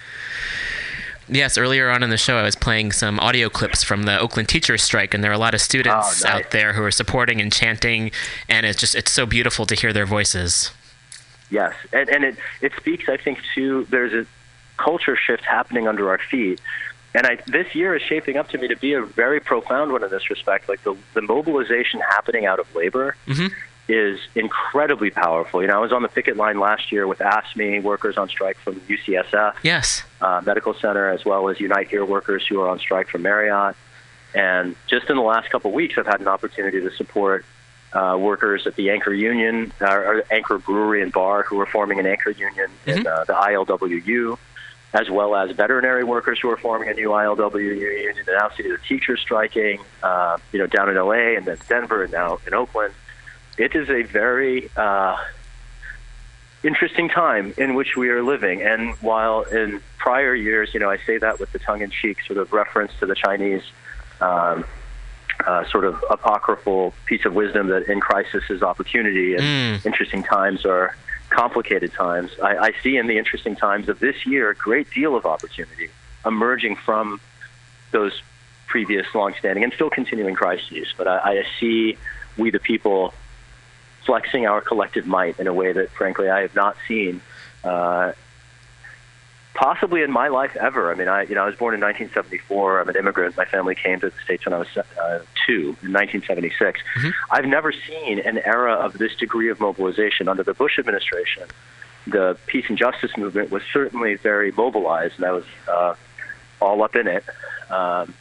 Yes, 1.28 1.58
earlier 1.58 1.90
on 1.90 2.02
in 2.02 2.10
the 2.10 2.16
show, 2.16 2.36
I 2.38 2.42
was 2.42 2.56
playing 2.56 2.92
some 2.92 3.20
audio 3.20 3.48
clips 3.48 3.82
from 3.82 4.04
the 4.04 4.18
Oakland 4.18 4.48
teachers 4.48 4.82
strike, 4.82 5.12
and 5.14 5.22
there 5.22 5.30
are 5.30 5.34
a 5.34 5.38
lot 5.38 5.54
of 5.54 5.60
students 5.60 5.94
Oh, 5.94 6.00
nice. 6.00 6.24
out 6.24 6.50
there 6.52 6.72
who 6.72 6.82
are 6.82 6.90
supporting 6.90 7.40
and 7.40 7.52
chanting, 7.52 8.10
and 8.48 8.64
it's 8.64 8.78
just 8.80 8.94
it's 8.94 9.10
so 9.12 9.26
beautiful 9.26 9.66
to 9.66 9.74
hear 9.74 9.92
their 9.92 10.06
voices. 10.06 10.70
Yes, 11.50 11.74
and, 11.92 12.08
and 12.08 12.24
it, 12.24 12.36
it 12.60 12.72
speaks, 12.76 13.08
I 13.08 13.16
think, 13.16 13.40
to 13.54 13.84
there's 13.90 14.12
a 14.12 14.26
culture 14.82 15.16
shift 15.16 15.44
happening 15.44 15.86
under 15.88 16.08
our 16.10 16.18
feet. 16.18 16.60
And 17.14 17.26
I, 17.26 17.38
this 17.46 17.74
year 17.74 17.94
is 17.96 18.02
shaping 18.02 18.36
up 18.36 18.48
to 18.50 18.58
me 18.58 18.68
to 18.68 18.76
be 18.76 18.92
a 18.92 19.02
very 19.02 19.40
profound 19.40 19.92
one 19.92 20.04
in 20.04 20.10
this 20.10 20.28
respect. 20.30 20.68
Like 20.68 20.82
the, 20.84 20.94
the 21.14 21.22
mobilization 21.22 22.00
happening 22.00 22.44
out 22.46 22.58
of 22.60 22.72
labor 22.76 23.16
Mhm. 23.26 23.52
Is 23.88 24.20
incredibly 24.34 25.10
powerful. 25.10 25.62
You 25.62 25.68
know, 25.68 25.76
I 25.76 25.78
was 25.78 25.92
on 25.92 26.02
the 26.02 26.08
picket 26.08 26.36
line 26.36 26.60
last 26.60 26.92
year 26.92 27.06
with 27.06 27.20
AFSCME 27.20 27.82
workers 27.82 28.18
on 28.18 28.28
strike 28.28 28.58
from 28.58 28.78
UCSF. 28.80 29.54
Yes. 29.62 30.02
uh, 30.20 30.42
Medical 30.44 30.74
Center, 30.74 31.08
as 31.08 31.24
well 31.24 31.48
as 31.48 31.58
Unite 31.58 31.88
Here 31.88 32.04
workers 32.04 32.46
who 32.46 32.60
are 32.60 32.68
on 32.68 32.78
strike 32.78 33.08
from 33.08 33.22
Marriott. 33.22 33.76
And 34.34 34.76
just 34.88 35.08
in 35.08 35.16
the 35.16 35.22
last 35.22 35.48
couple 35.50 35.70
of 35.70 35.74
weeks, 35.74 35.96
I've 35.96 36.06
had 36.06 36.20
an 36.20 36.28
opportunity 36.28 36.80
to 36.82 36.90
support 36.90 37.46
uh, 37.92 38.16
workers 38.20 38.66
at 38.66 38.76
the 38.76 38.90
Anchor 38.90 39.14
Union, 39.14 39.72
uh, 39.80 39.86
or 39.86 40.24
Anchor 40.30 40.58
Brewery 40.58 41.02
and 41.02 41.12
Bar, 41.12 41.44
who 41.44 41.58
are 41.60 41.66
forming 41.66 41.98
an 41.98 42.06
Anchor 42.06 42.30
Union 42.30 42.70
in 42.86 43.06
uh, 43.06 43.24
the 43.24 43.32
ILWU, 43.32 44.36
as 44.92 45.08
well 45.10 45.34
as 45.34 45.50
veterinary 45.52 46.04
workers 46.04 46.38
who 46.40 46.50
are 46.50 46.56
forming 46.56 46.88
a 46.88 46.94
new 46.94 47.08
ILWU 47.08 47.54
union, 47.58 48.16
and 48.18 48.26
now 48.26 48.50
see 48.56 48.62
the 48.62 48.78
teachers 48.86 49.20
striking, 49.20 49.80
uh, 50.02 50.36
you 50.52 50.58
know, 50.58 50.66
down 50.66 50.88
in 50.90 50.96
LA 50.96 51.36
and 51.36 51.46
then 51.46 51.58
Denver 51.68 52.02
and 52.02 52.12
now 52.12 52.38
in 52.46 52.54
Oakland. 52.54 52.94
It 53.58 53.74
is 53.74 53.90
a 53.90 54.02
very 54.02 54.70
uh, 54.76 55.16
interesting 56.62 57.08
time 57.08 57.54
in 57.56 57.74
which 57.74 57.96
we 57.96 58.08
are 58.08 58.22
living. 58.22 58.62
And 58.62 58.94
while 59.00 59.42
in 59.42 59.80
prior 59.98 60.34
years, 60.34 60.70
you 60.72 60.80
know, 60.80 60.90
I 60.90 60.98
say 60.98 61.18
that 61.18 61.40
with 61.40 61.52
the 61.52 61.58
tongue-in-cheek 61.58 62.18
sort 62.26 62.38
of 62.38 62.52
reference 62.52 62.92
to 63.00 63.06
the 63.06 63.16
Chinese 63.16 63.62
um, 64.20 64.64
uh, 65.44 65.64
sort 65.70 65.84
of 65.84 66.04
apocryphal 66.10 66.94
piece 67.06 67.24
of 67.24 67.34
wisdom 67.34 67.68
that 67.68 67.88
in 67.88 68.00
crisis 68.00 68.44
is 68.48 68.62
opportunity, 68.62 69.34
and 69.34 69.42
Mm. 69.42 69.86
interesting 69.86 70.22
times 70.22 70.64
are 70.64 70.96
complicated 71.30 71.92
times. 71.92 72.30
I, 72.42 72.56
I 72.56 72.72
see 72.82 72.96
in 72.96 73.06
the 73.06 73.18
interesting 73.18 73.54
times 73.54 73.88
of 73.88 73.98
this 73.98 74.26
year 74.26 74.50
a 74.50 74.54
great 74.54 74.90
deal 74.90 75.14
of 75.14 75.26
opportunity 75.26 75.90
emerging 76.24 76.76
from 76.76 77.20
those 77.92 78.22
previous 78.66 79.06
longstanding 79.14 79.62
and 79.64 79.72
still 79.72 79.90
continuing 79.90 80.34
crises. 80.34 80.88
But 80.96 81.06
I, 81.06 81.16
I 81.18 81.44
see 81.60 81.98
we 82.36 82.50
the 82.50 82.58
people 82.58 83.14
flexing 84.08 84.46
our 84.46 84.62
collective 84.62 85.06
might 85.06 85.38
in 85.38 85.46
a 85.46 85.52
way 85.52 85.70
that, 85.70 85.90
frankly, 85.90 86.30
I 86.30 86.40
have 86.40 86.54
not 86.54 86.76
seen, 86.88 87.20
uh, 87.62 88.12
possibly 89.52 90.00
in 90.00 90.10
my 90.10 90.28
life 90.28 90.56
ever. 90.56 90.90
I 90.90 90.94
mean, 90.94 91.08
I 91.08 91.24
you 91.24 91.34
know 91.34 91.42
I 91.42 91.46
was 91.46 91.56
born 91.56 91.74
in 91.74 91.80
1974. 91.80 92.80
I'm 92.80 92.88
an 92.88 92.96
immigrant. 92.96 93.36
My 93.36 93.44
family 93.44 93.74
came 93.74 94.00
to 94.00 94.08
the 94.08 94.18
states 94.24 94.46
when 94.46 94.54
I 94.54 94.60
was 94.60 94.68
uh, 94.78 95.18
two 95.46 95.76
in 95.82 95.92
1976. 95.92 96.80
I've 97.30 97.44
never 97.44 97.70
seen 97.70 98.18
an 98.20 98.38
era 98.38 98.72
of 98.72 98.96
this 98.96 99.14
degree 99.14 99.50
of 99.50 99.60
mobilization 99.60 100.26
under 100.26 100.42
the 100.42 100.54
Bush 100.54 100.78
administration. 100.78 101.42
The 102.06 102.38
peace 102.46 102.64
and 102.70 102.78
justice 102.78 103.14
movement 103.18 103.50
was 103.50 103.62
certainly 103.70 104.14
very 104.14 104.52
mobilized, 104.52 105.16
and 105.16 105.26
I 105.26 105.32
was 105.32 105.44
uh, 105.70 105.94
all 106.62 106.82
up 106.82 106.96
in 106.96 107.08
it. 107.08 107.24
Um, 107.68 108.14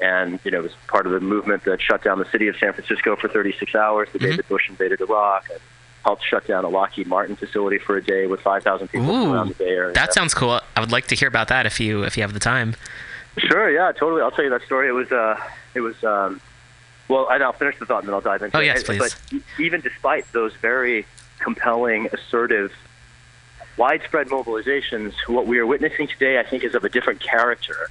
and 0.00 0.38
you 0.44 0.50
know, 0.50 0.58
it 0.58 0.62
was 0.62 0.72
part 0.86 1.06
of 1.06 1.12
the 1.12 1.20
movement 1.20 1.64
that 1.64 1.80
shut 1.80 2.02
down 2.02 2.18
the 2.18 2.24
city 2.30 2.48
of 2.48 2.56
San 2.56 2.72
Francisco 2.72 3.16
for 3.16 3.28
36 3.28 3.74
hours 3.74 4.08
the 4.12 4.18
day 4.18 4.36
that 4.36 4.48
Bush 4.48 4.68
invaded 4.68 5.00
Iraq, 5.00 5.48
and 5.50 5.60
helped 6.04 6.24
shut 6.24 6.46
down 6.46 6.64
a 6.64 6.68
Lockheed 6.68 7.06
Martin 7.06 7.36
facility 7.36 7.78
for 7.78 7.96
a 7.96 8.02
day 8.02 8.26
with 8.26 8.40
5,000 8.40 8.88
people 8.88 9.06
from 9.06 9.32
around 9.32 9.48
the 9.48 9.54
Bay 9.54 9.70
Area. 9.70 9.92
That 9.94 10.14
sounds 10.14 10.32
cool. 10.34 10.60
I 10.76 10.80
would 10.80 10.92
like 10.92 11.06
to 11.08 11.14
hear 11.16 11.28
about 11.28 11.48
that 11.48 11.66
if 11.66 11.80
you 11.80 12.04
if 12.04 12.16
you 12.16 12.22
have 12.22 12.32
the 12.32 12.40
time. 12.40 12.74
Sure, 13.36 13.70
yeah, 13.70 13.92
totally. 13.92 14.22
I'll 14.22 14.30
tell 14.30 14.44
you 14.44 14.50
that 14.50 14.62
story. 14.62 14.88
It 14.88 14.92
was, 14.92 15.10
uh, 15.12 15.38
it 15.74 15.80
was. 15.80 16.02
Um, 16.04 16.40
well, 17.08 17.26
I'll 17.30 17.52
finish 17.52 17.78
the 17.78 17.86
thought 17.86 18.00
and 18.00 18.08
then 18.08 18.14
I'll 18.14 18.20
dive 18.20 18.42
into 18.42 18.56
Oh, 18.56 18.60
it. 18.60 18.66
yes, 18.66 18.82
please. 18.82 18.98
But 18.98 19.40
even 19.58 19.80
despite 19.80 20.30
those 20.32 20.52
very 20.56 21.06
compelling, 21.38 22.08
assertive, 22.12 22.72
widespread 23.76 24.28
mobilizations, 24.28 25.14
what 25.26 25.46
we 25.46 25.58
are 25.58 25.66
witnessing 25.66 26.08
today, 26.08 26.38
I 26.38 26.42
think, 26.42 26.64
is 26.64 26.74
of 26.74 26.84
a 26.84 26.88
different 26.88 27.20
character 27.20 27.88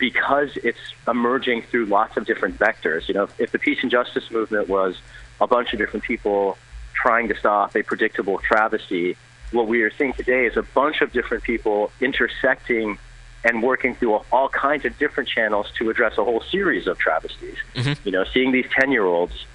because 0.00 0.56
it's 0.56 0.80
emerging 1.06 1.62
through 1.62 1.84
lots 1.84 2.16
of 2.16 2.24
different 2.24 2.58
vectors. 2.58 3.06
You 3.06 3.14
know, 3.14 3.28
if 3.38 3.52
the 3.52 3.58
peace 3.58 3.78
and 3.82 3.90
justice 3.90 4.28
movement 4.30 4.68
was 4.68 4.96
a 5.40 5.46
bunch 5.46 5.72
of 5.72 5.78
different 5.78 6.04
people 6.04 6.58
trying 6.94 7.28
to 7.28 7.36
stop 7.36 7.76
a 7.76 7.82
predictable 7.82 8.38
travesty, 8.38 9.16
what 9.52 9.68
we 9.68 9.82
are 9.82 9.90
seeing 9.92 10.14
today 10.14 10.46
is 10.46 10.56
a 10.56 10.62
bunch 10.62 11.02
of 11.02 11.12
different 11.12 11.44
people 11.44 11.92
intersecting 12.00 12.98
and 13.44 13.62
working 13.62 13.94
through 13.94 14.20
all 14.32 14.48
kinds 14.48 14.84
of 14.84 14.98
different 14.98 15.28
channels 15.28 15.70
to 15.78 15.90
address 15.90 16.18
a 16.18 16.24
whole 16.24 16.42
series 16.50 16.86
of 16.86 16.98
travesties. 16.98 17.56
You 18.04 18.12
know, 18.12 18.24
seeing 18.32 18.52
these 18.52 18.66
10 18.78 18.90
year 18.90 19.04
olds 19.04 19.46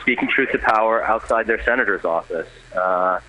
speaking 0.00 0.28
truth 0.28 0.50
to 0.52 0.58
power 0.58 1.02
outside 1.02 1.46
their 1.46 1.62
senator's 1.64 2.04
office, 2.04 2.48
uh, 2.74 3.20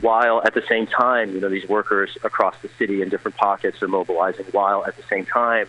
while 0.00 0.42
at 0.44 0.54
the 0.54 0.62
same 0.68 0.86
time, 0.86 1.32
you 1.34 1.40
know, 1.40 1.48
these 1.48 1.68
workers 1.68 2.16
across 2.22 2.54
the 2.62 2.68
city 2.78 3.02
in 3.02 3.08
different 3.08 3.36
pockets 3.36 3.82
are 3.82 3.88
mobilizing, 3.88 4.46
while 4.52 4.84
at 4.86 4.96
the 4.96 5.02
same 5.04 5.24
time, 5.24 5.66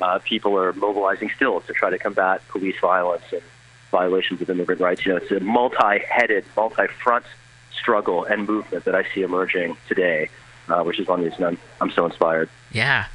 uh, 0.00 0.18
people 0.24 0.58
are 0.58 0.72
mobilizing 0.74 1.30
still 1.34 1.60
to 1.62 1.72
try 1.72 1.90
to 1.90 1.98
combat 1.98 2.42
police 2.48 2.76
violence 2.80 3.24
and 3.32 3.42
violations 3.90 4.42
of 4.42 4.50
immigrant 4.50 4.80
rights. 4.80 5.06
You 5.06 5.12
know, 5.12 5.18
it's 5.18 5.30
a 5.30 5.40
multi-headed, 5.40 6.44
multi-front 6.56 7.24
struggle 7.72 8.24
and 8.24 8.46
movement 8.46 8.84
that 8.84 8.94
I 8.94 9.04
see 9.14 9.22
emerging 9.22 9.76
today, 9.88 10.28
uh, 10.68 10.82
which 10.82 10.98
is 11.00 11.06
one 11.06 11.22
reason 11.22 11.44
I'm, 11.44 11.58
I'm 11.80 11.90
so 11.90 12.04
inspired. 12.04 12.48
Yeah. 12.72 13.06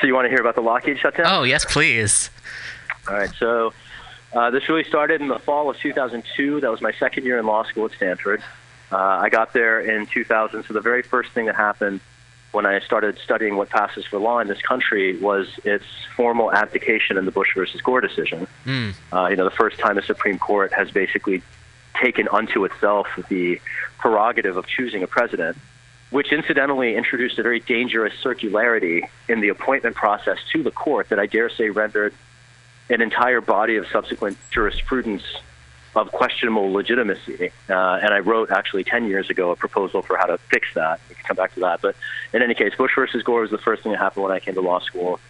So 0.00 0.06
you 0.06 0.14
want 0.14 0.26
to 0.26 0.30
hear 0.30 0.40
about 0.40 0.54
the 0.54 0.62
Lockheed 0.62 0.98
shutdown? 0.98 1.26
Oh 1.28 1.42
yes, 1.42 1.64
please. 1.64 2.30
All 3.08 3.14
right. 3.14 3.30
So 3.38 3.72
uh, 4.32 4.50
this 4.50 4.68
really 4.68 4.84
started 4.84 5.20
in 5.20 5.28
the 5.28 5.38
fall 5.38 5.70
of 5.70 5.78
2002. 5.78 6.60
That 6.60 6.70
was 6.70 6.80
my 6.80 6.92
second 6.92 7.24
year 7.24 7.38
in 7.38 7.46
law 7.46 7.64
school 7.64 7.86
at 7.86 7.92
Stanford. 7.92 8.42
Uh, 8.90 8.96
I 8.96 9.28
got 9.28 9.52
there 9.52 9.80
in 9.80 10.06
2000. 10.06 10.64
So 10.64 10.74
the 10.74 10.80
very 10.80 11.02
first 11.02 11.32
thing 11.32 11.46
that 11.46 11.56
happened 11.56 12.00
when 12.52 12.64
I 12.64 12.80
started 12.80 13.18
studying 13.18 13.56
what 13.56 13.68
passes 13.68 14.06
for 14.06 14.18
law 14.18 14.38
in 14.38 14.48
this 14.48 14.62
country 14.62 15.18
was 15.18 15.48
its 15.64 15.84
formal 16.16 16.52
abdication 16.52 17.18
in 17.18 17.24
the 17.24 17.30
Bush 17.30 17.48
versus 17.54 17.80
Gore 17.82 18.00
decision. 18.00 18.46
Mm. 18.64 18.94
Uh, 19.12 19.26
you 19.26 19.36
know, 19.36 19.44
the 19.44 19.50
first 19.50 19.78
time 19.78 19.96
the 19.96 20.02
Supreme 20.02 20.38
Court 20.38 20.72
has 20.72 20.90
basically 20.90 21.42
taken 22.00 22.28
unto 22.28 22.64
itself 22.64 23.06
the 23.28 23.60
prerogative 23.98 24.56
of 24.56 24.66
choosing 24.66 25.02
a 25.02 25.06
president, 25.06 25.56
which 26.10 26.32
incidentally 26.32 26.94
introduced 26.96 27.38
a 27.38 27.42
very 27.42 27.60
dangerous 27.60 28.14
circularity 28.22 29.02
in 29.28 29.40
the 29.40 29.48
appointment 29.48 29.96
process 29.96 30.38
to 30.52 30.62
the 30.62 30.70
court 30.70 31.08
that 31.08 31.18
I 31.18 31.26
dare 31.26 31.50
say 31.50 31.70
rendered 31.70 32.14
an 32.88 33.02
entire 33.02 33.40
body 33.40 33.76
of 33.76 33.86
subsequent 33.88 34.38
jurisprudence 34.50 35.24
of 35.96 36.12
questionable 36.12 36.72
legitimacy. 36.72 37.50
Uh, 37.68 37.74
and 38.02 38.12
I 38.12 38.18
wrote 38.20 38.50
actually 38.50 38.84
10 38.84 39.08
years 39.08 39.30
ago 39.30 39.50
a 39.50 39.56
proposal 39.56 40.02
for 40.02 40.16
how 40.16 40.26
to 40.26 40.38
fix 40.38 40.68
that. 40.74 41.00
We 41.08 41.14
can 41.14 41.24
come 41.24 41.36
back 41.36 41.54
to 41.54 41.60
that. 41.60 41.80
But 41.80 41.96
in 42.32 42.42
any 42.42 42.54
case, 42.54 42.74
Bush 42.76 42.92
versus 42.94 43.22
Gore 43.22 43.42
was 43.42 43.50
the 43.50 43.58
first 43.58 43.82
thing 43.82 43.92
that 43.92 43.98
happened 43.98 44.24
when 44.24 44.32
I 44.32 44.40
came 44.40 44.54
to 44.54 44.60
law 44.60 44.80
school. 44.80 45.20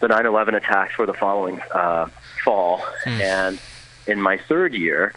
The 0.00 0.08
9 0.08 0.26
11 0.26 0.54
attacks 0.54 0.96
were 0.98 1.06
the 1.06 1.14
following 1.14 1.60
uh, 1.74 2.08
fall. 2.44 2.84
And 3.06 3.58
in 4.06 4.20
my 4.20 4.38
third 4.38 4.74
year, 4.74 5.14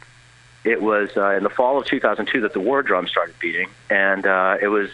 it 0.63 0.81
was 0.81 1.09
uh, 1.15 1.31
in 1.31 1.43
the 1.43 1.49
fall 1.49 1.77
of 1.79 1.85
2002 1.85 2.41
that 2.41 2.53
the 2.53 2.59
war 2.59 2.81
drum 2.83 3.07
started 3.07 3.37
beating. 3.39 3.69
And 3.89 4.25
uh, 4.25 4.57
it 4.61 4.67
was, 4.67 4.89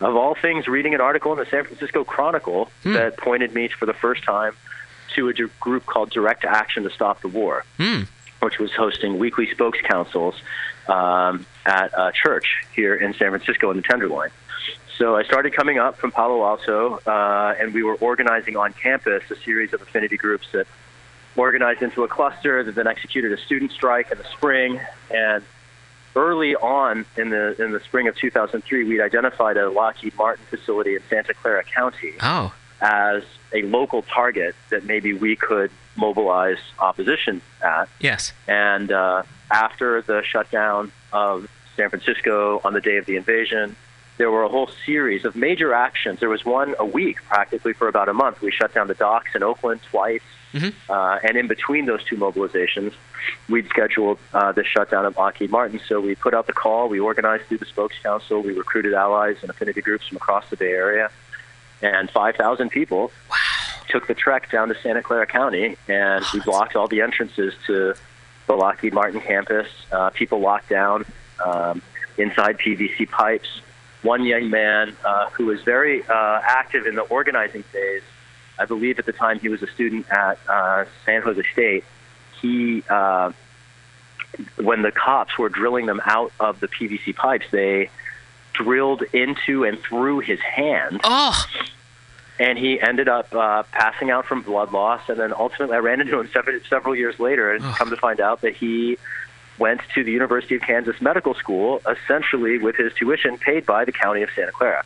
of 0.00 0.16
all 0.16 0.34
things, 0.34 0.66
reading 0.68 0.94
an 0.94 1.00
article 1.00 1.32
in 1.32 1.38
the 1.38 1.46
San 1.46 1.64
Francisco 1.64 2.04
Chronicle 2.04 2.70
that 2.84 3.16
pointed 3.16 3.54
me 3.54 3.68
for 3.68 3.86
the 3.86 3.92
first 3.94 4.22
time 4.24 4.54
to 5.14 5.28
a 5.28 5.32
group 5.60 5.86
called 5.86 6.10
Direct 6.10 6.44
Action 6.44 6.82
to 6.84 6.90
Stop 6.90 7.20
the 7.20 7.28
War 7.28 7.64
Hmm. 7.76 8.02
Which 8.44 8.58
was 8.58 8.72
hosting 8.72 9.18
weekly 9.18 9.50
spokes 9.50 9.80
councils 9.80 10.34
um, 10.88 11.46
at 11.64 11.90
a 11.96 12.12
church 12.12 12.62
here 12.74 12.94
in 12.94 13.14
San 13.14 13.30
Francisco 13.30 13.70
in 13.70 13.76
the 13.78 13.82
Tenderloin. 13.82 14.30
So 14.98 15.16
I 15.16 15.24
started 15.24 15.54
coming 15.54 15.78
up 15.78 15.96
from 15.96 16.12
Palo 16.12 16.44
Alto, 16.44 17.00
uh, 17.06 17.54
and 17.58 17.74
we 17.74 17.82
were 17.82 17.96
organizing 17.96 18.56
on 18.56 18.72
campus 18.74 19.24
a 19.30 19.36
series 19.36 19.72
of 19.72 19.82
affinity 19.82 20.16
groups 20.16 20.46
that 20.52 20.66
organized 21.36 21.82
into 21.82 22.04
a 22.04 22.08
cluster 22.08 22.62
that 22.62 22.74
then 22.76 22.86
executed 22.86 23.32
a 23.32 23.38
student 23.38 23.72
strike 23.72 24.12
in 24.12 24.18
the 24.18 24.24
spring. 24.24 24.78
And 25.10 25.42
early 26.14 26.54
on 26.54 27.04
in 27.16 27.30
the 27.30 27.60
in 27.60 27.72
the 27.72 27.80
spring 27.80 28.06
of 28.06 28.14
2003, 28.16 28.84
we'd 28.84 29.00
identified 29.00 29.56
a 29.56 29.68
Lockheed 29.68 30.16
Martin 30.16 30.44
facility 30.48 30.94
in 30.94 31.02
Santa 31.10 31.34
Clara 31.34 31.64
County 31.64 32.12
Oh. 32.22 32.54
as 32.80 33.24
a 33.52 33.62
local 33.62 34.02
target 34.02 34.54
that 34.70 34.84
maybe 34.84 35.12
we 35.12 35.34
could 35.34 35.70
mobilize 35.96 36.58
opposition 36.78 37.40
at. 37.62 37.88
Yes. 38.00 38.32
And 38.46 38.90
uh, 38.90 39.22
after 39.50 40.02
the 40.02 40.22
shutdown 40.22 40.92
of 41.12 41.48
San 41.76 41.90
Francisco 41.90 42.60
on 42.64 42.72
the 42.72 42.80
day 42.80 42.96
of 42.96 43.06
the 43.06 43.16
invasion, 43.16 43.76
there 44.16 44.30
were 44.30 44.44
a 44.44 44.48
whole 44.48 44.70
series 44.86 45.24
of 45.24 45.34
major 45.34 45.74
actions. 45.74 46.20
There 46.20 46.28
was 46.28 46.44
one 46.44 46.74
a 46.78 46.84
week, 46.84 47.22
practically 47.24 47.72
for 47.72 47.88
about 47.88 48.08
a 48.08 48.14
month. 48.14 48.40
We 48.40 48.52
shut 48.52 48.72
down 48.72 48.86
the 48.86 48.94
docks 48.94 49.34
in 49.34 49.42
Oakland 49.42 49.80
twice, 49.90 50.22
uh, 50.88 51.18
and 51.24 51.36
in 51.36 51.48
between 51.48 51.86
those 51.86 52.04
two 52.04 52.16
mobilizations, 52.16 52.92
we'd 53.48 53.68
scheduled 53.68 54.18
uh, 54.32 54.52
the 54.52 54.62
shutdown 54.64 55.04
of 55.04 55.16
Lockheed 55.16 55.50
Martin. 55.50 55.80
So 55.88 56.00
we 56.00 56.14
put 56.14 56.32
out 56.32 56.46
the 56.46 56.52
call. 56.52 56.88
We 56.88 57.00
organized 57.00 57.46
through 57.46 57.58
the 57.58 57.66
Spokes 57.66 57.96
Council. 58.02 58.40
We 58.40 58.52
recruited 58.52 58.94
allies 58.94 59.38
and 59.40 59.50
affinity 59.50 59.80
groups 59.80 60.06
from 60.06 60.16
across 60.16 60.48
the 60.48 60.56
Bay 60.56 60.70
Area, 60.70 61.10
and 61.82 62.08
5,000 62.08 62.70
people 62.70 63.10
took 63.88 64.06
the 64.06 64.14
trek 64.14 64.50
down 64.50 64.68
to 64.68 64.74
Santa 64.80 65.02
Clara 65.02 65.26
County, 65.26 65.76
and 65.88 66.24
we 66.32 66.40
blocked 66.40 66.76
all 66.76 66.88
the 66.88 67.00
entrances 67.00 67.54
to 67.66 67.94
the 68.46 68.54
Lockheed 68.54 68.92
Martin 68.92 69.20
campus. 69.20 69.68
Uh, 69.90 70.10
people 70.10 70.40
locked 70.40 70.68
down 70.68 71.04
um, 71.44 71.82
inside 72.18 72.58
PVC 72.58 73.08
pipes. 73.08 73.48
One 74.02 74.24
young 74.24 74.50
man 74.50 74.94
uh, 75.04 75.30
who 75.30 75.46
was 75.46 75.62
very 75.62 76.02
uh, 76.06 76.40
active 76.42 76.86
in 76.86 76.94
the 76.94 77.02
organizing 77.02 77.62
phase, 77.62 78.02
I 78.58 78.66
believe 78.66 78.98
at 78.98 79.06
the 79.06 79.12
time 79.12 79.38
he 79.40 79.48
was 79.48 79.62
a 79.62 79.66
student 79.68 80.10
at 80.10 80.38
uh, 80.48 80.84
San 81.06 81.22
Jose 81.22 81.42
State. 81.52 81.84
He, 82.40 82.84
uh, 82.88 83.32
when 84.56 84.82
the 84.82 84.92
cops 84.92 85.38
were 85.38 85.48
drilling 85.48 85.86
them 85.86 86.02
out 86.04 86.32
of 86.38 86.60
the 86.60 86.68
PVC 86.68 87.14
pipes, 87.16 87.46
they 87.50 87.90
drilled 88.52 89.02
into 89.12 89.64
and 89.64 89.78
through 89.78 90.20
his 90.20 90.40
hand. 90.40 91.00
Oh. 91.04 91.44
And 92.38 92.58
he 92.58 92.80
ended 92.80 93.08
up 93.08 93.32
uh, 93.32 93.62
passing 93.70 94.10
out 94.10 94.26
from 94.26 94.42
blood 94.42 94.72
loss, 94.72 95.08
and 95.08 95.18
then 95.18 95.32
ultimately 95.32 95.76
I 95.76 95.78
ran 95.78 96.00
into 96.00 96.18
him 96.18 96.28
several, 96.32 96.58
several 96.68 96.96
years 96.96 97.20
later, 97.20 97.52
and 97.52 97.62
come 97.76 97.90
to 97.90 97.96
find 97.96 98.20
out 98.20 98.40
that 98.40 98.54
he 98.56 98.98
went 99.56 99.80
to 99.94 100.02
the 100.02 100.10
University 100.10 100.56
of 100.56 100.62
Kansas 100.62 101.00
Medical 101.00 101.34
School, 101.34 101.80
essentially 101.88 102.58
with 102.58 102.74
his 102.74 102.92
tuition 102.94 103.38
paid 103.38 103.64
by 103.64 103.84
the 103.84 103.92
county 103.92 104.22
of 104.22 104.30
Santa 104.34 104.50
Clara. 104.50 104.84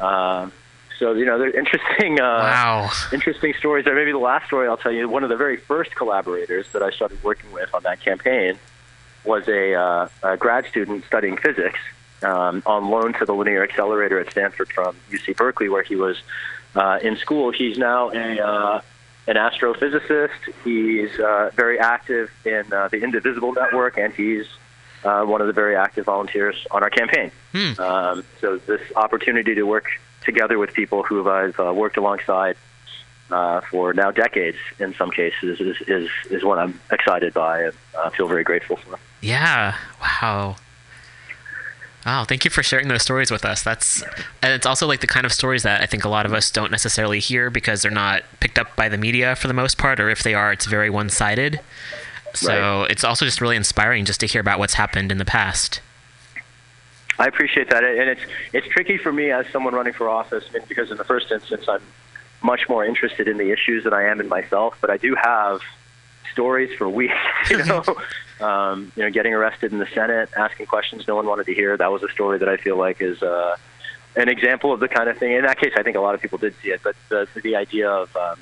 Um, 0.00 0.52
so 0.98 1.14
you 1.14 1.24
know, 1.24 1.38
they're 1.38 1.50
interesting. 1.58 2.20
Uh, 2.20 2.24
Wow. 2.24 2.90
Interesting 3.12 3.54
stories. 3.58 3.86
Or 3.86 3.94
maybe 3.94 4.12
the 4.12 4.18
last 4.18 4.46
story 4.46 4.68
I'll 4.68 4.76
tell 4.76 4.92
you. 4.92 5.08
One 5.08 5.22
of 5.24 5.30
the 5.30 5.36
very 5.36 5.56
first 5.56 5.94
collaborators 5.96 6.66
that 6.72 6.82
I 6.82 6.90
started 6.90 7.22
working 7.24 7.50
with 7.52 7.74
on 7.74 7.82
that 7.84 8.00
campaign 8.00 8.58
was 9.24 9.48
a, 9.48 9.74
uh, 9.74 10.08
a 10.22 10.36
grad 10.36 10.66
student 10.66 11.04
studying 11.06 11.38
physics 11.38 11.78
um, 12.22 12.62
on 12.66 12.90
loan 12.90 13.14
to 13.14 13.24
the 13.24 13.32
Linear 13.32 13.62
Accelerator 13.62 14.18
at 14.20 14.30
Stanford 14.30 14.68
from 14.72 14.94
UC 15.10 15.36
Berkeley, 15.36 15.68
where 15.70 15.82
he 15.82 15.96
was 15.96 16.20
uh, 16.74 16.98
in 17.02 17.16
school. 17.16 17.50
He's 17.50 17.78
now 17.78 18.10
a 18.10 18.40
uh, 18.40 18.80
an 19.26 19.36
astrophysicist. 19.36 20.30
He's 20.64 21.18
uh, 21.18 21.50
very 21.54 21.78
active 21.78 22.30
in 22.44 22.72
uh, 22.72 22.88
the 22.88 23.02
Indivisible 23.02 23.52
Network, 23.52 23.98
and 23.98 24.12
he's 24.12 24.46
uh, 25.04 25.24
one 25.24 25.40
of 25.40 25.46
the 25.46 25.52
very 25.52 25.76
active 25.76 26.06
volunteers 26.06 26.66
on 26.70 26.82
our 26.82 26.90
campaign. 26.90 27.30
Um, 27.78 28.24
so 28.40 28.56
this 28.58 28.80
opportunity 28.96 29.54
to 29.54 29.62
work 29.62 29.86
together 30.24 30.58
with 30.58 30.72
people 30.72 31.02
who 31.02 31.28
I've 31.28 31.58
uh, 31.58 31.72
worked 31.74 31.96
alongside 31.96 32.56
uh, 33.30 33.60
for 33.62 33.92
now 33.94 34.10
decades, 34.10 34.58
in 34.78 34.94
some 34.94 35.10
cases, 35.10 35.60
is 35.60 35.76
is, 35.88 36.08
is 36.30 36.44
what 36.44 36.58
I'm 36.58 36.80
excited 36.90 37.32
by 37.34 37.62
and 37.62 37.74
uh, 37.96 38.10
feel 38.10 38.28
very 38.28 38.44
grateful 38.44 38.76
for. 38.76 38.98
Yeah. 39.20 39.76
Wow. 40.00 40.56
Wow, 42.04 42.24
thank 42.24 42.44
you 42.44 42.50
for 42.50 42.62
sharing 42.62 42.88
those 42.88 43.02
stories 43.02 43.30
with 43.30 43.44
us. 43.44 43.62
That's 43.62 44.02
and 44.42 44.52
it's 44.52 44.66
also 44.66 44.86
like 44.86 45.00
the 45.00 45.06
kind 45.06 45.24
of 45.24 45.32
stories 45.32 45.62
that 45.62 45.80
I 45.80 45.86
think 45.86 46.04
a 46.04 46.08
lot 46.08 46.26
of 46.26 46.32
us 46.32 46.50
don't 46.50 46.70
necessarily 46.70 47.20
hear 47.20 47.48
because 47.48 47.82
they're 47.82 47.92
not 47.92 48.22
picked 48.40 48.58
up 48.58 48.74
by 48.74 48.88
the 48.88 48.98
media 48.98 49.36
for 49.36 49.46
the 49.46 49.54
most 49.54 49.78
part, 49.78 50.00
or 50.00 50.10
if 50.10 50.22
they 50.22 50.34
are, 50.34 50.52
it's 50.52 50.66
very 50.66 50.90
one-sided. 50.90 51.60
So 52.34 52.84
it's 52.84 53.04
also 53.04 53.24
just 53.24 53.40
really 53.40 53.56
inspiring 53.56 54.04
just 54.04 54.20
to 54.20 54.26
hear 54.26 54.40
about 54.40 54.58
what's 54.58 54.74
happened 54.74 55.12
in 55.12 55.18
the 55.18 55.24
past. 55.24 55.80
I 57.18 57.26
appreciate 57.26 57.70
that, 57.70 57.84
and 57.84 58.08
it's 58.08 58.22
it's 58.52 58.66
tricky 58.66 58.96
for 58.96 59.12
me 59.12 59.30
as 59.30 59.46
someone 59.48 59.74
running 59.74 59.92
for 59.92 60.08
office, 60.08 60.44
I 60.50 60.58
mean, 60.58 60.66
because 60.68 60.90
in 60.90 60.96
the 60.96 61.04
first 61.04 61.30
instance, 61.30 61.68
I'm 61.68 61.82
much 62.42 62.68
more 62.68 62.84
interested 62.84 63.28
in 63.28 63.36
the 63.36 63.52
issues 63.52 63.84
than 63.84 63.92
I 63.92 64.04
am 64.04 64.20
in 64.20 64.28
myself. 64.28 64.76
But 64.80 64.90
I 64.90 64.96
do 64.96 65.14
have 65.14 65.60
stories 66.32 66.76
for 66.76 66.88
weeks. 66.88 67.14
You 67.50 67.64
know, 67.64 67.84
um, 68.42 68.92
you 68.96 69.02
know, 69.02 69.10
getting 69.10 69.34
arrested 69.34 69.72
in 69.72 69.78
the 69.78 69.88
Senate, 69.94 70.30
asking 70.36 70.66
questions 70.66 71.06
no 71.06 71.16
one 71.16 71.26
wanted 71.26 71.46
to 71.46 71.54
hear. 71.54 71.76
That 71.76 71.92
was 71.92 72.02
a 72.02 72.08
story 72.08 72.38
that 72.38 72.48
I 72.48 72.56
feel 72.56 72.76
like 72.76 73.00
is 73.00 73.22
uh, 73.22 73.56
an 74.16 74.28
example 74.28 74.72
of 74.72 74.80
the 74.80 74.88
kind 74.88 75.08
of 75.08 75.18
thing. 75.18 75.32
In 75.32 75.42
that 75.42 75.58
case, 75.58 75.72
I 75.76 75.82
think 75.82 75.96
a 75.96 76.00
lot 76.00 76.14
of 76.14 76.20
people 76.20 76.38
did 76.38 76.54
see 76.62 76.70
it, 76.70 76.80
but 76.82 76.96
the 77.08 77.28
the 77.42 77.56
idea 77.56 77.88
of 77.90 78.14
um, 78.16 78.38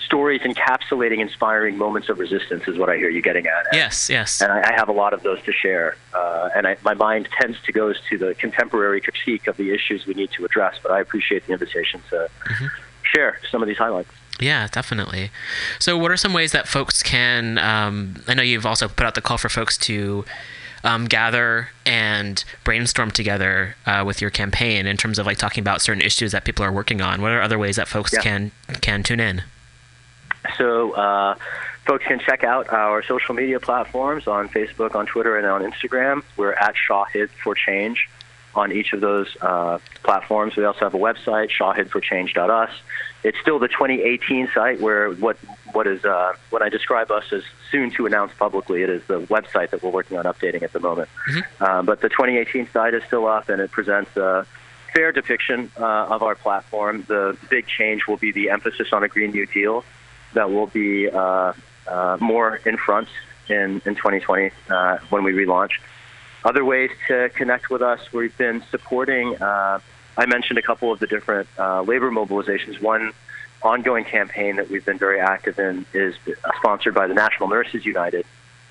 stories 0.00 0.40
encapsulating 0.42 1.18
inspiring 1.18 1.76
moments 1.76 2.08
of 2.08 2.18
resistance 2.18 2.66
is 2.66 2.78
what 2.78 2.88
I 2.88 2.96
hear 2.96 3.10
you 3.10 3.22
getting 3.22 3.46
at. 3.46 3.66
Yes, 3.72 4.08
yes. 4.08 4.40
And 4.40 4.50
I, 4.50 4.70
I 4.70 4.72
have 4.74 4.88
a 4.88 4.92
lot 4.92 5.12
of 5.12 5.22
those 5.22 5.42
to 5.42 5.52
share. 5.52 5.96
Uh, 6.14 6.48
and 6.54 6.66
I, 6.66 6.76
my 6.82 6.94
mind 6.94 7.28
tends 7.40 7.60
to 7.62 7.72
go 7.72 7.92
to 7.92 8.18
the 8.18 8.34
contemporary 8.34 9.00
critique 9.00 9.46
of 9.46 9.56
the 9.56 9.72
issues 9.72 10.06
we 10.06 10.14
need 10.14 10.30
to 10.32 10.44
address. 10.44 10.76
But 10.82 10.92
I 10.92 11.00
appreciate 11.00 11.46
the 11.46 11.52
invitation 11.52 12.02
to 12.10 12.28
share 13.02 13.38
some 13.50 13.62
of 13.62 13.68
these 13.68 13.78
highlights. 13.78 14.10
Yeah, 14.42 14.66
definitely. 14.70 15.30
So, 15.78 15.96
what 15.96 16.10
are 16.10 16.16
some 16.16 16.32
ways 16.32 16.52
that 16.52 16.68
folks 16.68 17.02
can? 17.02 17.58
Um, 17.58 18.16
I 18.28 18.34
know 18.34 18.42
you've 18.42 18.66
also 18.66 18.88
put 18.88 19.06
out 19.06 19.14
the 19.14 19.20
call 19.22 19.38
for 19.38 19.48
folks 19.48 19.78
to 19.78 20.24
um, 20.84 21.06
gather 21.06 21.68
and 21.86 22.42
brainstorm 22.64 23.10
together 23.12 23.76
uh, 23.86 24.02
with 24.06 24.20
your 24.20 24.30
campaign 24.30 24.86
in 24.86 24.96
terms 24.96 25.18
of 25.18 25.26
like 25.26 25.38
talking 25.38 25.60
about 25.62 25.80
certain 25.80 26.02
issues 26.02 26.32
that 26.32 26.44
people 26.44 26.64
are 26.64 26.72
working 26.72 27.00
on. 27.00 27.22
What 27.22 27.30
are 27.32 27.40
other 27.40 27.58
ways 27.58 27.76
that 27.76 27.86
folks 27.88 28.12
Yeah. 28.12 28.20
can 28.20 28.50
can 28.80 29.02
tune 29.02 29.20
in? 29.20 29.42
So 30.58 30.92
uh, 30.92 31.36
folks 31.86 32.04
can 32.04 32.18
check 32.18 32.42
out 32.42 32.68
our 32.72 33.02
social 33.04 33.34
media 33.34 33.60
platforms 33.60 34.26
on 34.26 34.48
Facebook, 34.48 34.96
on 34.96 35.06
Twitter, 35.06 35.36
and 35.36 35.46
on 35.46 35.62
Instagram. 35.62 36.22
We're 36.36 36.54
at 36.54 36.74
Shahid 36.74 37.28
for 37.44 37.54
Change 37.54 38.08
on 38.54 38.72
each 38.72 38.92
of 38.92 39.00
those 39.00 39.28
uh, 39.40 39.78
platforms. 40.02 40.56
We 40.56 40.64
also 40.64 40.80
have 40.80 40.94
a 40.94 40.98
website, 40.98 41.50
shahidforchange.us. 41.50 42.70
It's 43.24 43.38
still 43.40 43.58
the 43.58 43.68
2018 43.68 44.50
site 44.54 44.80
where 44.80 45.10
what 45.10 45.36
what 45.72 45.86
is 45.86 46.04
uh, 46.04 46.34
when 46.50 46.62
I 46.62 46.68
describe 46.68 47.10
us 47.10 47.32
as 47.32 47.42
soon 47.70 47.90
to 47.92 48.06
announce 48.06 48.32
publicly, 48.34 48.82
it 48.82 48.90
is 48.90 49.02
the 49.06 49.20
website 49.22 49.70
that 49.70 49.82
we're 49.82 49.90
working 49.90 50.18
on 50.18 50.24
updating 50.24 50.62
at 50.62 50.72
the 50.72 50.80
moment. 50.80 51.08
Uh, 51.60 51.82
but 51.82 52.00
the 52.00 52.08
2018 52.08 52.68
site 52.70 52.94
is 52.94 53.02
still 53.04 53.26
up, 53.26 53.48
and 53.48 53.60
it 53.60 53.70
presents 53.70 54.14
a 54.16 54.46
fair 54.92 55.12
depiction 55.12 55.70
uh, 55.78 56.06
of 56.10 56.22
our 56.22 56.34
platform. 56.34 57.04
The 57.08 57.36
big 57.48 57.66
change 57.66 58.06
will 58.06 58.18
be 58.18 58.32
the 58.32 58.50
emphasis 58.50 58.92
on 58.92 59.02
a 59.02 59.08
Green 59.08 59.30
New 59.30 59.46
Deal 59.46 59.84
that 60.34 60.50
will 60.50 60.66
be 60.66 61.08
uh, 61.08 61.52
uh, 61.86 62.16
more 62.20 62.56
in 62.56 62.76
front 62.76 63.08
in, 63.48 63.82
in 63.84 63.94
2020 63.94 64.50
uh, 64.68 64.98
when 65.10 65.24
we 65.24 65.32
relaunch. 65.32 65.72
Other 66.44 66.64
ways 66.64 66.90
to 67.08 67.30
connect 67.30 67.70
with 67.70 67.82
us, 67.82 68.12
we've 68.12 68.36
been 68.36 68.62
supporting, 68.70 69.40
uh, 69.40 69.78
I 70.16 70.26
mentioned 70.26 70.58
a 70.58 70.62
couple 70.62 70.90
of 70.90 70.98
the 70.98 71.06
different 71.06 71.48
uh, 71.58 71.82
labor 71.82 72.10
mobilizations. 72.10 72.80
One 72.80 73.12
ongoing 73.62 74.04
campaign 74.04 74.56
that 74.56 74.68
we've 74.68 74.84
been 74.84 74.98
very 74.98 75.20
active 75.20 75.58
in 75.58 75.86
is 75.92 76.16
sponsored 76.56 76.94
by 76.94 77.06
the 77.06 77.14
National 77.14 77.48
Nurses 77.48 77.86
United 77.86 78.26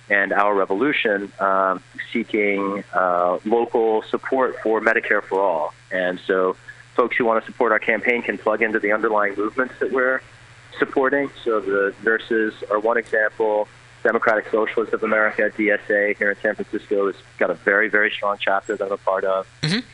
and 0.10 0.34
Our 0.34 0.54
Revolution, 0.54 1.32
um, 1.40 1.82
seeking 2.12 2.84
uh, 2.94 3.40
local 3.46 4.02
support 4.04 4.60
for 4.62 4.82
Medicare 4.82 5.24
for 5.24 5.40
All. 5.40 5.74
And 5.92 6.20
so 6.28 6.58
folks 6.96 7.16
who 7.16 7.24
want 7.24 7.44
to 7.44 7.50
support 7.50 7.72
our 7.72 7.80
campaign 7.80 8.22
can 8.22 8.38
plug 8.38 8.62
into 8.62 8.80
the 8.80 8.92
underlying 8.92 9.36
movements 9.36 9.76
that 9.80 9.94
we're 9.94 10.22
supporting. 10.78 11.30
So 11.46 11.62
the 11.62 11.94
nurses 12.04 12.54
are 12.70 12.80
one 12.80 12.98
example. 12.98 13.70
Democratic 14.04 14.50
Socialists 14.50 14.94
of 14.94 15.04
America, 15.04 15.52
DSA, 15.56 16.18
here 16.18 16.32
in 16.32 16.38
San 16.42 16.56
Francisco, 16.56 17.08
has 17.08 17.16
got 17.38 17.50
a 17.50 17.54
very, 17.54 17.90
very 17.90 18.12
strong 18.12 18.38
chapter 18.40 18.76
that 18.76 18.86
I'm 18.86 18.92
a 18.92 18.98
part 18.98 19.24
of. 19.24 19.48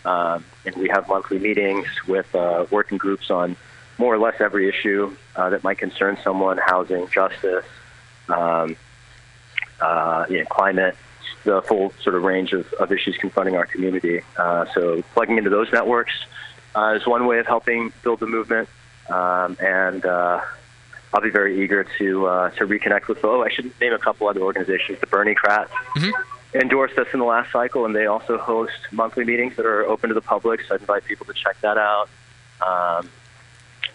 Um, 0.05 0.45
and 0.65 0.75
we 0.75 0.89
have 0.89 1.07
monthly 1.07 1.39
meetings 1.39 1.87
with 2.07 2.33
uh, 2.35 2.65
working 2.71 2.97
groups 2.97 3.29
on 3.29 3.55
more 3.97 4.13
or 4.13 4.19
less 4.19 4.39
every 4.39 4.69
issue 4.69 5.15
uh, 5.35 5.49
that 5.49 5.63
might 5.63 5.77
concern 5.77 6.17
someone 6.23 6.57
housing, 6.57 7.07
justice, 7.09 7.65
um, 8.29 8.75
uh, 9.81 10.25
you 10.29 10.39
know, 10.39 10.45
climate, 10.45 10.95
the 11.43 11.61
full 11.63 11.91
sort 12.01 12.15
of 12.15 12.23
range 12.23 12.53
of, 12.53 12.71
of 12.73 12.91
issues 12.91 13.17
confronting 13.17 13.55
our 13.55 13.65
community. 13.65 14.21
Uh, 14.37 14.65
so 14.73 15.01
plugging 15.13 15.37
into 15.37 15.49
those 15.49 15.71
networks 15.71 16.13
uh, 16.75 16.93
is 16.95 17.05
one 17.07 17.25
way 17.25 17.39
of 17.39 17.47
helping 17.47 17.91
build 18.03 18.19
the 18.19 18.27
movement. 18.27 18.69
Um, 19.09 19.57
and 19.59 20.05
uh, 20.05 20.41
I'll 21.17 21.23
be 21.23 21.31
very 21.31 21.63
eager 21.63 21.83
to 21.97 22.27
uh, 22.27 22.49
to 22.51 22.67
reconnect 22.67 23.07
with. 23.07 23.25
Oh, 23.25 23.41
I 23.41 23.49
should 23.49 23.73
name 23.81 23.91
a 23.91 23.97
couple 23.97 24.27
other 24.27 24.41
organizations. 24.41 24.99
The 24.99 25.07
Berniecrat 25.07 25.67
endorsed 26.53 26.95
us 26.99 27.07
in 27.11 27.17
the 27.17 27.25
last 27.25 27.51
cycle, 27.51 27.85
and 27.85 27.95
they 27.95 28.05
also 28.05 28.37
host 28.37 28.77
monthly 28.91 29.25
meetings 29.25 29.55
that 29.55 29.65
are 29.65 29.83
open 29.83 30.09
to 30.09 30.13
the 30.13 30.21
public. 30.21 30.61
So 30.67 30.75
I 30.75 30.77
invite 30.77 31.05
people 31.05 31.25
to 31.25 31.33
check 31.33 31.59
that 31.61 31.79
out. 31.79 32.07
Um, 32.63 33.09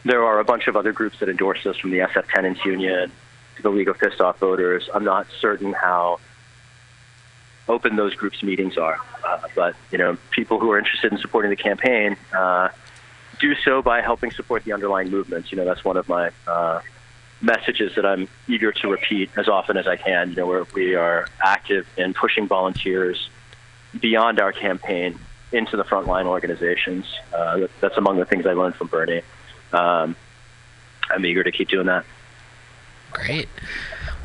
there 0.04 0.24
are 0.24 0.40
a 0.40 0.44
bunch 0.44 0.66
of 0.66 0.74
other 0.74 0.90
groups 0.90 1.20
that 1.20 1.28
endorse 1.28 1.64
us, 1.64 1.76
from 1.76 1.92
the 1.92 1.98
SF 1.98 2.26
Tenants 2.26 2.64
Union 2.64 3.12
to 3.54 3.62
the 3.62 3.70
League 3.70 3.86
of 3.86 4.00
Pissed 4.00 4.20
Off 4.20 4.40
Voters. 4.40 4.90
I'm 4.92 5.04
not 5.04 5.28
certain 5.40 5.72
how 5.74 6.18
open 7.68 7.94
those 7.94 8.16
groups' 8.16 8.42
meetings 8.42 8.76
are, 8.76 8.98
uh, 9.24 9.42
but 9.54 9.76
you 9.92 9.98
know, 9.98 10.18
people 10.32 10.58
who 10.58 10.72
are 10.72 10.78
interested 10.78 11.12
in 11.12 11.18
supporting 11.18 11.50
the 11.50 11.56
campaign 11.56 12.16
uh, 12.36 12.70
do 13.38 13.54
so 13.54 13.80
by 13.80 14.00
helping 14.00 14.32
support 14.32 14.64
the 14.64 14.72
underlying 14.72 15.08
movements. 15.08 15.52
You 15.52 15.58
know, 15.58 15.64
that's 15.64 15.84
one 15.84 15.96
of 15.96 16.08
my 16.08 16.32
uh, 16.48 16.80
messages 17.42 17.94
that 17.96 18.06
I'm 18.06 18.28
eager 18.48 18.72
to 18.72 18.88
repeat 18.88 19.30
as 19.36 19.48
often 19.48 19.76
as 19.76 19.86
I 19.86 19.96
can. 19.96 20.30
You 20.30 20.36
know, 20.36 20.46
where 20.46 20.64
we 20.74 20.94
are 20.94 21.28
active 21.42 21.86
in 21.96 22.14
pushing 22.14 22.46
volunteers 22.46 23.28
beyond 23.98 24.40
our 24.40 24.52
campaign 24.52 25.18
into 25.52 25.76
the 25.76 25.84
frontline 25.84 26.26
organizations. 26.26 27.04
Uh, 27.34 27.66
that's 27.80 27.96
among 27.96 28.16
the 28.18 28.24
things 28.24 28.46
I 28.46 28.52
learned 28.52 28.76
from 28.76 28.86
Bernie. 28.86 29.22
Um, 29.72 30.16
I'm 31.10 31.26
eager 31.26 31.42
to 31.42 31.52
keep 31.52 31.68
doing 31.68 31.86
that. 31.86 32.04
Great. 33.10 33.48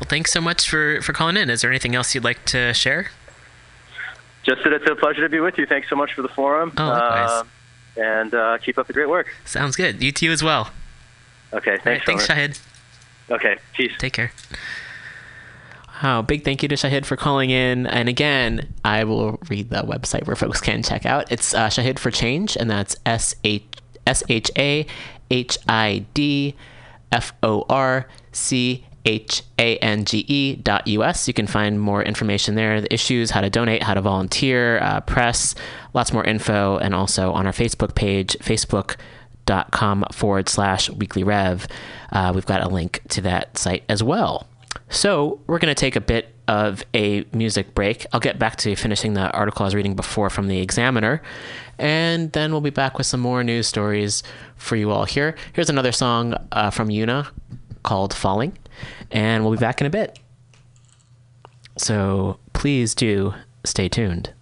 Well, 0.00 0.08
thanks 0.08 0.32
so 0.32 0.40
much 0.40 0.68
for, 0.68 1.02
for 1.02 1.12
calling 1.12 1.36
in. 1.36 1.50
Is 1.50 1.60
there 1.60 1.70
anything 1.70 1.94
else 1.94 2.14
you'd 2.14 2.24
like 2.24 2.44
to 2.46 2.72
share? 2.72 3.10
Just 4.44 4.64
that 4.64 4.72
it's 4.72 4.88
a 4.88 4.94
pleasure 4.94 5.22
to 5.22 5.28
be 5.28 5.40
with 5.40 5.58
you. 5.58 5.66
Thanks 5.66 5.90
so 5.90 5.96
much 5.96 6.14
for 6.14 6.22
the 6.22 6.28
forum. 6.28 6.72
Oh. 6.78 7.40
Um, 7.40 7.48
and 7.98 8.32
uh, 8.32 8.58
keep 8.58 8.78
up 8.78 8.86
the 8.86 8.92
great 8.92 9.08
work. 9.08 9.34
Sounds 9.44 9.76
good. 9.76 10.02
You 10.02 10.12
too 10.12 10.30
as 10.30 10.42
well. 10.42 10.70
Okay, 11.52 11.72
All 11.72 11.76
right, 11.76 12.02
thanks. 12.04 12.06
thanks, 12.06 12.26
Shahid. 12.26 12.60
Okay, 13.30 13.56
peace. 13.74 13.92
Take 13.98 14.14
care. 14.14 14.32
Wow, 16.02 16.22
big 16.22 16.44
thank 16.44 16.62
you 16.62 16.68
to 16.68 16.76
Shahid 16.76 17.04
for 17.04 17.16
calling 17.16 17.50
in. 17.50 17.86
And 17.86 18.08
again, 18.08 18.72
I 18.84 19.04
will 19.04 19.38
read 19.48 19.70
the 19.70 19.82
website 19.82 20.26
where 20.26 20.36
folks 20.36 20.60
can 20.60 20.82
check 20.82 21.04
out. 21.04 21.30
It's 21.32 21.54
uh, 21.54 21.68
Shahid 21.68 21.98
for 21.98 22.10
Change, 22.10 22.56
and 22.56 22.70
that's 22.70 22.96
S 23.04 23.34
H 23.42 23.64
S 24.06 24.22
H 24.28 24.50
A 24.56 24.86
H 25.30 25.58
I 25.68 26.06
D 26.14 26.54
F 27.10 27.32
O 27.42 27.64
R 27.68 28.06
C 28.30 28.84
H 29.04 29.42
A 29.58 29.76
N 29.78 30.04
G 30.04 30.24
E 30.28 30.54
dot 30.54 30.86
US. 30.86 31.26
You 31.26 31.34
can 31.34 31.48
find 31.48 31.80
more 31.80 32.02
information 32.02 32.54
there 32.54 32.80
the 32.80 32.92
issues, 32.94 33.32
how 33.32 33.40
to 33.40 33.50
donate, 33.50 33.82
how 33.82 33.94
to 33.94 34.00
volunteer, 34.00 34.78
uh, 34.78 35.00
press, 35.00 35.56
lots 35.94 36.12
more 36.12 36.24
info, 36.24 36.78
and 36.78 36.94
also 36.94 37.32
on 37.32 37.44
our 37.44 37.52
Facebook 37.52 37.96
page, 37.96 38.36
facebook.com 38.38 38.96
forward 40.12 40.48
slash 40.48 40.90
weekly 40.90 41.22
rev. 41.22 41.66
Uh, 42.12 42.32
we've 42.34 42.46
got 42.46 42.62
a 42.62 42.68
link 42.68 43.00
to 43.08 43.20
that 43.22 43.58
site 43.58 43.84
as 43.88 44.02
well. 44.02 44.46
So 44.90 45.40
we're 45.46 45.58
going 45.58 45.74
to 45.74 45.78
take 45.78 45.96
a 45.96 46.00
bit 46.00 46.34
of 46.46 46.82
a 46.94 47.24
music 47.32 47.74
break. 47.74 48.06
I'll 48.12 48.20
get 48.20 48.38
back 48.38 48.56
to 48.56 48.74
finishing 48.74 49.14
the 49.14 49.30
article 49.32 49.64
I 49.64 49.66
was 49.66 49.74
reading 49.74 49.94
before 49.94 50.30
from 50.30 50.48
the 50.48 50.60
Examiner, 50.60 51.20
and 51.78 52.32
then 52.32 52.52
we'll 52.52 52.62
be 52.62 52.70
back 52.70 52.96
with 52.96 53.06
some 53.06 53.20
more 53.20 53.44
news 53.44 53.66
stories 53.66 54.22
for 54.56 54.76
you 54.76 54.90
all 54.90 55.04
here. 55.04 55.34
Here's 55.52 55.68
another 55.68 55.92
song 55.92 56.34
uh, 56.52 56.70
from 56.70 56.88
Yuna 56.88 57.28
called 57.82 58.14
Falling, 58.14 58.56
and 59.10 59.44
we'll 59.44 59.52
be 59.52 59.58
back 59.58 59.80
in 59.80 59.86
a 59.86 59.90
bit. 59.90 60.18
So 61.76 62.38
please 62.54 62.94
do 62.94 63.34
stay 63.64 63.88
tuned. 63.88 64.32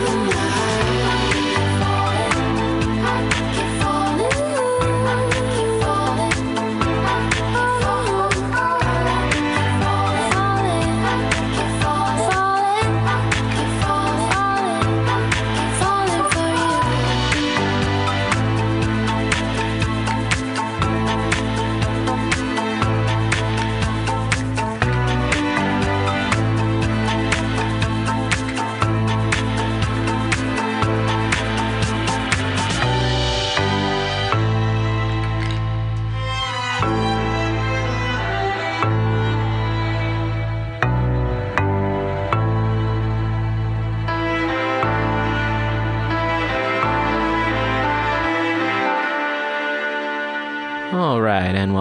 the 0.00 0.14
night 0.14 0.47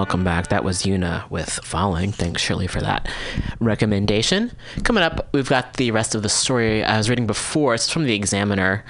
welcome 0.08 0.24
back. 0.24 0.48
That 0.48 0.64
was 0.64 0.84
Yuna 0.84 1.30
with 1.30 1.50
Falling. 1.66 2.14
Thanks, 2.14 2.42
Shirley, 2.42 2.68
for 2.68 2.80
that 2.80 3.10
recommendation. 3.60 4.54
Coming 4.84 5.04
up, 5.04 5.28
we've 5.34 5.50
got 5.50 5.74
the 5.74 5.92
rest 5.92 6.16
of 6.16 6.24
the 6.24 6.30
story 6.30 6.82
I 6.82 6.96
was 6.98 7.10
reading 7.10 7.28
before. 7.28 7.74
It's 7.74 7.92
from 7.92 8.06
the 8.06 8.14
Examiner, 8.14 8.86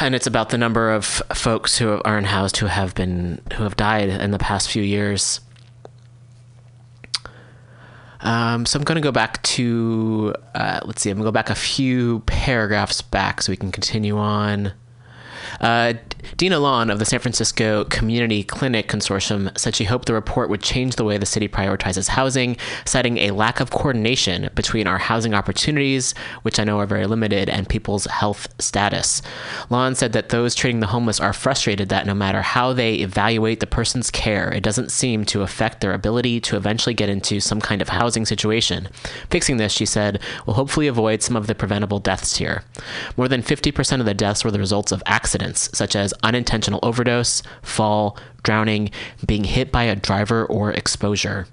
and 0.00 0.16
it's 0.16 0.26
about 0.26 0.48
the 0.48 0.58
number 0.58 0.90
of 0.90 1.04
folks 1.04 1.78
who 1.78 2.02
are 2.04 2.16
unhoused 2.16 2.56
who 2.56 2.66
have 2.66 2.96
been 2.96 3.40
who 3.52 3.62
have 3.62 3.76
died 3.76 4.08
in 4.08 4.32
the 4.32 4.40
past 4.40 4.68
few 4.68 4.82
years. 4.82 5.38
Um, 8.22 8.66
so 8.66 8.80
I'm 8.80 8.84
going 8.84 8.96
to 8.96 9.00
go 9.00 9.12
back 9.12 9.40
to 9.44 10.34
uh, 10.56 10.80
let's 10.84 11.00
see. 11.00 11.10
I'm 11.10 11.18
going 11.18 11.26
to 11.26 11.28
go 11.28 11.32
back 11.32 11.48
a 11.48 11.54
few 11.54 12.24
paragraphs 12.26 13.02
back 13.02 13.40
so 13.40 13.52
we 13.52 13.56
can 13.56 13.70
continue 13.70 14.18
on. 14.18 14.72
Uh, 15.60 15.94
Deena 16.36 16.58
Lahn 16.58 16.90
of 16.90 16.98
the 16.98 17.04
San 17.04 17.20
Francisco 17.20 17.84
Community 17.84 18.42
Clinic 18.42 18.88
Consortium 18.88 19.56
said 19.58 19.74
she 19.74 19.84
hoped 19.84 20.06
the 20.06 20.14
report 20.14 20.50
would 20.50 20.62
change 20.62 20.96
the 20.96 21.04
way 21.04 21.18
the 21.18 21.26
city 21.26 21.48
prioritizes 21.48 22.08
housing, 22.08 22.56
citing 22.84 23.18
a 23.18 23.30
lack 23.30 23.60
of 23.60 23.70
coordination 23.70 24.50
between 24.54 24.86
our 24.86 24.98
housing 24.98 25.34
opportunities, 25.34 26.14
which 26.42 26.58
I 26.58 26.64
know 26.64 26.78
are 26.78 26.86
very 26.86 27.06
limited, 27.06 27.48
and 27.48 27.68
people's 27.68 28.06
health 28.06 28.48
status. 28.60 29.22
Lawn 29.70 29.94
said 29.94 30.12
that 30.12 30.30
those 30.30 30.54
treating 30.54 30.80
the 30.80 30.88
homeless 30.88 31.20
are 31.20 31.32
frustrated 31.32 31.88
that 31.88 32.06
no 32.06 32.14
matter 32.14 32.42
how 32.42 32.72
they 32.72 32.96
evaluate 32.96 33.60
the 33.60 33.66
person's 33.66 34.10
care, 34.10 34.52
it 34.52 34.62
doesn't 34.62 34.90
seem 34.90 35.24
to 35.26 35.42
affect 35.42 35.80
their 35.80 35.92
ability 35.94 36.40
to 36.40 36.56
eventually 36.56 36.94
get 36.94 37.08
into 37.08 37.40
some 37.40 37.60
kind 37.60 37.80
of 37.80 37.88
housing 37.88 38.26
situation. 38.26 38.88
Fixing 39.30 39.56
this, 39.56 39.72
she 39.72 39.86
said, 39.86 40.20
will 40.44 40.54
hopefully 40.54 40.86
avoid 40.86 41.22
some 41.22 41.36
of 41.36 41.46
the 41.46 41.54
preventable 41.54 41.98
deaths 41.98 42.36
here. 42.36 42.64
More 43.16 43.28
than 43.28 43.42
50% 43.42 44.00
of 44.00 44.06
the 44.06 44.14
deaths 44.14 44.44
were 44.44 44.50
the 44.50 44.58
results 44.58 44.92
of 44.92 45.02
accidents, 45.06 45.70
such 45.72 45.94
as 45.96 46.12
unintentional 46.22 46.80
overdose, 46.82 47.42
fall, 47.62 48.16
drowning, 48.42 48.90
being 49.26 49.44
hit 49.44 49.72
by 49.72 49.84
a 49.84 49.96
driver, 49.96 50.44
or 50.44 50.72
exposure. 50.72 51.46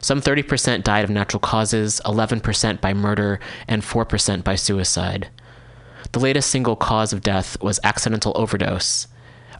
Some 0.00 0.20
30% 0.20 0.82
died 0.82 1.04
of 1.04 1.10
natural 1.10 1.40
causes, 1.40 2.00
11% 2.04 2.80
by 2.80 2.94
murder, 2.94 3.40
and 3.66 3.82
4% 3.82 4.44
by 4.44 4.54
suicide. 4.54 5.28
The 6.12 6.20
latest 6.20 6.50
single 6.50 6.76
cause 6.76 7.12
of 7.12 7.22
death 7.22 7.60
was 7.60 7.80
accidental 7.84 8.32
overdose. 8.34 9.08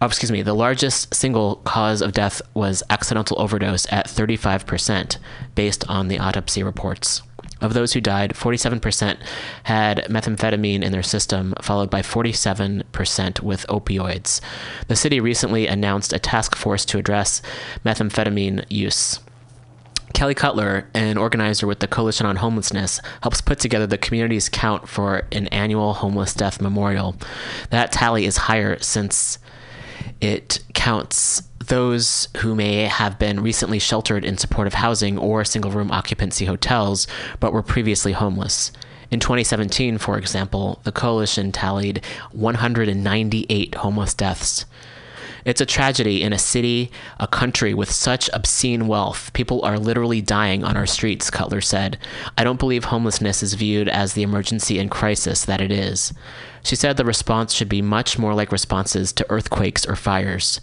Oh, 0.00 0.06
excuse 0.06 0.30
me, 0.30 0.42
the 0.42 0.54
largest 0.54 1.12
single 1.14 1.56
cause 1.56 2.00
of 2.00 2.12
death 2.12 2.40
was 2.54 2.82
accidental 2.88 3.40
overdose 3.40 3.86
at 3.92 4.06
35%, 4.06 5.18
based 5.54 5.84
on 5.88 6.08
the 6.08 6.18
autopsy 6.18 6.62
reports. 6.62 7.22
Of 7.60 7.74
those 7.74 7.92
who 7.92 8.00
died, 8.00 8.34
47% 8.34 9.18
had 9.64 10.04
methamphetamine 10.08 10.82
in 10.82 10.92
their 10.92 11.02
system, 11.02 11.54
followed 11.60 11.90
by 11.90 12.02
47% 12.02 13.40
with 13.40 13.66
opioids. 13.68 14.40
The 14.86 14.96
city 14.96 15.20
recently 15.20 15.66
announced 15.66 16.12
a 16.12 16.18
task 16.18 16.54
force 16.54 16.84
to 16.86 16.98
address 16.98 17.42
methamphetamine 17.84 18.64
use. 18.68 19.20
Kelly 20.14 20.34
Cutler, 20.34 20.88
an 20.94 21.18
organizer 21.18 21.66
with 21.66 21.80
the 21.80 21.86
Coalition 21.86 22.26
on 22.26 22.36
Homelessness, 22.36 23.00
helps 23.22 23.40
put 23.40 23.58
together 23.58 23.86
the 23.86 23.98
community's 23.98 24.48
count 24.48 24.88
for 24.88 25.26
an 25.32 25.48
annual 25.48 25.94
homeless 25.94 26.34
death 26.34 26.60
memorial. 26.60 27.16
That 27.70 27.92
tally 27.92 28.24
is 28.24 28.36
higher 28.36 28.78
since 28.80 29.38
it 30.20 30.60
counts 30.74 31.42
those 31.68 32.28
who 32.38 32.54
may 32.54 32.82
have 32.84 33.18
been 33.18 33.42
recently 33.42 33.78
sheltered 33.78 34.24
in 34.24 34.36
supportive 34.36 34.74
housing 34.74 35.18
or 35.18 35.44
single 35.44 35.70
room 35.70 35.90
occupancy 35.90 36.46
hotels 36.46 37.06
but 37.40 37.52
were 37.52 37.62
previously 37.62 38.12
homeless. 38.12 38.72
In 39.10 39.20
2017, 39.20 39.96
for 39.98 40.18
example, 40.18 40.80
the 40.84 40.92
coalition 40.92 41.50
tallied 41.52 42.04
198 42.32 43.74
homeless 43.76 44.12
deaths. 44.12 44.66
It's 45.44 45.62
a 45.62 45.66
tragedy 45.66 46.22
in 46.22 46.34
a 46.34 46.38
city, 46.38 46.90
a 47.18 47.26
country 47.26 47.72
with 47.72 47.90
such 47.90 48.28
obscene 48.34 48.86
wealth. 48.86 49.32
People 49.32 49.62
are 49.64 49.78
literally 49.78 50.20
dying 50.20 50.62
on 50.62 50.76
our 50.76 50.84
streets, 50.84 51.30
Cutler 51.30 51.62
said. 51.62 51.96
I 52.36 52.44
don't 52.44 52.58
believe 52.58 52.84
homelessness 52.84 53.42
is 53.42 53.54
viewed 53.54 53.88
as 53.88 54.12
the 54.12 54.22
emergency 54.22 54.78
and 54.78 54.90
crisis 54.90 55.46
that 55.46 55.62
it 55.62 55.70
is. 55.70 56.12
She 56.62 56.76
said 56.76 56.98
the 56.98 57.04
response 57.04 57.54
should 57.54 57.68
be 57.68 57.80
much 57.80 58.18
more 58.18 58.34
like 58.34 58.52
responses 58.52 59.10
to 59.14 59.26
earthquakes 59.30 59.86
or 59.86 59.96
fires. 59.96 60.60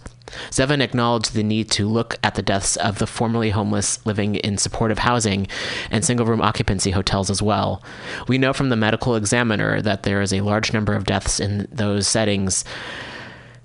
Zevin 0.52 0.82
acknowledged 0.82 1.34
the 1.34 1.44
need 1.44 1.70
to 1.72 1.88
look 1.88 2.18
at 2.24 2.36
the 2.36 2.42
deaths 2.42 2.76
of 2.78 3.00
the 3.00 3.08
formerly 3.08 3.50
homeless 3.50 4.06
living 4.06 4.36
in 4.36 4.58
supportive 4.58 5.00
housing 5.00 5.48
and 5.92 6.04
single 6.04 6.26
room 6.26 6.42
occupancy 6.42 6.92
hotels 6.92 7.30
as 7.30 7.42
well. 7.42 7.84
We 8.28 8.38
know 8.38 8.54
from 8.54 8.70
the 8.70 8.76
medical 8.76 9.16
examiner 9.16 9.82
that 9.82 10.04
there 10.04 10.22
is 10.22 10.34
a 10.34 10.42
large 10.42 10.74
number 10.74 10.94
of 10.94 11.06
deaths 11.06 11.40
in 11.40 11.68
those 11.72 12.08
settings, 12.08 12.66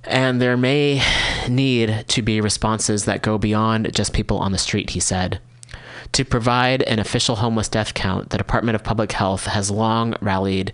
and 0.05 0.41
there 0.41 0.57
may 0.57 1.03
need 1.49 2.05
to 2.09 2.23
be 2.23 2.41
responses 2.41 3.05
that 3.05 3.23
go 3.23 3.39
beyond 3.39 3.95
just 3.95 4.13
people 4.13 4.39
on 4.39 4.53
the 4.53 4.59
street, 4.59 4.91
he 4.91 5.01
said. 5.01 5.41
To 6.13 6.25
provide 6.25 6.83
an 6.83 6.99
official 6.99 7.37
homeless 7.37 7.69
death 7.69 7.95
count, 7.95 8.31
the 8.31 8.39
Department 8.39 8.75
of 8.75 8.83
Public 8.83 9.13
Health 9.13 9.47
has 9.47 9.71
long 9.71 10.15
rallied 10.21 10.73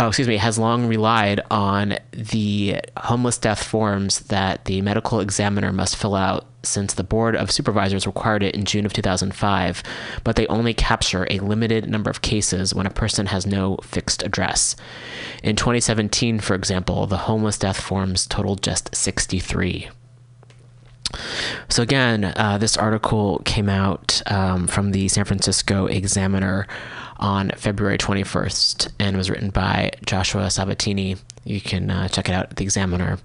oh, 0.00 0.08
excuse 0.08 0.26
me, 0.26 0.38
has 0.38 0.58
long 0.58 0.86
relied 0.86 1.40
on 1.50 1.98
the 2.12 2.80
homeless 2.96 3.36
death 3.36 3.62
forms 3.62 4.20
that 4.20 4.64
the 4.64 4.80
medical 4.80 5.20
examiner 5.20 5.72
must 5.72 5.94
fill 5.94 6.14
out 6.14 6.46
since 6.62 6.94
the 6.94 7.04
Board 7.04 7.36
of 7.36 7.50
Supervisors 7.50 8.06
required 8.06 8.42
it 8.42 8.54
in 8.54 8.64
June 8.64 8.86
of 8.86 8.94
2005, 8.94 9.82
but 10.24 10.36
they 10.36 10.46
only 10.46 10.72
capture 10.72 11.26
a 11.28 11.38
limited 11.40 11.88
number 11.88 12.10
of 12.10 12.22
cases 12.22 12.74
when 12.74 12.86
a 12.86 12.90
person 12.90 13.26
has 13.26 13.46
no 13.46 13.76
fixed 13.82 14.22
address. 14.22 14.74
In 15.42 15.54
2017, 15.54 16.40
for 16.40 16.54
example, 16.54 17.06
the 17.06 17.18
homeless 17.18 17.58
death 17.58 17.80
forms 17.80 18.26
totaled 18.26 18.62
just 18.62 18.94
63. 18.94 19.90
So, 21.68 21.82
again, 21.82 22.32
uh, 22.36 22.56
this 22.58 22.76
article 22.76 23.42
came 23.44 23.68
out 23.68 24.22
um, 24.26 24.66
from 24.66 24.92
the 24.92 25.08
San 25.08 25.24
Francisco 25.24 25.86
Examiner 25.86 26.66
on 27.20 27.52
February 27.56 27.98
21st 27.98 28.90
and 28.98 29.16
was 29.16 29.30
written 29.30 29.50
by 29.50 29.92
Joshua 30.04 30.50
Sabatini. 30.50 31.14
You 31.44 31.60
can 31.60 31.88
uh, 31.90 32.08
check 32.08 32.28
it 32.28 32.32
out 32.32 32.50
at 32.50 32.56
the 32.56 32.64
Examiner, 32.64 33.18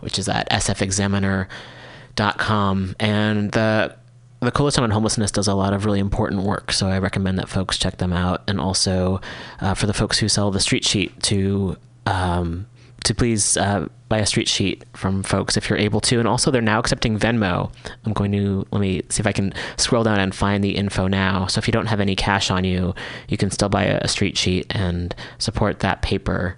which 0.00 0.18
is 0.18 0.26
at 0.28 0.48
sfexaminer.com. 0.50 2.96
And 2.98 3.52
the 3.52 3.94
the 4.40 4.50
Coalition 4.50 4.82
on 4.82 4.90
Homelessness 4.90 5.30
does 5.30 5.46
a 5.46 5.54
lot 5.54 5.72
of 5.72 5.84
really 5.84 6.00
important 6.00 6.42
work, 6.42 6.72
so 6.72 6.88
I 6.88 6.98
recommend 6.98 7.38
that 7.38 7.48
folks 7.48 7.78
check 7.78 7.98
them 7.98 8.12
out. 8.12 8.42
And 8.48 8.60
also 8.60 9.20
uh, 9.60 9.74
for 9.74 9.86
the 9.86 9.92
folks 9.92 10.18
who 10.18 10.28
sell 10.28 10.50
the 10.50 10.58
street 10.58 10.84
sheet 10.84 11.22
to 11.24 11.76
um, 12.06 12.66
to 13.04 13.14
please 13.14 13.56
uh, 13.56 13.86
buy 14.12 14.18
a 14.18 14.26
street 14.26 14.46
sheet 14.46 14.84
from 14.92 15.22
folks 15.22 15.56
if 15.56 15.70
you're 15.70 15.78
able 15.78 15.98
to. 16.02 16.18
And 16.18 16.28
also, 16.28 16.50
they're 16.50 16.60
now 16.60 16.78
accepting 16.78 17.18
Venmo. 17.18 17.72
I'm 18.04 18.12
going 18.12 18.30
to 18.32 18.66
let 18.70 18.80
me 18.80 19.00
see 19.08 19.20
if 19.20 19.26
I 19.26 19.32
can 19.32 19.54
scroll 19.78 20.04
down 20.04 20.20
and 20.20 20.34
find 20.34 20.62
the 20.62 20.76
info 20.76 21.06
now. 21.06 21.46
So 21.46 21.58
if 21.58 21.66
you 21.66 21.72
don't 21.72 21.86
have 21.86 21.98
any 21.98 22.14
cash 22.14 22.50
on 22.50 22.62
you, 22.62 22.94
you 23.28 23.38
can 23.38 23.50
still 23.50 23.70
buy 23.70 23.84
a 23.84 24.06
street 24.08 24.36
sheet 24.36 24.66
and 24.68 25.14
support 25.38 25.80
that 25.80 26.02
paper. 26.02 26.56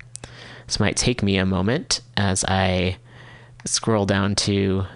This 0.66 0.80
might 0.80 0.96
take 0.96 1.22
me 1.22 1.36
a 1.36 1.46
moment 1.46 2.00
as 2.16 2.44
I 2.48 2.96
scroll 3.64 4.04
down 4.04 4.34
to 4.46 4.86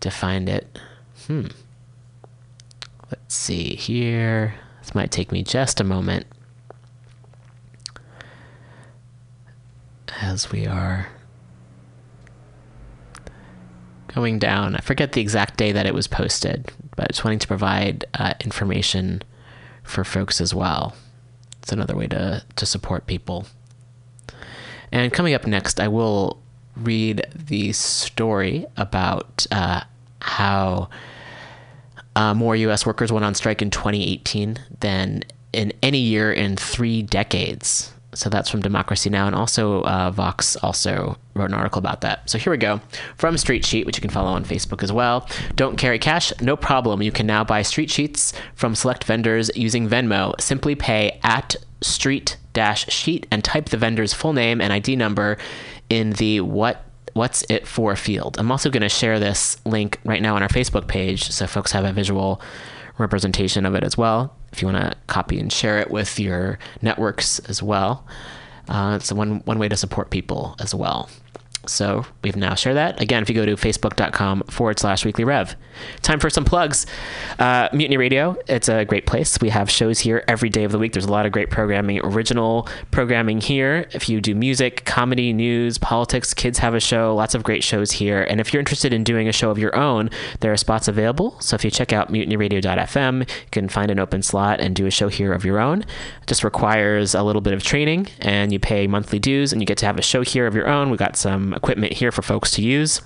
to 0.00 0.10
find 0.10 0.46
it. 0.50 0.78
Hmm. 1.26 1.46
Let's 3.10 3.34
see 3.34 3.76
here. 3.76 4.56
This 4.82 4.94
might 4.94 5.10
take 5.10 5.32
me 5.32 5.42
just 5.42 5.80
a 5.80 5.84
moment. 5.84 6.26
as 10.20 10.50
we 10.50 10.66
are 10.66 11.06
going 14.18 14.40
down. 14.40 14.74
I 14.74 14.80
forget 14.80 15.12
the 15.12 15.20
exact 15.20 15.56
day 15.56 15.70
that 15.70 15.86
it 15.86 15.94
was 15.94 16.08
posted, 16.08 16.72
but 16.96 17.08
it's 17.08 17.22
wanting 17.22 17.38
to 17.38 17.46
provide 17.46 18.04
uh, 18.14 18.34
information 18.40 19.22
for 19.84 20.02
folks 20.02 20.40
as 20.40 20.52
well. 20.52 20.96
It's 21.62 21.70
another 21.70 21.94
way 21.94 22.08
to, 22.08 22.42
to 22.56 22.66
support 22.66 23.06
people. 23.06 23.46
And 24.90 25.12
coming 25.12 25.34
up 25.34 25.46
next, 25.46 25.78
I 25.78 25.86
will 25.86 26.42
read 26.74 27.28
the 27.32 27.72
story 27.72 28.66
about 28.76 29.46
uh, 29.52 29.82
how 30.20 30.88
uh, 32.16 32.34
more 32.34 32.56
U.S. 32.56 32.84
workers 32.84 33.12
went 33.12 33.24
on 33.24 33.36
strike 33.36 33.62
in 33.62 33.70
2018 33.70 34.58
than 34.80 35.22
in 35.52 35.72
any 35.80 36.00
year 36.00 36.32
in 36.32 36.56
three 36.56 37.02
decades. 37.02 37.92
So 38.18 38.28
that's 38.28 38.50
from 38.50 38.62
Democracy 38.62 39.10
Now! 39.10 39.26
And 39.26 39.36
also, 39.36 39.82
uh, 39.84 40.10
Vox 40.10 40.56
also 40.56 41.16
wrote 41.34 41.50
an 41.50 41.54
article 41.54 41.78
about 41.78 42.00
that. 42.00 42.28
So 42.28 42.36
here 42.36 42.50
we 42.50 42.56
go. 42.56 42.80
From 43.16 43.38
Street 43.38 43.64
Sheet, 43.64 43.86
which 43.86 43.96
you 43.96 44.00
can 44.00 44.10
follow 44.10 44.30
on 44.30 44.44
Facebook 44.44 44.82
as 44.82 44.90
well. 44.90 45.28
Don't 45.54 45.76
carry 45.76 46.00
cash? 46.00 46.32
No 46.40 46.56
problem. 46.56 47.00
You 47.00 47.12
can 47.12 47.26
now 47.26 47.44
buy 47.44 47.62
street 47.62 47.90
sheets 47.90 48.32
from 48.56 48.74
select 48.74 49.04
vendors 49.04 49.50
using 49.54 49.88
Venmo. 49.88 50.38
Simply 50.40 50.74
pay 50.74 51.20
at 51.22 51.54
street 51.80 52.36
dash 52.54 52.86
sheet 52.92 53.26
and 53.30 53.44
type 53.44 53.68
the 53.68 53.76
vendor's 53.76 54.12
full 54.12 54.32
name 54.32 54.60
and 54.60 54.72
ID 54.72 54.96
number 54.96 55.38
in 55.88 56.10
the 56.14 56.40
what 56.40 56.84
what's 57.12 57.44
it 57.48 57.68
for 57.68 57.94
field. 57.94 58.36
I'm 58.38 58.50
also 58.50 58.68
going 58.68 58.82
to 58.82 58.88
share 58.88 59.20
this 59.20 59.64
link 59.64 59.98
right 60.04 60.20
now 60.20 60.34
on 60.34 60.42
our 60.42 60.48
Facebook 60.48 60.88
page 60.88 61.30
so 61.30 61.46
folks 61.46 61.72
have 61.72 61.84
a 61.84 61.92
visual 61.92 62.40
representation 62.98 63.64
of 63.64 63.76
it 63.76 63.84
as 63.84 63.96
well. 63.96 64.37
If 64.52 64.62
you 64.62 64.68
want 64.68 64.78
to 64.82 64.96
copy 65.06 65.38
and 65.38 65.52
share 65.52 65.78
it 65.78 65.90
with 65.90 66.18
your 66.18 66.58
networks 66.82 67.38
as 67.40 67.62
well, 67.62 68.06
uh, 68.68 68.94
it's 69.00 69.12
one 69.12 69.40
one 69.40 69.58
way 69.58 69.68
to 69.68 69.76
support 69.76 70.10
people 70.10 70.56
as 70.58 70.74
well. 70.74 71.08
So 71.68 72.04
we've 72.22 72.36
now 72.36 72.54
shared 72.54 72.76
that. 72.76 73.00
Again, 73.00 73.22
if 73.22 73.28
you 73.28 73.34
go 73.34 73.46
to 73.46 73.56
facebook.com 73.56 74.42
forward 74.44 74.78
slash 74.78 75.04
weekly 75.04 75.24
rev. 75.24 75.54
Time 76.02 76.18
for 76.18 76.30
some 76.30 76.44
plugs. 76.44 76.86
Uh, 77.38 77.68
Mutiny 77.72 77.96
Radio, 77.96 78.36
it's 78.48 78.68
a 78.68 78.84
great 78.84 79.06
place. 79.06 79.38
We 79.40 79.50
have 79.50 79.70
shows 79.70 80.00
here 80.00 80.24
every 80.26 80.48
day 80.48 80.64
of 80.64 80.72
the 80.72 80.78
week. 80.78 80.92
There's 80.92 81.04
a 81.04 81.12
lot 81.12 81.26
of 81.26 81.32
great 81.32 81.50
programming, 81.50 82.00
original 82.00 82.68
programming 82.90 83.40
here. 83.40 83.86
If 83.92 84.08
you 84.08 84.20
do 84.20 84.34
music, 84.34 84.84
comedy, 84.84 85.32
news, 85.32 85.78
politics, 85.78 86.34
kids 86.34 86.58
have 86.58 86.74
a 86.74 86.80
show, 86.80 87.14
lots 87.14 87.34
of 87.34 87.42
great 87.42 87.62
shows 87.62 87.92
here. 87.92 88.22
And 88.22 88.40
if 88.40 88.52
you're 88.52 88.60
interested 88.60 88.92
in 88.92 89.04
doing 89.04 89.28
a 89.28 89.32
show 89.32 89.50
of 89.50 89.58
your 89.58 89.76
own, 89.76 90.10
there 90.40 90.52
are 90.52 90.56
spots 90.56 90.88
available. 90.88 91.40
So 91.40 91.54
if 91.54 91.64
you 91.64 91.70
check 91.70 91.92
out 91.92 92.12
mutinyradio.fm, 92.12 93.20
you 93.20 93.50
can 93.50 93.68
find 93.68 93.90
an 93.90 93.98
open 93.98 94.22
slot 94.22 94.60
and 94.60 94.74
do 94.74 94.86
a 94.86 94.90
show 94.90 95.08
here 95.08 95.32
of 95.32 95.44
your 95.44 95.58
own. 95.58 95.82
It 95.82 96.26
just 96.26 96.44
requires 96.44 97.14
a 97.14 97.22
little 97.22 97.42
bit 97.42 97.54
of 97.54 97.62
training 97.62 98.08
and 98.20 98.52
you 98.52 98.58
pay 98.58 98.86
monthly 98.86 99.18
dues 99.18 99.52
and 99.52 99.62
you 99.62 99.66
get 99.66 99.78
to 99.78 99.86
have 99.86 99.98
a 99.98 100.02
show 100.02 100.22
here 100.22 100.46
of 100.46 100.54
your 100.54 100.68
own. 100.68 100.90
We 100.90 100.96
got 100.96 101.16
some 101.16 101.57
equipment 101.58 101.92
here 101.92 102.10
for 102.10 102.22
folks 102.22 102.50
to 102.52 102.62
use. 102.62 103.02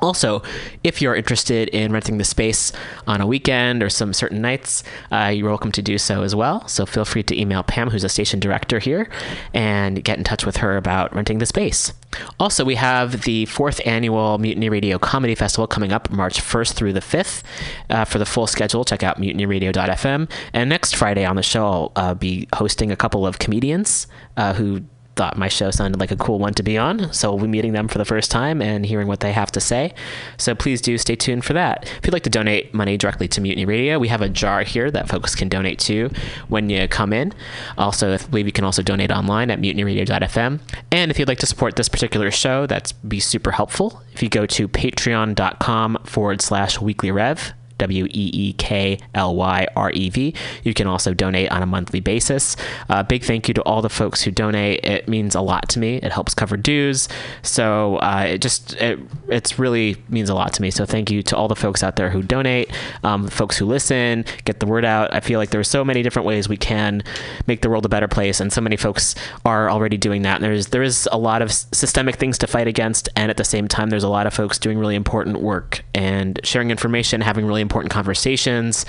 Also, 0.00 0.42
if 0.82 1.02
you're 1.02 1.14
interested 1.14 1.68
in 1.68 1.92
renting 1.92 2.18
the 2.18 2.24
space 2.24 2.72
on 3.06 3.20
a 3.20 3.26
weekend 3.26 3.82
or 3.82 3.90
some 3.90 4.12
certain 4.12 4.40
nights, 4.40 4.82
uh, 5.12 5.26
you're 5.26 5.48
welcome 5.48 5.72
to 5.72 5.82
do 5.82 5.98
so 5.98 6.22
as 6.22 6.34
well. 6.34 6.66
So 6.68 6.86
feel 6.86 7.04
free 7.04 7.22
to 7.24 7.38
email 7.38 7.62
Pam, 7.62 7.90
who's 7.90 8.04
a 8.04 8.08
station 8.08 8.40
director 8.40 8.78
here, 8.78 9.10
and 9.52 10.02
get 10.02 10.18
in 10.18 10.24
touch 10.24 10.46
with 10.46 10.58
her 10.58 10.76
about 10.76 11.14
renting 11.14 11.38
the 11.38 11.46
space. 11.46 11.92
Also, 12.40 12.64
we 12.64 12.74
have 12.74 13.22
the 13.22 13.46
fourth 13.46 13.80
annual 13.86 14.38
Mutiny 14.38 14.68
Radio 14.68 14.98
Comedy 14.98 15.34
Festival 15.34 15.66
coming 15.66 15.92
up 15.92 16.10
March 16.10 16.40
1st 16.40 16.72
through 16.72 16.92
the 16.92 17.00
5th. 17.00 17.42
Uh, 17.88 18.04
for 18.04 18.18
the 18.18 18.26
full 18.26 18.46
schedule, 18.46 18.84
check 18.84 19.02
out 19.02 19.20
mutinyradio.fm. 19.20 20.30
And 20.52 20.70
next 20.70 20.96
Friday 20.96 21.24
on 21.24 21.36
the 21.36 21.42
show, 21.42 21.66
I'll 21.66 21.92
uh, 21.96 22.14
be 22.14 22.48
hosting 22.54 22.90
a 22.90 22.96
couple 22.96 23.26
of 23.26 23.38
comedians 23.38 24.06
uh, 24.36 24.54
who 24.54 24.82
thought 25.20 25.36
my 25.36 25.48
show 25.48 25.70
sounded 25.70 26.00
like 26.00 26.10
a 26.10 26.16
cool 26.16 26.38
one 26.38 26.54
to 26.54 26.62
be 26.62 26.78
on. 26.78 27.12
So 27.12 27.30
we'll 27.30 27.42
be 27.42 27.48
meeting 27.48 27.74
them 27.74 27.88
for 27.88 27.98
the 27.98 28.06
first 28.06 28.30
time 28.30 28.62
and 28.62 28.86
hearing 28.86 29.06
what 29.06 29.20
they 29.20 29.32
have 29.32 29.52
to 29.52 29.60
say. 29.60 29.92
So 30.38 30.54
please 30.54 30.80
do 30.80 30.96
stay 30.96 31.14
tuned 31.14 31.44
for 31.44 31.52
that. 31.52 31.84
If 31.84 32.06
you'd 32.06 32.14
like 32.14 32.22
to 32.22 32.30
donate 32.30 32.72
money 32.72 32.96
directly 32.96 33.28
to 33.28 33.40
Mutiny 33.42 33.66
Radio, 33.66 33.98
we 33.98 34.08
have 34.08 34.22
a 34.22 34.30
jar 34.30 34.62
here 34.62 34.90
that 34.90 35.10
folks 35.10 35.34
can 35.34 35.50
donate 35.50 35.78
to 35.80 36.08
when 36.48 36.70
you 36.70 36.88
come 36.88 37.12
in. 37.12 37.34
Also, 37.76 38.14
I 38.14 38.16
believe 38.16 38.46
you 38.46 38.52
can 38.52 38.64
also 38.64 38.80
donate 38.80 39.10
online 39.10 39.50
at 39.50 39.60
mutinyradio.fm. 39.60 40.60
And 40.90 41.10
if 41.10 41.18
you'd 41.18 41.28
like 41.28 41.40
to 41.40 41.46
support 41.46 41.76
this 41.76 41.90
particular 41.90 42.30
show, 42.30 42.64
that'd 42.64 42.96
be 43.06 43.20
super 43.20 43.50
helpful. 43.50 44.02
If 44.14 44.22
you 44.22 44.30
go 44.30 44.46
to 44.46 44.68
patreon.com 44.68 45.98
forward 46.06 46.40
slash 46.40 46.80
weekly 46.80 47.10
rev, 47.10 47.52
W 47.80 48.04
E 48.06 48.30
E 48.32 48.52
K 48.54 48.98
L 49.14 49.34
Y 49.34 49.66
R 49.74 49.90
E 49.92 50.10
V. 50.10 50.34
You 50.62 50.74
can 50.74 50.86
also 50.86 51.12
donate 51.12 51.50
on 51.50 51.62
a 51.62 51.66
monthly 51.66 52.00
basis. 52.00 52.56
Uh, 52.88 53.02
big 53.02 53.24
thank 53.24 53.48
you 53.48 53.54
to 53.54 53.62
all 53.62 53.82
the 53.82 53.88
folks 53.88 54.22
who 54.22 54.30
donate. 54.30 54.84
It 54.84 55.08
means 55.08 55.34
a 55.34 55.40
lot 55.40 55.68
to 55.70 55.78
me. 55.78 55.96
It 55.96 56.12
helps 56.12 56.34
cover 56.34 56.56
dues. 56.56 57.08
So 57.42 57.96
uh, 57.96 58.26
it 58.28 58.38
just 58.38 58.74
it 58.74 58.98
it's 59.28 59.58
really 59.58 59.96
means 60.08 60.30
a 60.30 60.34
lot 60.34 60.52
to 60.54 60.62
me. 60.62 60.70
So 60.70 60.86
thank 60.86 61.10
you 61.10 61.22
to 61.24 61.36
all 61.36 61.48
the 61.48 61.56
folks 61.56 61.82
out 61.82 61.96
there 61.96 62.10
who 62.10 62.22
donate, 62.22 62.70
um, 63.02 63.28
folks 63.28 63.56
who 63.56 63.66
listen, 63.66 64.24
get 64.44 64.60
the 64.60 64.66
word 64.66 64.84
out. 64.84 65.12
I 65.12 65.20
feel 65.20 65.38
like 65.38 65.50
there 65.50 65.60
are 65.60 65.64
so 65.64 65.84
many 65.84 66.02
different 66.02 66.26
ways 66.26 66.48
we 66.48 66.56
can 66.56 67.02
make 67.46 67.62
the 67.62 67.70
world 67.70 67.84
a 67.84 67.88
better 67.88 68.08
place, 68.08 68.40
and 68.40 68.52
so 68.52 68.60
many 68.60 68.76
folks 68.76 69.14
are 69.44 69.70
already 69.70 69.96
doing 69.96 70.22
that. 70.22 70.36
And 70.36 70.44
there's 70.44 70.68
there 70.68 70.82
is 70.82 71.08
a 71.10 71.18
lot 71.18 71.42
of 71.42 71.50
systemic 71.52 72.16
things 72.16 72.38
to 72.38 72.46
fight 72.46 72.68
against, 72.68 73.08
and 73.16 73.30
at 73.30 73.36
the 73.36 73.44
same 73.44 73.68
time, 73.68 73.90
there's 73.90 74.04
a 74.04 74.08
lot 74.08 74.26
of 74.26 74.34
folks 74.34 74.58
doing 74.58 74.78
really 74.78 74.94
important 74.94 75.40
work 75.40 75.82
and 75.94 76.40
sharing 76.44 76.70
information, 76.70 77.20
having 77.20 77.46
really 77.46 77.60
important 77.70 77.92
conversations 77.92 78.84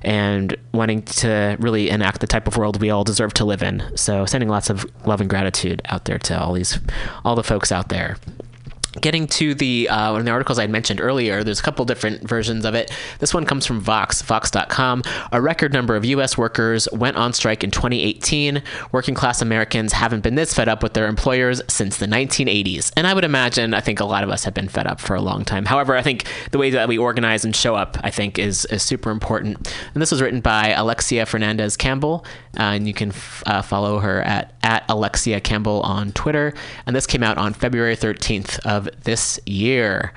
and 0.00 0.56
wanting 0.72 1.02
to 1.02 1.56
really 1.60 1.90
enact 1.90 2.20
the 2.20 2.26
type 2.26 2.48
of 2.48 2.56
world 2.56 2.80
we 2.80 2.88
all 2.88 3.04
deserve 3.04 3.34
to 3.34 3.44
live 3.44 3.62
in. 3.62 3.82
So 3.96 4.24
sending 4.24 4.48
lots 4.48 4.70
of 4.70 4.86
love 5.06 5.20
and 5.20 5.28
gratitude 5.28 5.82
out 5.86 6.06
there 6.06 6.18
to 6.18 6.40
all 6.40 6.54
these 6.54 6.78
all 7.24 7.34
the 7.34 7.44
folks 7.44 7.70
out 7.70 7.90
there. 7.90 8.16
Getting 9.00 9.26
to 9.28 9.54
the 9.54 9.88
uh, 9.88 10.12
one 10.12 10.20
of 10.20 10.24
the 10.24 10.30
articles 10.30 10.58
I 10.58 10.66
mentioned 10.66 11.00
earlier, 11.00 11.42
there's 11.42 11.58
a 11.58 11.62
couple 11.62 11.84
different 11.84 12.28
versions 12.28 12.64
of 12.64 12.74
it. 12.74 12.92
This 13.18 13.34
one 13.34 13.44
comes 13.44 13.66
from 13.66 13.80
Vox, 13.80 14.22
Vox.com. 14.22 15.02
A 15.32 15.40
record 15.40 15.72
number 15.72 15.96
of 15.96 16.04
U.S. 16.04 16.38
workers 16.38 16.88
went 16.92 17.16
on 17.16 17.32
strike 17.32 17.64
in 17.64 17.70
2018. 17.70 18.62
Working 18.92 19.14
class 19.14 19.42
Americans 19.42 19.92
haven't 19.92 20.22
been 20.22 20.36
this 20.36 20.54
fed 20.54 20.68
up 20.68 20.82
with 20.82 20.94
their 20.94 21.08
employers 21.08 21.60
since 21.68 21.96
the 21.96 22.06
1980s. 22.06 22.92
And 22.96 23.06
I 23.06 23.14
would 23.14 23.24
imagine, 23.24 23.74
I 23.74 23.80
think 23.80 23.98
a 24.00 24.04
lot 24.04 24.22
of 24.22 24.30
us 24.30 24.44
have 24.44 24.54
been 24.54 24.68
fed 24.68 24.86
up 24.86 25.00
for 25.00 25.16
a 25.16 25.20
long 25.20 25.44
time. 25.44 25.64
However, 25.64 25.96
I 25.96 26.02
think 26.02 26.24
the 26.52 26.58
way 26.58 26.70
that 26.70 26.88
we 26.88 26.96
organize 26.96 27.44
and 27.44 27.54
show 27.54 27.74
up, 27.74 27.98
I 28.02 28.10
think, 28.10 28.38
is, 28.38 28.64
is 28.66 28.82
super 28.82 29.10
important. 29.10 29.72
And 29.92 30.00
this 30.00 30.12
was 30.12 30.22
written 30.22 30.40
by 30.40 30.68
Alexia 30.68 31.26
Fernandez 31.26 31.76
Campbell, 31.76 32.24
uh, 32.58 32.62
and 32.62 32.86
you 32.86 32.94
can 32.94 33.08
f- 33.08 33.42
uh, 33.46 33.62
follow 33.62 33.98
her 33.98 34.22
at, 34.22 34.54
at 34.62 34.84
Alexia 34.88 35.40
Campbell 35.40 35.80
on 35.82 36.12
Twitter. 36.12 36.54
And 36.86 36.94
this 36.94 37.06
came 37.06 37.22
out 37.22 37.38
on 37.38 37.52
February 37.52 37.96
13th 37.96 38.60
of 38.60 38.83
this 39.04 39.40
year. 39.46 40.12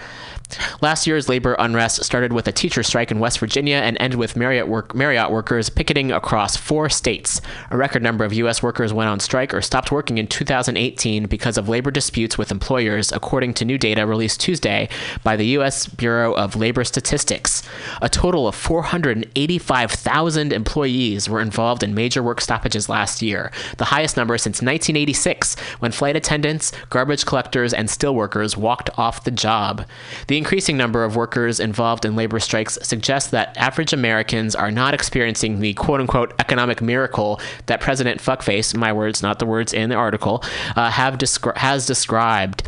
Last 0.82 1.08
year's 1.08 1.28
labor 1.28 1.56
unrest 1.60 2.04
started 2.04 2.32
with 2.32 2.48
a 2.48 2.52
teacher 2.52 2.84
strike 2.84 3.12
in 3.12 3.20
West 3.20 3.40
Virginia 3.40 3.78
and 3.78 3.98
ended 4.00 4.18
with 4.20 4.36
Marriott, 4.36 4.68
work, 4.68 4.96
Marriott 4.96 5.30
workers 5.32 5.70
picketing 5.70 6.12
across 6.12 6.56
four 6.56 6.88
states. 6.90 7.42
A 7.70 7.78
record 7.78 8.02
number 8.02 8.24
of 8.24 8.34
U.S. 8.34 8.64
workers 8.64 8.94
went 8.94 9.10
on 9.10 9.20
strike 9.20 9.54
or 9.54 9.62
stopped 9.62 9.92
working 9.92 10.18
in 10.18 10.28
2018 10.28 11.26
because 11.26 11.58
of 11.58 11.68
labor 11.68 11.92
disputes 11.92 12.38
with 12.38 12.52
employers, 12.52 13.12
according 13.12 13.56
to 13.56 13.66
new 13.66 13.78
data 13.78 14.06
released 14.06 14.40
Tuesday 14.40 14.88
by 15.24 15.36
the 15.36 15.48
U.S. 15.48 15.88
Bureau 15.88 16.34
of 16.34 16.56
Labor 16.56 16.84
Statistics. 16.84 17.64
A 18.02 18.08
total 18.08 18.48
of 18.48 18.56
485,000 18.56 20.54
employees 20.54 21.30
were 21.30 21.42
involved 21.42 21.84
in 21.84 21.94
major 21.94 22.24
work 22.24 22.40
stoppages 22.40 22.88
last 22.88 23.22
year, 23.22 23.52
the 23.78 23.86
highest 23.86 24.16
number 24.16 24.38
since 24.38 24.62
1986, 24.62 25.60
when 25.80 25.92
flight 25.92 26.16
attendants, 26.16 26.72
garbage 26.90 27.26
collectors, 27.26 27.74
and 27.74 27.90
steel 27.90 28.16
workers 28.16 28.56
walked 28.56 28.90
off 28.98 29.24
the 29.24 29.32
job. 29.32 29.86
The 30.28 30.37
increasing 30.38 30.78
number 30.78 31.04
of 31.04 31.16
workers 31.16 31.60
involved 31.60 32.06
in 32.06 32.16
labor 32.16 32.40
strikes 32.40 32.78
suggests 32.82 33.32
that 33.32 33.56
average 33.58 33.94
Americans 33.94 34.56
are 34.56 34.72
not 34.72 34.94
experiencing 34.94 35.60
the 35.60 35.74
quote 35.74 36.00
unquote 36.00 36.34
economic 36.40 36.82
miracle 36.82 37.42
that 37.66 37.82
President 37.82 38.22
Fuckface, 38.22 38.76
my 38.76 38.94
words, 38.94 39.22
not 39.22 39.40
the 39.40 39.46
words 39.46 39.74
in 39.74 39.90
the 39.90 39.96
article, 39.96 40.44
uh, 40.76 40.90
have 40.92 41.18
descri- 41.18 41.58
has 41.58 41.86
described. 41.86 42.64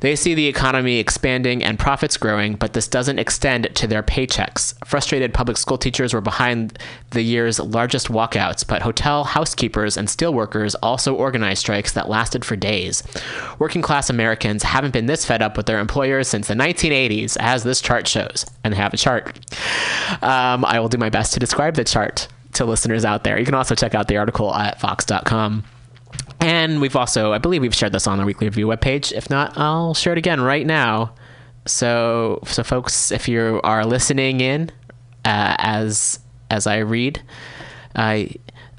They 0.00 0.16
see 0.16 0.34
the 0.34 0.46
economy 0.46 0.98
expanding 0.98 1.62
and 1.62 1.78
profits 1.78 2.16
growing, 2.16 2.56
but 2.56 2.72
this 2.72 2.88
doesn't 2.88 3.18
extend 3.18 3.74
to 3.74 3.86
their 3.86 4.02
paychecks. 4.02 4.74
Frustrated 4.84 5.32
public 5.32 5.56
school 5.56 5.78
teachers 5.78 6.12
were 6.12 6.20
behind 6.20 6.78
the 7.10 7.22
year's 7.22 7.58
largest 7.60 8.08
walkouts, 8.08 8.66
but 8.66 8.82
hotel 8.82 9.24
housekeepers 9.24 9.96
and 9.96 10.08
steelworkers 10.08 10.74
also 10.82 11.14
organized 11.14 11.60
strikes 11.60 11.92
that 11.92 12.08
lasted 12.08 12.44
for 12.44 12.56
days. 12.56 13.02
Working 13.58 13.82
class 13.82 14.10
Americans 14.10 14.62
haven't 14.62 14.92
been 14.92 15.06
this 15.06 15.24
fed 15.24 15.42
up 15.42 15.56
with 15.56 15.66
their 15.66 15.78
employers 15.78 16.28
since 16.28 16.48
the 16.48 16.54
1980s. 16.54 17.03
80s, 17.08 17.36
as 17.40 17.64
this 17.64 17.80
chart 17.80 18.06
shows, 18.08 18.46
and 18.62 18.74
have 18.74 18.94
a 18.94 18.96
chart. 18.96 19.38
Um, 20.22 20.64
I 20.64 20.80
will 20.80 20.88
do 20.88 20.98
my 20.98 21.10
best 21.10 21.34
to 21.34 21.40
describe 21.40 21.74
the 21.74 21.84
chart 21.84 22.28
to 22.54 22.64
listeners 22.64 23.04
out 23.04 23.24
there. 23.24 23.38
You 23.38 23.44
can 23.44 23.54
also 23.54 23.74
check 23.74 23.94
out 23.94 24.08
the 24.08 24.16
article 24.16 24.54
at 24.54 24.80
vox.com. 24.80 25.64
And 26.40 26.80
we've 26.80 26.96
also, 26.96 27.32
I 27.32 27.38
believe 27.38 27.62
we've 27.62 27.74
shared 27.74 27.92
this 27.92 28.06
on 28.06 28.18
the 28.18 28.24
weekly 28.24 28.46
review 28.46 28.66
webpage. 28.66 29.12
If 29.12 29.30
not, 29.30 29.56
I'll 29.56 29.94
share 29.94 30.12
it 30.12 30.18
again 30.18 30.40
right 30.40 30.66
now. 30.66 31.14
So, 31.66 32.40
so 32.44 32.62
folks, 32.62 33.10
if 33.10 33.28
you 33.28 33.60
are 33.64 33.84
listening 33.86 34.40
in 34.40 34.70
uh, 35.24 35.56
as 35.58 36.20
as 36.50 36.66
I 36.66 36.78
read, 36.78 37.22
uh, 37.94 38.24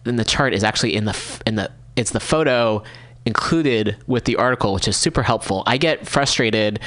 then 0.03 0.17
the 0.17 0.23
chart 0.23 0.53
is 0.53 0.63
actually 0.63 0.95
in 0.95 1.05
the 1.05 1.41
in 1.45 1.55
the 1.55 1.71
it's 1.95 2.11
the 2.11 2.19
photo 2.19 2.83
included 3.25 3.97
with 4.05 4.25
the 4.25 4.35
article, 4.35 4.73
which 4.73 4.87
is 4.87 4.95
super 4.95 5.23
helpful. 5.23 5.63
I 5.65 5.77
get 5.77 6.07
frustrated. 6.07 6.79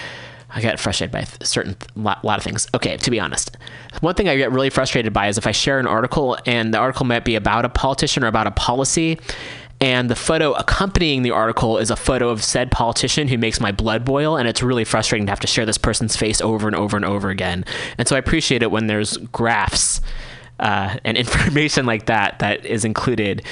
I 0.59 0.62
get 0.62 0.80
frustrated 0.80 1.12
by 1.12 1.26
a 1.40 1.44
certain 1.44 1.76
lot, 1.97 2.24
lot 2.24 2.39
of 2.39 2.44
things. 2.44 2.66
Okay, 2.74 2.97
to 2.97 3.10
be 3.10 3.20
honest, 3.20 3.56
one 4.01 4.14
thing 4.14 4.28
I 4.28 4.36
get 4.36 4.52
really 4.52 4.70
frustrated 4.70 5.12
by 5.12 5.28
is 5.28 5.39
if 5.39 5.47
I 5.47 5.52
share 5.52 5.78
an 5.78 5.86
article 5.86 6.36
and 6.47 6.74
the 6.74 6.78
article 6.78 7.06
might 7.06 7.24
be 7.24 7.36
about 7.36 7.64
a 7.64 7.68
politician 7.68 8.24
or 8.24 8.26
about 8.26 8.47
a 8.47 8.51
policy, 8.51 9.18
and 9.80 10.10
the 10.10 10.16
photo 10.16 10.52
accompanying 10.55 11.22
the 11.22 11.30
article 11.30 11.78
is 11.78 11.90
a 11.90 11.97
photo 11.97 12.30
of 12.30 12.43
said 12.43 12.72
politician 12.72 13.28
who 13.28 13.39
makes 13.39 13.60
my 13.60 13.70
blood 13.70 14.05
boil, 14.05 14.36
and 14.36 14.48
it's 14.48 14.62
really 14.62 14.85
frustrating 14.85 15.26
to 15.26 15.30
have 15.30 15.40
to 15.40 15.47
share 15.47 15.64
this 15.64 15.78
person's 15.78 16.16
face 16.16 16.40
over 16.40 16.66
and 16.66 16.74
over 16.74 16.97
and 16.97 17.05
over 17.05 17.30
again. 17.30 17.64
And 17.97 18.09
so 18.09 18.16
I 18.16 18.18
appreciate 18.18 18.62
it 18.62 18.72
when 18.72 18.89
there's 18.89 19.16
graphs 19.16 20.01
uh, 20.59 20.97
and 21.05 21.16
information 21.16 21.86
like 21.86 22.06
that 22.06 22.40
that 22.40 22.66
is 22.66 22.85
included 22.85 23.44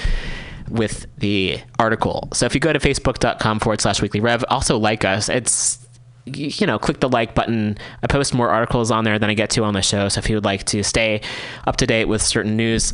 with 0.69 1.07
the 1.19 1.61
article. 1.79 2.29
So 2.33 2.45
if 2.47 2.55
you 2.55 2.61
go 2.61 2.73
to 2.73 2.81
facebook.com 2.81 3.61
forward 3.61 3.81
slash 3.81 4.03
weekly 4.03 4.19
rev, 4.19 4.45
also 4.49 4.79
like 4.79 5.05
us. 5.05 5.29
It's 5.29 5.86
you 6.27 6.67
know, 6.67 6.79
click 6.79 7.01
the 7.01 7.09
like 7.09 7.35
button. 7.35 7.79
I 8.03 8.07
post 8.07 8.35
more 8.35 8.51
articles 8.51 8.91
on 8.91 9.05
there 9.05 9.19
than 9.19 9.31
I 9.31 9.35
get 9.35 9.51
to 9.51 9.65
on 9.65 9.75
the 9.75 9.83
show. 9.83 10.09
So 10.09 10.19
if 10.19 10.29
you 10.29 10.37
would 10.37 10.45
like 10.45 10.65
to 10.65 10.83
stay 10.83 11.21
up 11.67 11.77
to 11.77 11.87
date 11.87 12.07
with 12.07 12.21
certain 12.21 12.57
news, 12.57 12.93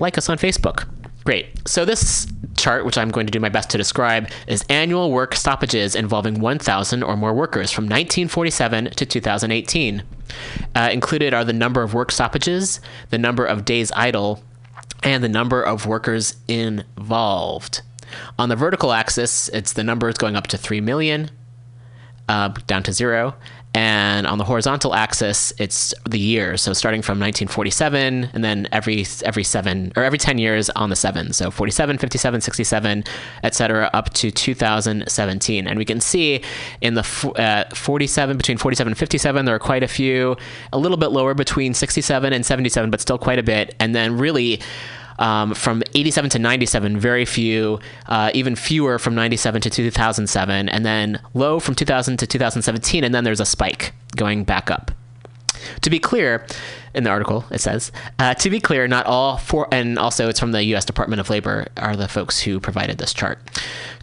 like 0.00 0.16
us 0.16 0.28
on 0.28 0.38
Facebook. 0.38 0.88
Great. 1.24 1.68
So 1.68 1.84
this 1.84 2.26
chart, 2.56 2.84
which 2.84 2.96
I'm 2.96 3.10
going 3.10 3.26
to 3.26 3.32
do 3.32 3.40
my 3.40 3.48
best 3.48 3.70
to 3.70 3.78
describe, 3.78 4.30
is 4.46 4.64
annual 4.68 5.10
work 5.10 5.34
stoppages 5.34 5.96
involving 5.96 6.40
1,000 6.40 7.02
or 7.02 7.16
more 7.16 7.34
workers 7.34 7.72
from 7.72 7.84
1947 7.84 8.90
to 8.92 9.06
2018. 9.06 10.04
Uh, 10.74 10.88
included 10.92 11.34
are 11.34 11.44
the 11.44 11.52
number 11.52 11.82
of 11.82 11.94
work 11.94 12.12
stoppages, 12.12 12.80
the 13.10 13.18
number 13.18 13.44
of 13.44 13.64
days 13.64 13.90
idle, 13.96 14.42
and 15.02 15.24
the 15.24 15.28
number 15.28 15.60
of 15.62 15.86
workers 15.86 16.36
involved. 16.46 17.82
On 18.38 18.48
the 18.48 18.56
vertical 18.56 18.92
axis, 18.92 19.48
it's 19.48 19.72
the 19.72 19.82
numbers 19.82 20.16
going 20.16 20.36
up 20.36 20.46
to 20.48 20.56
3 20.56 20.80
million. 20.80 21.30
Uh, 22.28 22.48
down 22.66 22.82
to 22.84 22.92
zero. 22.92 23.34
And 23.76 24.26
on 24.26 24.38
the 24.38 24.44
horizontal 24.44 24.94
axis, 24.94 25.52
it's 25.58 25.92
the 26.08 26.18
years. 26.18 26.62
So 26.62 26.72
starting 26.72 27.02
from 27.02 27.18
1947, 27.20 28.30
and 28.32 28.42
then 28.42 28.66
every 28.72 29.04
every 29.22 29.44
seven 29.44 29.92
or 29.96 30.02
every 30.02 30.16
10 30.16 30.38
years 30.38 30.70
on 30.70 30.88
the 30.88 30.96
seven. 30.96 31.34
So 31.34 31.50
47, 31.50 31.98
57, 31.98 32.40
67, 32.40 33.04
etc., 33.42 33.90
up 33.92 34.14
to 34.14 34.30
2017. 34.30 35.66
And 35.66 35.78
we 35.78 35.84
can 35.84 36.00
see 36.00 36.40
in 36.80 36.94
the 36.94 37.02
uh, 37.36 37.74
47 37.74 38.38
between 38.38 38.56
47 38.56 38.92
and 38.92 38.98
57, 38.98 39.44
there 39.44 39.54
are 39.54 39.58
quite 39.58 39.82
a 39.82 39.88
few. 39.88 40.38
A 40.72 40.78
little 40.78 40.96
bit 40.96 41.08
lower 41.08 41.34
between 41.34 41.74
67 41.74 42.32
and 42.32 42.46
77, 42.46 42.90
but 42.90 43.02
still 43.02 43.18
quite 43.18 43.38
a 43.38 43.42
bit. 43.42 43.74
And 43.78 43.94
then 43.94 44.16
really 44.16 44.62
um, 45.18 45.54
from 45.54 45.82
87 45.94 46.30
to 46.30 46.38
97, 46.38 46.98
very 46.98 47.24
few, 47.24 47.78
uh, 48.06 48.30
even 48.34 48.56
fewer 48.56 48.98
from 48.98 49.14
97 49.14 49.60
to 49.62 49.70
2007, 49.70 50.68
and 50.68 50.86
then 50.86 51.20
low 51.34 51.60
from 51.60 51.74
2000 51.74 52.16
to 52.18 52.26
2017, 52.26 53.04
and 53.04 53.14
then 53.14 53.24
there's 53.24 53.40
a 53.40 53.46
spike 53.46 53.92
going 54.14 54.44
back 54.44 54.70
up. 54.70 54.90
To 55.82 55.90
be 55.90 55.98
clear, 55.98 56.46
in 56.96 57.04
the 57.04 57.10
article 57.10 57.44
it 57.50 57.60
says, 57.60 57.92
uh, 58.18 58.34
to 58.34 58.50
be 58.50 58.58
clear, 58.58 58.88
not 58.88 59.06
all 59.06 59.36
four, 59.36 59.68
and 59.70 59.98
also 59.98 60.28
it's 60.28 60.40
from 60.40 60.52
the 60.52 60.64
U.S. 60.64 60.84
Department 60.84 61.20
of 61.20 61.30
Labor, 61.30 61.66
are 61.76 61.94
the 61.94 62.08
folks 62.08 62.40
who 62.40 62.58
provided 62.58 62.98
this 62.98 63.12
chart. 63.12 63.38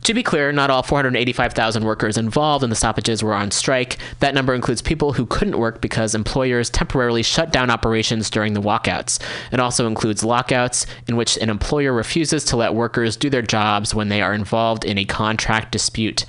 To 0.03 0.14
be 0.14 0.22
clear, 0.22 0.52
not 0.52 0.70
all 0.70 0.84
485,000 0.84 1.86
workers 1.86 2.18
involved 2.18 2.61
in 2.61 2.70
the 2.70 2.76
stoppages 2.76 3.24
were 3.24 3.34
on 3.34 3.52
strike. 3.52 3.98
That 4.20 4.34
number 4.34 4.53
includes 4.53 4.82
people 4.82 5.14
who 5.14 5.26
couldn't 5.26 5.57
work 5.57 5.80
because 5.80 6.14
employers 6.14 6.70
temporarily 6.70 7.24
shut 7.24 7.53
down 7.53 7.70
operations 7.70 8.30
during 8.30 8.53
the 8.53 8.61
walkouts. 8.61 9.22
It 9.53 9.61
also 9.61 9.88
includes 9.88 10.22
lockouts, 10.22 10.86
in 11.07 11.15
which 11.15 11.38
an 11.38 11.49
employer 11.49 11.94
refuses 11.94 12.44
to 12.45 12.57
let 12.57 12.74
workers 12.74 13.15
do 13.15 13.30
their 13.30 13.41
jobs 13.41 13.95
when 13.95 14.10
they 14.10 14.22
are 14.22 14.34
involved 14.34 14.84
in 14.84 14.98
a 14.98 15.06
contract 15.06 15.72
dispute. 15.72 16.26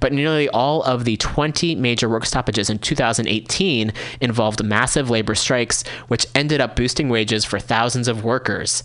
But 0.00 0.14
nearly 0.14 0.48
all 0.48 0.82
of 0.84 1.04
the 1.04 1.18
20 1.18 1.74
major 1.74 2.08
work 2.08 2.24
stoppages 2.24 2.70
in 2.70 2.78
2018 2.78 3.92
involved 4.22 4.64
massive 4.64 5.10
labor 5.10 5.34
strikes, 5.34 5.84
which 6.08 6.26
ended 6.34 6.60
up 6.60 6.76
boosting 6.76 7.08
wages 7.08 7.44
for 7.44 7.58
thousands 7.58 8.08
of 8.08 8.24
workers. 8.24 8.82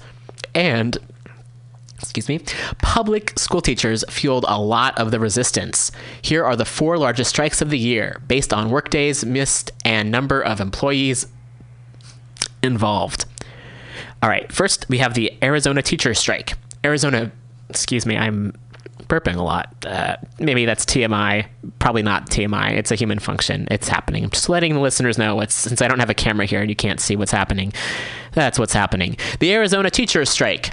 And 0.54 0.98
excuse 1.98 2.28
me, 2.28 2.40
public 2.82 3.38
school 3.40 3.62
teachers 3.62 4.04
fueled 4.10 4.46
a 4.48 4.62
lot 4.62 4.98
of 5.00 5.12
the 5.12 5.20
resistance. 5.20 5.92
Here 6.22 6.44
are 6.46 6.56
the 6.56 6.66
four 6.66 6.98
largest 6.98 7.30
strikes 7.30 7.62
of 7.62 7.70
the 7.70 7.80
year, 7.80 8.22
based 8.28 8.54
on 8.54 8.70
workdays 8.70 9.26
missed 9.26 9.72
and 9.86 10.12
number 10.12 10.42
of 10.42 10.60
employees 10.60 11.28
involved. 12.62 13.26
All 14.22 14.30
right, 14.30 14.52
first 14.52 14.86
we 14.90 14.98
have 15.00 15.14
the 15.14 15.32
Arizona 15.42 15.82
teacher 15.82 16.14
strike. 16.14 16.54
Arizona, 16.86 17.32
excuse 17.70 18.06
me, 18.06 18.18
I'm 18.18 18.54
burping 19.14 19.36
a 19.36 19.44
lot. 19.44 19.74
Uh, 19.86 20.18
maybe 20.40 20.66
that's 20.66 20.86
TMI. 20.86 21.46
Probably 21.78 22.02
not 22.02 22.32
TMI. 22.32 22.72
It's 22.72 22.92
a 22.92 22.96
human 22.96 23.20
function. 23.20 23.68
It's 23.70 23.88
happening. 23.88 24.24
I'm 24.24 24.32
just 24.32 24.50
letting 24.50 24.74
the 24.74 24.80
listeners 24.80 25.20
know. 25.20 25.40
It's 25.42 25.54
since 25.54 25.84
I 25.84 25.88
don't 25.88 26.00
have 26.00 26.10
a 26.10 26.16
camera 26.16 26.48
here 26.48 26.62
and 26.62 26.70
you 26.70 26.76
can't 26.76 27.00
see 27.00 27.16
what's 27.16 27.32
happening. 27.32 27.74
That's 28.32 28.58
what's 28.58 28.74
happening. 28.74 29.18
The 29.40 29.54
Arizona 29.54 29.92
teachers 29.92 30.32
strike. 30.32 30.72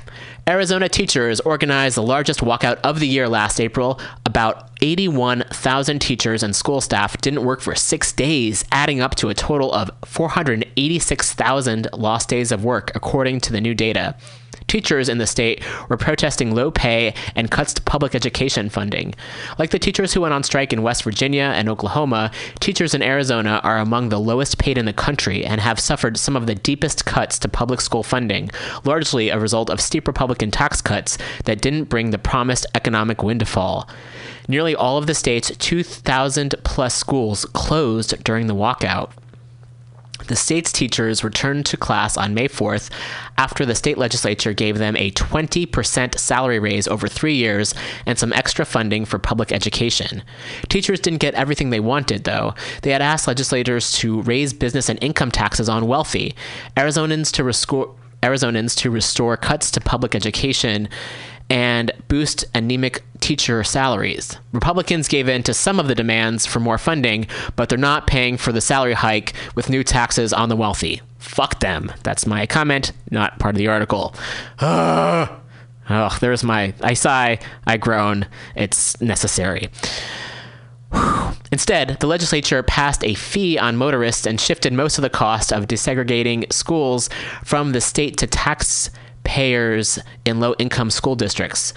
Arizona 0.49 0.89
teachers 0.89 1.41
organized 1.41 1.99
the 1.99 2.03
largest 2.03 2.41
walkout 2.41 2.81
of 2.83 2.99
the 2.99 3.07
year 3.07 3.29
last 3.29 3.61
April. 3.61 4.01
About 4.25 4.71
81,000 4.81 5.99
teachers 6.01 6.43
and 6.43 6.57
school 6.57 6.81
staff 6.81 7.21
didn't 7.21 7.45
work 7.45 7.61
for 7.61 7.75
six 7.75 8.11
days, 8.11 8.65
adding 8.73 9.03
up 9.03 9.17
to 9.17 9.29
a 9.29 9.35
total 9.35 9.71
of 9.73 9.91
486,000 10.07 11.89
lost 11.93 12.31
days 12.31 12.51
of 12.51 12.65
work, 12.65 12.91
according 12.95 13.41
to 13.41 13.53
the 13.53 13.61
new 13.61 13.75
data. 13.75 14.17
Teachers 14.71 15.09
in 15.09 15.19
the 15.19 15.27
state 15.27 15.65
were 15.89 15.97
protesting 15.97 16.55
low 16.55 16.71
pay 16.71 17.13
and 17.35 17.51
cuts 17.51 17.75
to 17.75 17.83
public 17.83 18.15
education 18.15 18.69
funding. 18.69 19.17
Like 19.59 19.71
the 19.71 19.81
teachers 19.81 20.15
who 20.15 20.21
went 20.21 20.33
on 20.33 20.45
strike 20.45 20.73
in 20.73 20.85
West 20.85 21.03
Virginia 21.03 21.53
and 21.57 21.69
Oklahoma, 21.69 22.31
teachers 22.61 22.95
in 22.95 23.03
Arizona 23.03 23.61
are 23.65 23.79
among 23.79 24.11
the 24.11 24.21
lowest 24.21 24.59
paid 24.59 24.79
in 24.79 24.85
the 24.85 24.93
country 24.93 25.45
and 25.45 25.61
have 25.61 25.81
suffered 25.81 26.17
some 26.17 26.37
of 26.37 26.47
the 26.47 26.55
deepest 26.55 27.05
cuts 27.05 27.37
to 27.41 27.49
public 27.49 27.81
school 27.81 28.05
funding, 28.05 28.49
largely 28.85 29.29
a 29.29 29.41
result 29.41 29.71
of 29.71 29.81
steep 29.81 30.07
Republican 30.07 30.53
tax 30.53 30.81
cuts 30.81 31.19
that 31.47 31.61
didn't 31.61 31.89
bring 31.89 32.13
the 32.13 32.17
promised 32.19 32.65
economic 32.77 33.25
windfall. 33.25 33.89
Nearly 34.47 34.77
all 34.77 34.99
of 34.99 35.09
the 35.09 35.15
state's 35.17 35.51
2,000 35.57 36.55
plus 36.63 36.95
schools 36.95 37.45
closed 37.45 38.23
during 38.23 38.47
the 38.47 38.55
walkout. 38.55 39.11
The 40.31 40.37
state's 40.37 40.71
teachers 40.71 41.25
returned 41.25 41.67
to 41.67 41.77
class 41.77 42.17
on 42.17 42.35
May 42.35 42.47
4th 42.47 42.89
after 43.37 43.67
the 43.67 43.75
state 43.75 43.99
legislature 43.99 44.53
gave 44.53 44.79
them 44.79 44.97
a 44.97 45.11
20% 45.11 46.17
salary 46.21 46.61
raise 46.61 46.87
over 46.87 47.09
three 47.09 47.35
years 47.35 47.75
and 48.07 48.17
some 48.17 48.33
extra 48.35 48.65
funding 48.65 49.05
for 49.05 49.19
public 49.19 49.51
education. 49.51 50.23
Teachers 50.69 51.01
didn't 51.01 51.19
get 51.19 51.35
everything 51.35 51.71
they 51.71 51.81
wanted, 51.81 52.23
though. 52.23 52.55
They 52.83 52.93
had 52.93 53.03
asked 53.03 53.27
legislators 53.27 53.91
to 53.95 54.23
raise 54.23 54.53
business 54.53 54.89
and 54.89 55.03
income 55.03 55.33
taxes 55.33 55.69
on 55.69 55.89
wealthy, 55.89 56.37
Arizonans 56.77 57.33
to 57.33 57.43
restore. 57.43 57.93
Arizonans 58.23 58.77
to 58.77 58.91
restore 58.91 59.37
cuts 59.39 59.71
to 59.71 59.81
public 59.81 60.15
education 60.15 60.91
and 61.51 61.91
boost 62.09 62.45
anemic 62.55 63.03
teacher 63.21 63.63
salaries. 63.65 64.39
Republicans 64.53 65.09
gave 65.09 65.29
in 65.29 65.43
to 65.43 65.53
some 65.53 65.79
of 65.79 65.89
the 65.89 65.95
demands 65.95 66.47
for 66.47 66.61
more 66.61 66.79
funding, 66.79 67.27
but 67.57 67.69
they're 67.69 67.77
not 67.77 68.07
paying 68.07 68.37
for 68.37 68.53
the 68.53 68.61
salary 68.61 68.95
hike 68.95 69.35
with 69.55 69.69
new 69.69 69.85
taxes 69.85 70.33
on 70.33 70.49
the 70.49 70.57
wealthy. 70.57 71.03
Fuck 71.19 71.61
them. 71.61 71.93
That's 72.05 72.27
my 72.27 72.47
comment, 72.47 72.93
not 73.11 73.39
part 73.39 73.55
of 73.55 73.59
the 73.59 73.69
article. 73.69 74.15
Ugh. 74.61 75.29
Oh, 75.93 76.17
there's 76.21 76.45
my. 76.45 76.73
I 76.83 76.95
sigh, 76.95 77.41
I 77.67 77.77
groan. 77.77 78.27
It's 78.55 79.01
necessary. 79.01 79.71
Instead, 81.53 81.99
the 81.99 82.07
legislature 82.07 82.63
passed 82.63 83.05
a 83.05 83.15
fee 83.15 83.59
on 83.59 83.77
motorists 83.77 84.25
and 84.25 84.41
shifted 84.41 84.73
most 84.73 84.99
of 84.99 85.03
the 85.03 85.11
cost 85.11 85.53
of 85.53 85.67
desegregating 85.67 86.51
schools 86.53 87.11
from 87.45 87.73
the 87.73 87.81
state 87.81 88.17
to 88.19 88.29
taxpayers 89.25 89.99
in 90.25 90.41
low 90.41 90.55
income 90.59 90.91
school 90.91 91.15
districts. 91.15 91.73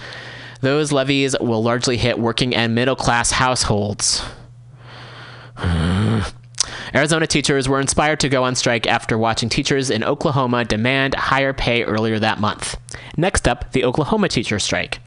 Those 0.60 0.92
levies 0.92 1.36
will 1.40 1.62
largely 1.62 1.96
hit 1.96 2.18
working 2.18 2.54
and 2.54 2.74
middle 2.74 2.96
class 2.96 3.30
households. 3.30 4.22
Hmm. 5.56 6.22
Arizona 6.94 7.26
teachers 7.26 7.68
were 7.68 7.80
inspired 7.80 8.20
to 8.20 8.28
go 8.28 8.44
on 8.44 8.54
strike 8.54 8.86
after 8.86 9.18
watching 9.18 9.48
teachers 9.48 9.90
in 9.90 10.04
Oklahoma 10.04 10.64
demand 10.64 11.14
higher 11.14 11.52
pay 11.52 11.82
earlier 11.84 12.18
that 12.18 12.40
month. 12.40 12.76
Next 13.16 13.48
up, 13.48 13.72
the 13.72 13.84
Oklahoma 13.84 14.28
teacher 14.28 14.58
strike. 14.58 15.00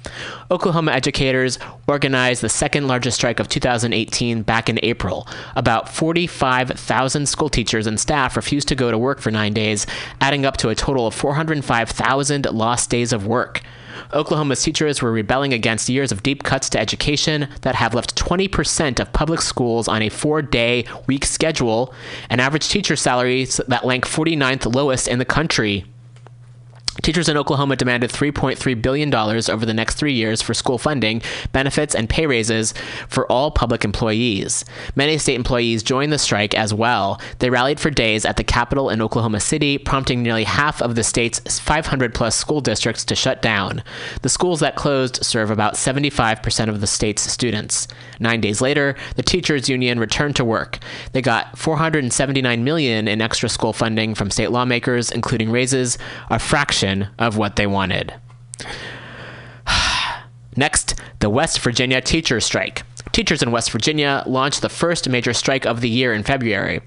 Oklahoma 0.51 0.91
educators 0.91 1.59
organized 1.87 2.41
the 2.41 2.49
second 2.49 2.87
largest 2.87 3.17
strike 3.17 3.39
of 3.39 3.49
2018 3.49 4.43
back 4.43 4.69
in 4.69 4.79
April. 4.83 5.27
About 5.55 5.89
45,000 5.89 7.25
school 7.27 7.49
teachers 7.49 7.87
and 7.87 7.99
staff 7.99 8.35
refused 8.35 8.67
to 8.69 8.75
go 8.75 8.91
to 8.91 8.97
work 8.97 9.19
for 9.19 9.31
nine 9.31 9.53
days, 9.53 9.85
adding 10.21 10.45
up 10.45 10.57
to 10.57 10.69
a 10.69 10.75
total 10.75 11.07
of 11.07 11.13
405,000 11.13 12.45
lost 12.51 12.89
days 12.89 13.13
of 13.13 13.27
work. 13.27 13.61
Oklahoma's 14.13 14.63
teachers 14.63 15.01
were 15.01 15.11
rebelling 15.11 15.53
against 15.53 15.89
years 15.89 16.11
of 16.11 16.23
deep 16.23 16.43
cuts 16.43 16.69
to 16.69 16.79
education 16.79 17.49
that 17.61 17.75
have 17.75 17.93
left 17.93 18.15
20% 18.15 18.99
of 18.99 19.11
public 19.13 19.41
schools 19.41 19.87
on 19.87 20.01
a 20.01 20.09
four 20.09 20.41
day 20.41 20.85
week 21.07 21.25
schedule 21.25 21.93
and 22.29 22.39
average 22.39 22.69
teacher 22.69 22.95
salaries 22.95 23.59
that 23.67 23.83
rank 23.83 24.05
49th 24.05 24.73
lowest 24.73 25.07
in 25.07 25.19
the 25.19 25.25
country. 25.25 25.85
Teachers 27.03 27.29
in 27.29 27.37
Oklahoma 27.37 27.75
demanded 27.75 28.09
$3.3 28.09 28.81
billion 28.81 29.13
over 29.13 29.65
the 29.65 29.73
next 29.73 29.95
three 29.95 30.13
years 30.13 30.41
for 30.41 30.53
school 30.53 30.77
funding, 30.77 31.21
benefits, 31.51 31.93
and 31.93 32.09
pay 32.09 32.25
raises 32.25 32.73
for 33.07 33.31
all 33.31 33.51
public 33.51 33.85
employees. 33.85 34.65
Many 34.95 35.17
state 35.17 35.35
employees 35.35 35.83
joined 35.83 36.11
the 36.11 36.17
strike 36.17 36.55
as 36.55 36.73
well. 36.73 37.21
They 37.39 37.49
rallied 37.49 37.79
for 37.79 37.89
days 37.89 38.25
at 38.25 38.37
the 38.37 38.43
Capitol 38.43 38.89
in 38.89 39.01
Oklahoma 39.01 39.39
City, 39.39 39.77
prompting 39.77 40.23
nearly 40.23 40.43
half 40.43 40.81
of 40.81 40.95
the 40.95 41.03
state's 41.03 41.59
500 41.59 42.13
plus 42.13 42.35
school 42.35 42.61
districts 42.61 43.05
to 43.05 43.15
shut 43.15 43.41
down. 43.41 43.83
The 44.23 44.29
schools 44.29 44.59
that 44.61 44.75
closed 44.75 45.23
serve 45.23 45.51
about 45.51 45.75
75% 45.75 46.67
of 46.67 46.81
the 46.81 46.87
state's 46.87 47.21
students. 47.21 47.87
Nine 48.19 48.41
days 48.41 48.61
later, 48.61 48.95
the 49.15 49.23
teachers 49.23 49.69
union 49.69 49.99
returned 49.99 50.35
to 50.37 50.45
work. 50.45 50.79
They 51.11 51.21
got 51.21 51.57
479 51.57 52.63
million 52.63 53.07
in 53.07 53.21
extra 53.21 53.49
school 53.49 53.73
funding 53.73 54.15
from 54.15 54.31
state 54.31 54.51
lawmakers, 54.51 55.11
including 55.11 55.51
raises, 55.51 55.97
a 56.29 56.39
fraction 56.39 56.86
of 57.19 57.37
what 57.37 57.55
they 57.55 57.67
wanted. 57.67 58.13
Next, 60.55 60.95
the 61.19 61.29
West 61.29 61.59
Virginia 61.59 62.01
teacher 62.01 62.39
strike. 62.39 62.81
Teachers 63.11 63.41
in 63.41 63.51
West 63.51 63.71
Virginia 63.71 64.23
launched 64.27 64.61
the 64.61 64.69
first 64.69 65.09
major 65.09 65.33
strike 65.33 65.65
of 65.65 65.81
the 65.81 65.89
year 65.89 66.13
in 66.13 66.21
February. 66.21 66.81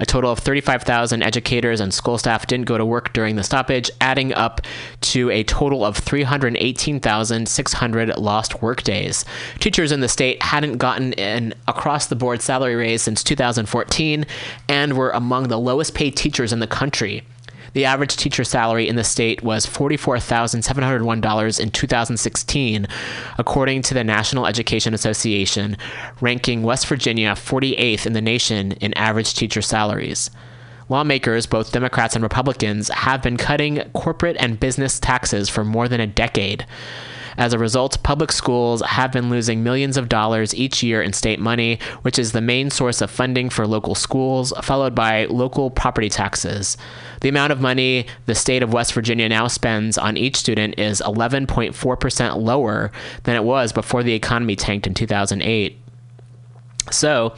A 0.00 0.06
total 0.06 0.32
of 0.32 0.40
35,000 0.40 1.22
educators 1.22 1.78
and 1.80 1.94
school 1.94 2.18
staff 2.18 2.48
didn't 2.48 2.66
go 2.66 2.76
to 2.76 2.84
work 2.84 3.12
during 3.12 3.36
the 3.36 3.44
stoppage, 3.44 3.88
adding 4.00 4.34
up 4.34 4.60
to 5.02 5.30
a 5.30 5.44
total 5.44 5.84
of 5.84 5.96
318,600 5.96 8.18
lost 8.18 8.60
workdays. 8.62 9.24
Teachers 9.60 9.92
in 9.92 10.00
the 10.00 10.08
state 10.08 10.42
hadn't 10.42 10.78
gotten 10.78 11.14
an 11.14 11.54
across 11.68 12.06
the 12.06 12.16
board 12.16 12.42
salary 12.42 12.74
raise 12.74 13.02
since 13.02 13.22
2014 13.22 14.26
and 14.68 14.96
were 14.96 15.10
among 15.10 15.46
the 15.48 15.58
lowest 15.58 15.94
paid 15.94 16.16
teachers 16.16 16.52
in 16.52 16.58
the 16.58 16.66
country. 16.66 17.22
The 17.76 17.84
average 17.84 18.16
teacher 18.16 18.42
salary 18.42 18.88
in 18.88 18.96
the 18.96 19.04
state 19.04 19.42
was 19.42 19.66
$44,701 19.66 21.60
in 21.60 21.70
2016, 21.70 22.86
according 23.36 23.82
to 23.82 23.92
the 23.92 24.02
National 24.02 24.46
Education 24.46 24.94
Association, 24.94 25.76
ranking 26.22 26.62
West 26.62 26.86
Virginia 26.86 27.32
48th 27.32 28.06
in 28.06 28.14
the 28.14 28.22
nation 28.22 28.72
in 28.72 28.94
average 28.94 29.34
teacher 29.34 29.60
salaries. 29.60 30.30
Lawmakers, 30.88 31.44
both 31.44 31.70
Democrats 31.70 32.14
and 32.14 32.22
Republicans, 32.22 32.88
have 32.88 33.20
been 33.20 33.36
cutting 33.36 33.82
corporate 33.92 34.38
and 34.40 34.58
business 34.58 34.98
taxes 34.98 35.50
for 35.50 35.62
more 35.62 35.86
than 35.86 36.00
a 36.00 36.06
decade. 36.06 36.64
As 37.38 37.52
a 37.52 37.58
result, 37.58 38.02
public 38.02 38.32
schools 38.32 38.82
have 38.82 39.12
been 39.12 39.30
losing 39.30 39.62
millions 39.62 39.96
of 39.96 40.08
dollars 40.08 40.54
each 40.54 40.82
year 40.82 41.02
in 41.02 41.12
state 41.12 41.38
money, 41.38 41.78
which 42.02 42.18
is 42.18 42.32
the 42.32 42.40
main 42.40 42.70
source 42.70 43.00
of 43.00 43.10
funding 43.10 43.50
for 43.50 43.66
local 43.66 43.94
schools, 43.94 44.52
followed 44.62 44.94
by 44.94 45.26
local 45.26 45.70
property 45.70 46.08
taxes. 46.08 46.76
The 47.20 47.28
amount 47.28 47.52
of 47.52 47.60
money 47.60 48.06
the 48.26 48.34
state 48.34 48.62
of 48.62 48.72
West 48.72 48.92
Virginia 48.92 49.28
now 49.28 49.48
spends 49.48 49.98
on 49.98 50.16
each 50.16 50.36
student 50.36 50.78
is 50.78 51.02
11.4% 51.04 52.42
lower 52.42 52.90
than 53.24 53.36
it 53.36 53.44
was 53.44 53.72
before 53.72 54.02
the 54.02 54.14
economy 54.14 54.56
tanked 54.56 54.86
in 54.86 54.94
2008. 54.94 55.78
So, 56.90 57.34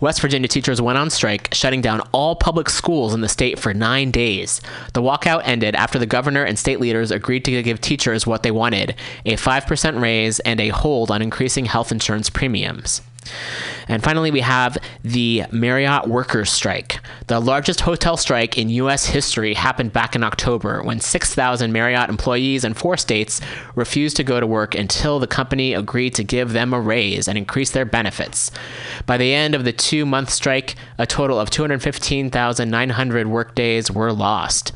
West 0.00 0.20
Virginia 0.20 0.48
teachers 0.48 0.80
went 0.80 0.98
on 0.98 1.10
strike, 1.10 1.52
shutting 1.52 1.80
down 1.80 2.00
all 2.12 2.36
public 2.36 2.68
schools 2.68 3.14
in 3.14 3.20
the 3.20 3.28
state 3.28 3.58
for 3.58 3.74
nine 3.74 4.10
days. 4.10 4.60
The 4.94 5.02
walkout 5.02 5.42
ended 5.44 5.74
after 5.74 5.98
the 5.98 6.06
governor 6.06 6.44
and 6.44 6.58
state 6.58 6.80
leaders 6.80 7.10
agreed 7.10 7.44
to 7.44 7.62
give 7.62 7.80
teachers 7.80 8.26
what 8.26 8.42
they 8.42 8.50
wanted 8.50 8.94
a 9.24 9.36
5% 9.36 10.00
raise 10.00 10.40
and 10.40 10.60
a 10.60 10.68
hold 10.68 11.10
on 11.10 11.22
increasing 11.22 11.66
health 11.66 11.92
insurance 11.92 12.30
premiums. 12.30 13.02
And 13.88 14.02
finally, 14.02 14.30
we 14.30 14.40
have 14.40 14.78
the 15.02 15.44
Marriott 15.50 16.06
workers' 16.06 16.50
strike. 16.50 17.00
The 17.26 17.40
largest 17.40 17.80
hotel 17.80 18.16
strike 18.16 18.56
in 18.56 18.68
U.S. 18.70 19.06
history 19.06 19.54
happened 19.54 19.92
back 19.92 20.14
in 20.14 20.22
October 20.22 20.82
when 20.82 21.00
6,000 21.00 21.72
Marriott 21.72 22.08
employees 22.08 22.64
in 22.64 22.74
four 22.74 22.96
states 22.96 23.40
refused 23.74 24.16
to 24.16 24.24
go 24.24 24.40
to 24.40 24.46
work 24.46 24.74
until 24.74 25.18
the 25.18 25.26
company 25.26 25.74
agreed 25.74 26.14
to 26.14 26.24
give 26.24 26.52
them 26.52 26.72
a 26.72 26.80
raise 26.80 27.28
and 27.28 27.36
increase 27.36 27.70
their 27.70 27.84
benefits. 27.84 28.50
By 29.06 29.16
the 29.16 29.34
end 29.34 29.54
of 29.54 29.64
the 29.64 29.72
two 29.72 30.06
month 30.06 30.30
strike, 30.30 30.76
a 30.98 31.06
total 31.06 31.38
of 31.38 31.50
215,900 31.50 33.26
workdays 33.26 33.90
were 33.90 34.12
lost. 34.12 34.72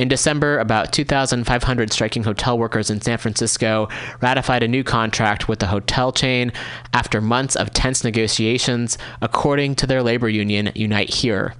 In 0.00 0.08
December, 0.08 0.58
about 0.58 0.94
2,500 0.94 1.92
striking 1.92 2.22
hotel 2.22 2.58
workers 2.58 2.88
in 2.88 3.02
San 3.02 3.18
Francisco 3.18 3.86
ratified 4.22 4.62
a 4.62 4.68
new 4.68 4.82
contract 4.82 5.46
with 5.46 5.58
the 5.58 5.66
hotel 5.66 6.10
chain 6.10 6.54
after 6.94 7.20
months 7.20 7.54
of 7.54 7.74
tense 7.74 8.02
negotiations, 8.02 8.96
according 9.20 9.74
to 9.74 9.86
their 9.86 10.02
labor 10.02 10.30
union, 10.30 10.72
Unite 10.74 11.12
Here. 11.12 11.52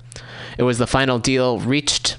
It 0.56 0.62
was 0.62 0.78
the 0.78 0.86
final 0.86 1.18
deal 1.18 1.58
reached 1.60 2.16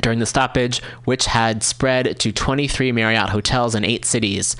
during 0.00 0.18
the 0.18 0.24
stoppage, 0.24 0.82
which 1.04 1.26
had 1.26 1.62
spread 1.62 2.18
to 2.18 2.32
23 2.32 2.90
Marriott 2.92 3.28
hotels 3.28 3.74
in 3.74 3.84
eight 3.84 4.06
cities. 4.06 4.56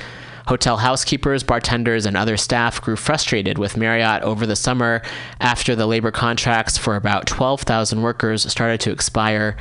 Hotel 0.48 0.78
housekeepers, 0.78 1.42
bartenders, 1.42 2.06
and 2.06 2.16
other 2.16 2.36
staff 2.36 2.80
grew 2.80 2.96
frustrated 2.96 3.58
with 3.58 3.76
Marriott 3.76 4.22
over 4.22 4.46
the 4.46 4.56
summer 4.56 5.02
after 5.40 5.74
the 5.74 5.86
labor 5.86 6.10
contracts 6.10 6.76
for 6.76 6.96
about 6.96 7.26
12,000 7.26 8.02
workers 8.02 8.50
started 8.50 8.80
to 8.80 8.90
expire. 8.90 9.56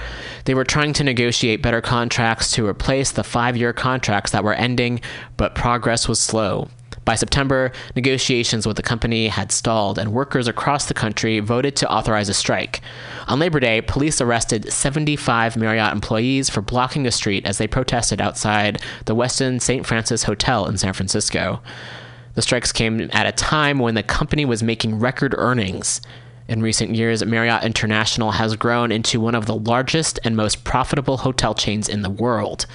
They 0.45 0.53
were 0.53 0.63
trying 0.63 0.93
to 0.93 1.03
negotiate 1.03 1.61
better 1.61 1.81
contracts 1.81 2.51
to 2.51 2.67
replace 2.67 3.11
the 3.11 3.23
five 3.23 3.55
year 3.55 3.73
contracts 3.73 4.31
that 4.31 4.43
were 4.43 4.53
ending, 4.53 5.01
but 5.37 5.55
progress 5.55 6.07
was 6.07 6.19
slow. 6.19 6.69
By 7.03 7.15
September, 7.15 7.71
negotiations 7.95 8.67
with 8.67 8.77
the 8.77 8.83
company 8.83 9.27
had 9.27 9.51
stalled, 9.51 9.97
and 9.97 10.13
workers 10.13 10.47
across 10.47 10.85
the 10.85 10.93
country 10.93 11.39
voted 11.39 11.75
to 11.77 11.91
authorize 11.91 12.29
a 12.29 12.33
strike. 12.33 12.81
On 13.27 13.39
Labor 13.39 13.59
Day, 13.59 13.81
police 13.81 14.21
arrested 14.21 14.71
75 14.71 15.57
Marriott 15.57 15.93
employees 15.93 16.49
for 16.49 16.61
blocking 16.61 17.07
a 17.07 17.11
street 17.11 17.45
as 17.45 17.57
they 17.57 17.67
protested 17.67 18.21
outside 18.21 18.81
the 19.05 19.15
Westin 19.15 19.59
St. 19.59 19.85
Francis 19.85 20.23
Hotel 20.23 20.67
in 20.67 20.77
San 20.77 20.93
Francisco. 20.93 21.59
The 22.35 22.43
strikes 22.43 22.71
came 22.71 23.09
at 23.11 23.25
a 23.25 23.31
time 23.31 23.79
when 23.79 23.95
the 23.95 24.03
company 24.03 24.45
was 24.45 24.61
making 24.61 24.99
record 24.99 25.33
earnings. 25.37 26.01
In 26.47 26.61
recent 26.61 26.95
years, 26.95 27.25
Marriott 27.25 27.63
International 27.63 28.31
has 28.31 28.55
grown 28.55 28.91
into 28.91 29.19
one 29.19 29.35
of 29.35 29.47
the 29.47 29.55
largest 29.55 30.19
and 30.23 30.35
most 30.35 30.63
profitable 30.63 31.17
hotel 31.17 31.55
chains 31.55 31.89
in 31.89 32.03
the 32.03 32.09
world. 32.09 32.67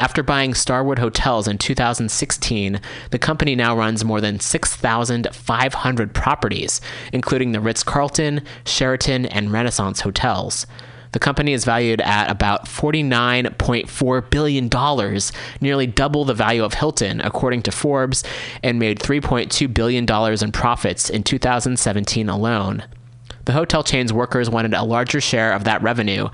After 0.00 0.24
buying 0.24 0.54
Starwood 0.54 0.98
Hotels 0.98 1.46
in 1.46 1.56
2016, 1.56 2.80
the 3.10 3.18
company 3.18 3.54
now 3.54 3.76
runs 3.76 4.04
more 4.04 4.20
than 4.20 4.40
6,500 4.40 6.14
properties, 6.14 6.80
including 7.12 7.52
the 7.52 7.60
Ritz 7.60 7.84
Carlton, 7.84 8.42
Sheraton, 8.66 9.24
and 9.26 9.52
Renaissance 9.52 10.00
hotels. 10.00 10.66
The 11.12 11.20
company 11.20 11.52
is 11.52 11.64
valued 11.64 12.00
at 12.00 12.28
about 12.28 12.66
$49.4 12.66 14.30
billion, 14.30 15.20
nearly 15.60 15.86
double 15.86 16.24
the 16.24 16.34
value 16.34 16.64
of 16.64 16.74
Hilton, 16.74 17.20
according 17.20 17.62
to 17.62 17.70
Forbes, 17.70 18.24
and 18.64 18.80
made 18.80 18.98
$3.2 18.98 19.72
billion 19.72 20.04
in 20.42 20.52
profits 20.52 21.08
in 21.08 21.22
2017 21.22 22.28
alone. 22.28 22.82
The 23.44 23.52
hotel 23.52 23.84
chain's 23.84 24.12
workers 24.12 24.48
wanted 24.48 24.72
a 24.72 24.84
larger 24.84 25.20
share 25.20 25.52
of 25.52 25.64
that 25.64 25.82
revenue. 25.82 26.28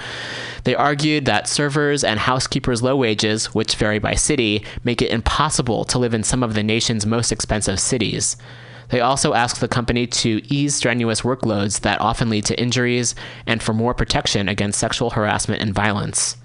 They 0.64 0.74
argued 0.74 1.24
that 1.24 1.48
servers 1.48 2.04
and 2.04 2.20
housekeepers' 2.20 2.82
low 2.82 2.96
wages, 2.96 3.54
which 3.54 3.74
vary 3.74 3.98
by 3.98 4.14
city, 4.14 4.64
make 4.84 5.02
it 5.02 5.10
impossible 5.10 5.84
to 5.86 5.98
live 5.98 6.14
in 6.14 6.22
some 6.22 6.42
of 6.42 6.54
the 6.54 6.62
nation's 6.62 7.06
most 7.06 7.32
expensive 7.32 7.80
cities. 7.80 8.36
They 8.90 9.00
also 9.00 9.34
asked 9.34 9.60
the 9.60 9.68
company 9.68 10.06
to 10.06 10.40
ease 10.52 10.74
strenuous 10.74 11.22
workloads 11.22 11.80
that 11.80 12.00
often 12.00 12.28
lead 12.28 12.44
to 12.46 12.60
injuries 12.60 13.14
and 13.46 13.62
for 13.62 13.72
more 13.72 13.94
protection 13.94 14.48
against 14.48 14.78
sexual 14.78 15.10
harassment 15.10 15.62
and 15.62 15.74
violence. 15.74 16.36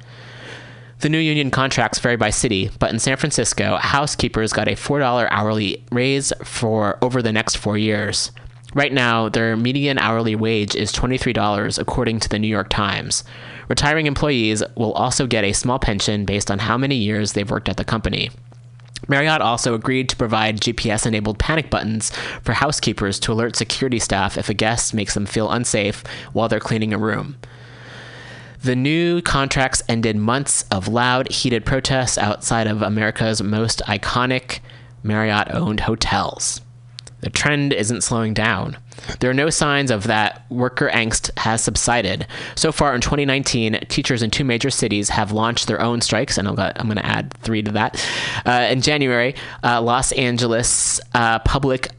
The 1.02 1.10
new 1.10 1.20
union 1.20 1.52
contracts 1.52 2.00
vary 2.00 2.16
by 2.16 2.30
city, 2.30 2.72
but 2.80 2.92
in 2.92 3.00
San 3.00 3.18
Francisco, 3.18 3.78
housekeepers 3.78 4.54
got 4.54 4.68
a 4.68 4.72
$4 4.72 5.28
hourly 5.30 5.84
raise 5.92 6.32
for 6.44 6.98
over 7.02 7.22
the 7.22 7.34
next 7.34 7.58
four 7.58 7.78
years. 7.78 8.32
Right 8.76 8.92
now, 8.92 9.30
their 9.30 9.56
median 9.56 9.98
hourly 9.98 10.36
wage 10.36 10.76
is 10.76 10.92
$23, 10.92 11.80
according 11.80 12.20
to 12.20 12.28
the 12.28 12.38
New 12.38 12.50
York 12.50 12.68
Times. 12.68 13.24
Retiring 13.70 14.06
employees 14.06 14.62
will 14.76 14.92
also 14.92 15.26
get 15.28 15.46
a 15.46 15.54
small 15.54 15.80
pension 15.80 16.26
based 16.26 16.52
on 16.52 16.60
how 16.60 16.78
many 16.78 16.96
years 16.96 17.32
they've 17.32 17.50
worked 17.50 17.70
at 17.70 17.78
the 17.78 17.86
company. 17.86 18.32
Marriott 19.08 19.40
also 19.40 19.76
agreed 19.76 20.10
to 20.10 20.18
provide 20.18 20.60
GPS 20.60 21.06
enabled 21.06 21.40
panic 21.40 21.70
buttons 21.70 22.12
for 22.44 22.52
housekeepers 22.52 23.18
to 23.22 23.32
alert 23.32 23.56
security 23.56 23.98
staff 23.98 24.38
if 24.38 24.50
a 24.50 24.54
guest 24.54 24.94
makes 24.94 25.14
them 25.14 25.26
feel 25.26 25.50
unsafe 25.50 26.04
while 26.34 26.50
they're 26.50 26.60
cleaning 26.60 26.94
a 26.94 26.98
room. 26.98 27.38
The 28.62 28.76
new 28.76 29.22
contracts 29.22 29.84
ended 29.88 30.18
months 30.18 30.66
of 30.70 30.90
loud, 30.90 31.32
heated 31.32 31.66
protests 31.66 32.18
outside 32.18 32.68
of 32.68 32.82
America's 32.82 33.42
most 33.42 33.82
iconic 33.88 34.60
Marriott 35.02 35.48
owned 35.54 35.82
hotels. 35.82 36.60
The 37.26 37.32
trend 37.32 37.74
isn't 37.74 38.04
slowing 38.04 38.36
down. 38.36 38.78
There 39.20 39.32
are 39.32 39.34
no 39.34 39.50
signs 39.50 39.90
of 39.90 40.04
that 40.04 40.46
worker 40.52 40.92
angst 40.94 41.36
has 41.40 41.64
subsided. 41.64 42.28
So 42.54 42.72
far 42.72 42.94
in 42.94 43.02
2019, 43.02 43.80
teachers 43.90 44.22
in 44.22 44.30
two 44.30 44.44
major 44.44 44.70
cities 44.70 45.10
have 45.10 45.32
launched 45.32 45.66
their 45.66 45.82
own 45.82 46.02
strikes, 46.02 46.38
and 46.38 46.48
I'm 46.48 46.54
going 46.54 46.98
to 46.98 47.06
add 47.06 47.34
three 47.34 47.64
to 47.64 47.72
that. 47.72 48.08
Uh, 48.46 48.68
in 48.70 48.82
January, 48.82 49.34
uh, 49.64 49.82
Los 49.82 50.12
Angeles 50.12 51.02
uh, 51.16 51.40
public 51.40 51.90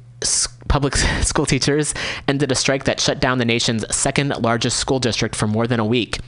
public 0.69 0.97
school 1.23 1.47
teachers 1.47 1.95
ended 2.29 2.53
a 2.53 2.55
strike 2.55 2.85
that 2.85 3.01
shut 3.01 3.21
down 3.21 3.39
the 3.39 3.45
nation's 3.45 3.85
second 3.95 4.31
largest 4.43 4.79
school 4.79 4.99
district 4.99 5.35
for 5.35 5.47
more 5.47 5.67
than 5.67 5.81
a 5.81 5.85
week. 5.85 6.19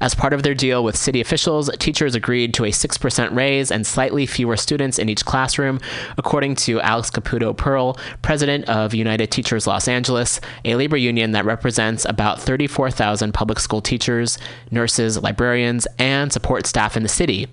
As 0.00 0.14
part 0.14 0.32
of 0.32 0.42
their 0.42 0.54
deal 0.54 0.84
with 0.84 0.96
city 0.96 1.20
officials, 1.20 1.70
teachers 1.78 2.14
agreed 2.14 2.54
to 2.54 2.64
a 2.64 2.70
6% 2.70 3.34
raise 3.34 3.70
and 3.70 3.86
slightly 3.86 4.26
fewer 4.26 4.56
students 4.56 4.98
in 4.98 5.08
each 5.08 5.24
classroom, 5.24 5.80
according 6.18 6.56
to 6.56 6.80
Alex 6.80 7.10
Caputo 7.10 7.56
Pearl, 7.56 7.96
president 8.22 8.68
of 8.68 8.94
United 8.94 9.30
Teachers 9.30 9.66
Los 9.66 9.88
Angeles, 9.88 10.40
a 10.64 10.74
labor 10.74 10.96
union 10.96 11.32
that 11.32 11.44
represents 11.44 12.04
about 12.04 12.40
34,000 12.40 13.32
public 13.32 13.58
school 13.58 13.80
teachers, 13.80 14.38
nurses, 14.70 15.22
librarians, 15.22 15.86
and 15.98 16.32
support 16.32 16.66
staff 16.66 16.96
in 16.96 17.02
the 17.02 17.08
city. 17.08 17.48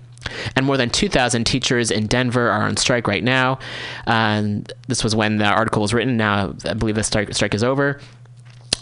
And 0.55 0.65
more 0.65 0.77
than 0.77 0.89
2,000 0.89 1.45
teachers 1.45 1.91
in 1.91 2.07
Denver 2.07 2.49
are 2.49 2.63
on 2.63 2.77
strike 2.77 3.07
right 3.07 3.23
now. 3.23 3.59
This 4.87 5.03
was 5.03 5.15
when 5.15 5.37
the 5.37 5.45
article 5.45 5.81
was 5.81 5.93
written. 5.93 6.17
Now, 6.17 6.55
I 6.65 6.73
believe 6.73 6.95
the 6.95 7.03
strike, 7.03 7.33
strike 7.33 7.53
is 7.53 7.63
over. 7.63 7.99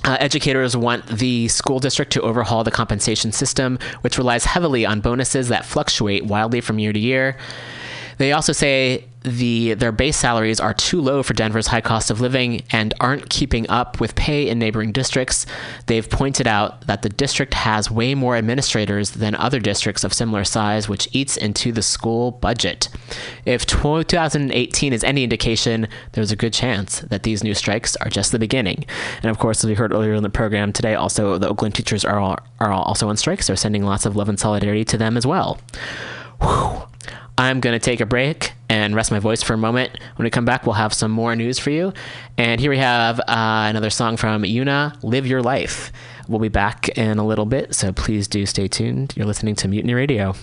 Uh, 0.04 0.16
educators 0.20 0.78
want 0.78 1.06
the 1.08 1.48
school 1.50 1.80
district 1.80 2.14
to 2.14 2.22
overhaul 2.22 2.64
the 2.64 2.72
compensation 2.72 3.32
system, 3.32 3.78
which 4.02 4.18
relies 4.18 4.46
heavily 4.46 4.86
on 4.86 5.02
bonuses 5.02 5.50
that 5.50 5.66
fluctuate 5.66 6.26
wildly 6.26 6.62
from 6.62 6.80
year 6.80 6.94
to 6.94 7.00
year. 7.00 7.36
They 8.18 8.32
also 8.32 8.54
say 8.54 9.06
the 9.28 9.74
their 9.74 9.92
base 9.92 10.18
salaries 10.18 10.60
are 10.60 10.74
too 10.74 11.02
low 11.02 11.22
for 11.24 11.34
Denver's 11.34 11.68
high 11.68 11.82
cost 11.82 12.10
of 12.10 12.22
living 12.22 12.64
and 12.72 12.94
aren't 13.00 13.30
keeping 13.30 13.70
up 13.70 14.00
with 14.00 14.16
pay 14.16 14.48
in 14.48 14.60
neighboring 14.60 14.92
districts. 14.92 15.46
They've 15.86 16.10
pointed 16.10 16.48
out 16.48 16.88
that 16.88 17.02
the 17.02 17.10
district 17.10 17.54
has 17.54 17.92
way 17.92 18.16
more 18.16 18.36
administrators 18.36 19.12
than 19.12 19.36
other 19.36 19.60
districts 19.60 20.04
of 20.04 20.14
similar 20.14 20.44
size, 20.44 20.90
which 20.90 21.08
eats 21.12 21.38
into 21.38 21.72
the 21.72 21.82
school 21.82 22.32
budget. 22.32 22.90
If 23.46 23.66
2018 23.66 24.94
is 24.94 25.04
any 25.04 25.24
indication, 25.24 25.88
there's 26.14 26.32
a 26.32 26.36
good 26.36 26.54
chance 26.54 27.02
that 27.02 27.24
these 27.24 27.44
new 27.44 27.54
strikes 27.54 27.96
are 27.98 28.10
just 28.10 28.32
the 28.32 28.40
beginning. 28.40 28.86
And 29.22 29.30
of 29.30 29.40
course, 29.40 29.64
as 29.64 29.70
we 29.70 29.76
heard 29.76 29.94
earlier 29.94 30.14
in 30.14 30.24
the 30.24 30.30
program 30.30 30.74
today, 30.74 30.96
also 30.96 31.38
the 31.38 31.50
Oakland 31.50 31.76
teachers 31.76 32.06
are 32.06 32.20
all, 32.20 32.38
are 32.60 32.72
also 32.72 33.10
on 33.10 33.18
strikes. 33.18 33.48
They're 33.48 33.56
sending 33.56 33.84
lots 33.84 34.06
of 34.06 34.16
love 34.16 34.30
and 34.30 34.40
solidarity 34.40 34.86
to 34.86 34.98
them 34.98 35.18
as 35.18 35.26
well. 35.26 35.60
Whew. 36.42 36.84
I'm 37.38 37.60
going 37.60 37.74
to 37.74 37.84
take 37.84 38.02
a 38.02 38.06
break 38.06 38.54
and 38.70 38.96
rest 38.96 39.12
my 39.12 39.20
voice 39.20 39.42
for 39.42 39.54
a 39.54 39.58
moment. 39.58 39.98
When 40.16 40.24
we 40.26 40.30
come 40.30 40.46
back, 40.46 40.66
we'll 40.66 40.76
have 40.76 40.94
some 40.94 41.12
more 41.12 41.36
news 41.36 41.60
for 41.60 41.70
you. 41.70 41.94
And 42.38 42.60
here 42.60 42.70
we 42.70 42.78
have 42.78 43.20
uh, 43.20 43.24
another 43.70 43.90
song 43.90 44.18
from 44.18 44.44
Yuna, 44.44 45.02
Live 45.04 45.26
Your 45.26 45.42
Life. 45.42 45.92
We'll 46.28 46.40
be 46.40 46.50
back 46.50 46.90
in 46.98 47.20
a 47.20 47.26
little 47.26 47.46
bit, 47.46 47.74
so 47.74 47.94
please 47.94 48.28
do 48.28 48.46
stay 48.46 48.68
tuned. 48.68 49.14
You're 49.16 49.26
listening 49.28 49.56
to 49.56 49.68
Mutiny 49.68 49.94
Radio. 49.94 50.36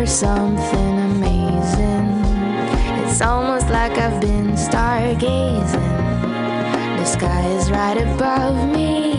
For 0.00 0.06
something 0.06 0.98
amazing. 0.98 2.08
It's 3.04 3.20
almost 3.20 3.68
like 3.68 3.98
I've 3.98 4.18
been 4.18 4.52
stargazing. 4.52 5.92
The 6.96 7.04
sky 7.04 7.46
is 7.48 7.70
right 7.70 7.98
above 7.98 8.56
me. 8.74 9.12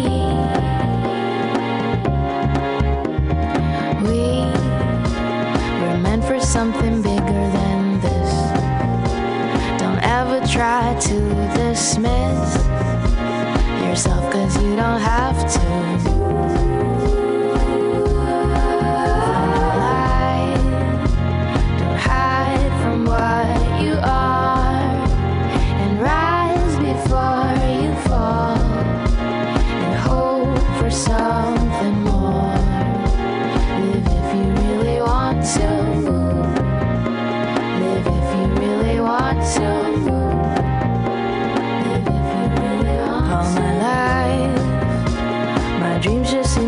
We 4.07 4.23
were 5.81 5.99
meant 5.99 6.23
for 6.25 6.39
something 6.39 7.03
bigger 7.03 7.43
than 7.57 8.01
this. 8.01 8.31
Don't 9.79 10.01
ever 10.01 10.39
try 10.47 10.97
to 10.99 11.19
dismiss 11.53 12.55
yourself, 13.85 14.33
cause 14.33 14.55
you 14.63 14.75
don't 14.75 14.99
have 14.99 15.37
to. 15.53 16.10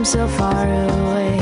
So 0.06 0.28
far 0.28 0.66
away. 0.66 1.38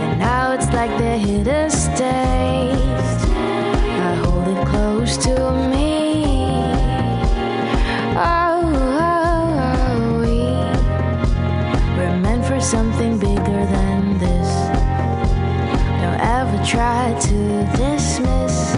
And 0.00 0.18
now 0.18 0.52
it's 0.52 0.72
like 0.72 0.90
they're 0.98 1.18
here 1.18 1.44
to 1.44 1.70
stay. 1.70 2.72
I 4.00 4.14
hold 4.24 4.48
it 4.48 4.66
close 4.68 5.18
to 5.18 5.34
me. 5.70 6.46
Oh, 8.16 8.72
oh, 9.04 9.48
oh, 9.76 10.20
we 10.22 10.40
were 12.00 12.16
meant 12.16 12.44
for 12.46 12.60
something 12.60 13.18
bigger 13.18 13.66
than 13.76 14.18
this. 14.18 14.48
Don't 16.00 16.20
ever 16.20 16.64
try 16.64 17.14
to 17.20 17.64
dismiss 17.76 18.74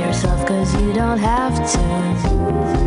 yourself, 0.00 0.46
cause 0.46 0.74
you 0.80 0.94
don't 0.94 1.18
have 1.18 1.54
to. 1.72 2.77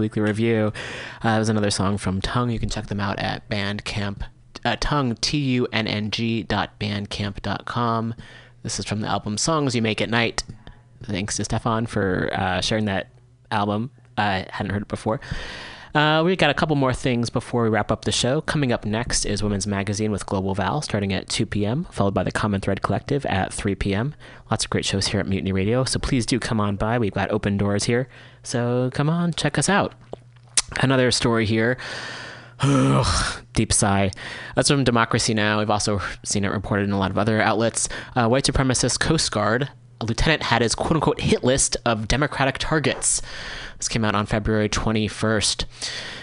Weekly 0.00 0.22
review. 0.22 0.72
Uh, 1.22 1.34
that 1.34 1.38
was 1.38 1.48
another 1.48 1.70
song 1.70 1.98
from 1.98 2.20
Tunng. 2.20 2.52
You 2.52 2.58
can 2.58 2.68
check 2.68 2.86
them 2.86 3.00
out 3.00 3.18
at 3.18 3.48
Bandcamp, 3.48 4.22
uh, 4.64 4.76
Tunng 4.76 5.20
T 5.20 5.38
U 5.38 5.66
N 5.72 5.86
N 5.86 6.10
G 6.10 6.42
dot 6.42 6.78
bandcamp.com. 6.78 8.14
This 8.62 8.78
is 8.78 8.84
from 8.84 9.00
the 9.00 9.08
album 9.08 9.38
Songs 9.38 9.74
You 9.74 9.82
Make 9.82 10.00
at 10.00 10.10
Night. 10.10 10.44
Thanks 11.02 11.36
to 11.36 11.44
Stefan 11.44 11.86
for 11.86 12.30
uh, 12.32 12.60
sharing 12.60 12.86
that 12.86 13.08
album. 13.50 13.90
I 14.16 14.46
hadn't 14.50 14.72
heard 14.72 14.82
it 14.82 14.88
before. 14.88 15.20
Uh, 15.98 16.22
we 16.22 16.36
got 16.36 16.48
a 16.48 16.54
couple 16.54 16.76
more 16.76 16.94
things 16.94 17.28
before 17.28 17.64
we 17.64 17.68
wrap 17.68 17.90
up 17.90 18.04
the 18.04 18.12
show. 18.12 18.40
Coming 18.42 18.70
up 18.70 18.84
next 18.84 19.24
is 19.24 19.42
Women's 19.42 19.66
Magazine 19.66 20.12
with 20.12 20.24
Global 20.26 20.54
Val, 20.54 20.80
starting 20.80 21.12
at 21.12 21.28
2 21.28 21.44
p.m., 21.44 21.88
followed 21.90 22.14
by 22.14 22.22
the 22.22 22.30
Common 22.30 22.60
Thread 22.60 22.82
Collective 22.82 23.26
at 23.26 23.52
3 23.52 23.74
p.m. 23.74 24.14
Lots 24.48 24.62
of 24.62 24.70
great 24.70 24.84
shows 24.84 25.08
here 25.08 25.18
at 25.18 25.26
Mutiny 25.26 25.50
Radio, 25.50 25.82
so 25.82 25.98
please 25.98 26.24
do 26.24 26.38
come 26.38 26.60
on 26.60 26.76
by. 26.76 27.00
We've 27.00 27.12
got 27.12 27.32
open 27.32 27.56
doors 27.56 27.82
here, 27.82 28.06
so 28.44 28.90
come 28.94 29.10
on, 29.10 29.32
check 29.32 29.58
us 29.58 29.68
out. 29.68 29.92
Another 30.80 31.10
story 31.10 31.46
here. 31.46 31.76
Deep 33.54 33.72
sigh. 33.72 34.12
That's 34.54 34.68
from 34.70 34.84
Democracy 34.84 35.34
Now! 35.34 35.58
We've 35.58 35.68
also 35.68 36.00
seen 36.24 36.44
it 36.44 36.52
reported 36.52 36.84
in 36.84 36.92
a 36.92 36.98
lot 36.98 37.10
of 37.10 37.18
other 37.18 37.42
outlets. 37.42 37.88
Uh, 38.14 38.28
white 38.28 38.44
supremacist 38.44 39.00
Coast 39.00 39.32
Guard, 39.32 39.68
a 40.00 40.04
lieutenant 40.04 40.44
had 40.44 40.62
his 40.62 40.76
quote 40.76 40.92
unquote 40.92 41.20
hit 41.20 41.42
list 41.42 41.76
of 41.84 42.06
Democratic 42.06 42.58
targets. 42.58 43.20
This 43.78 43.88
came 43.88 44.04
out 44.04 44.16
on 44.16 44.26
February 44.26 44.68
21st. 44.68 45.64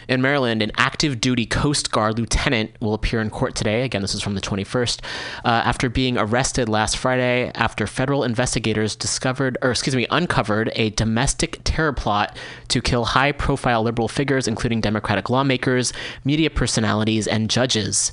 In 0.10 0.22
Maryland, 0.22 0.62
an 0.62 0.74
active 0.78 1.22
duty 1.22 1.46
Coast 1.46 1.90
Guard 1.90 2.20
lieutenant 2.20 2.72
will 2.82 2.94
appear 2.94 3.22
in 3.22 3.30
court 3.30 3.56
today. 3.56 3.84
Again, 3.84 4.02
this 4.02 4.14
is 4.14 4.22
from 4.22 4.36
the 4.36 4.42
21st. 4.42 5.00
Uh, 5.46 5.48
after 5.48 5.90
being 5.90 6.18
arrested 6.18 6.68
last 6.68 6.98
Friday 6.98 7.52
after 7.56 7.88
federal 7.88 8.26
investigators 8.26 8.96
discovered, 8.96 9.58
or 9.62 9.72
excuse 9.72 9.96
me, 9.96 10.06
uncovered 10.12 10.70
a 10.76 10.90
domestic 10.92 11.62
terror 11.64 11.94
plot 11.94 12.38
to 12.68 12.82
kill 12.82 13.06
high 13.06 13.32
profile 13.32 13.82
liberal 13.82 14.10
figures, 14.10 14.50
including 14.50 14.82
Democratic 14.82 15.30
lawmakers, 15.30 15.94
media 16.26 16.50
personalities, 16.50 17.26
and 17.26 17.50
judges. 17.50 18.12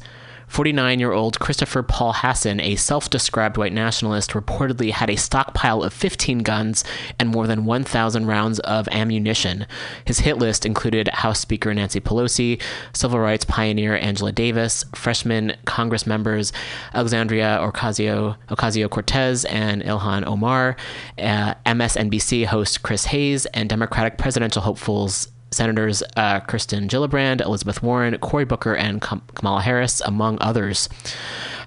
49 0.53 1.01
year 1.01 1.13
old 1.13 1.41
Christopher 1.41 1.83
Paul 1.83 2.13
Hasson, 2.13 2.61
a 2.61 2.77
self 2.77 3.09
described 3.09 3.57
white 3.57 3.73
nationalist, 3.73 4.33
reportedly 4.33 4.91
had 4.91 5.09
a 5.09 5.17
stockpile 5.17 5.83
of 5.83 5.95
15 5.95 6.41
guns 6.41 6.85
and 7.19 7.31
more 7.31 7.47
than 7.47 7.65
1,000 7.65 8.27
rounds 8.27 8.61
of 8.61 8.87
ammunition. 8.89 9.67
His 10.05 10.21
hit 10.21 10.37
list 10.37 10.67
included 10.67 11.09
House 11.09 11.41
Speaker 11.41 11.73
Nancy 11.73 12.01
Pelosi, 12.01 12.61
civil 12.93 13.19
rights 13.19 13.47
pioneer 13.47 13.97
Angela 13.97 14.31
Davis, 14.31 14.85
freshman 14.95 15.57
Congress 15.65 16.07
members 16.07 16.53
Alexandria 16.93 17.59
Ocasio 17.63 18.91
Cortez 18.91 19.47
and 19.47 19.83
Ilhan 19.83 20.27
Omar, 20.27 20.77
uh, 21.19 21.55
MSNBC 21.65 22.45
host 22.45 22.83
Chris 22.83 23.07
Hayes, 23.07 23.47
and 23.47 23.71
Democratic 23.71 24.19
presidential 24.19 24.61
hopefuls 24.61 25.32
Senators 25.53 26.03
uh, 26.17 26.41
Gillibrand, 26.41 27.41
Elizabeth 27.41 27.83
Warren, 27.83 28.19
Cory 28.19 28.45
Booker, 28.45 28.75
and 28.75 29.01
Kamala 29.01 29.61
Harris, 29.61 30.01
among 30.01 30.39
others. 30.41 30.89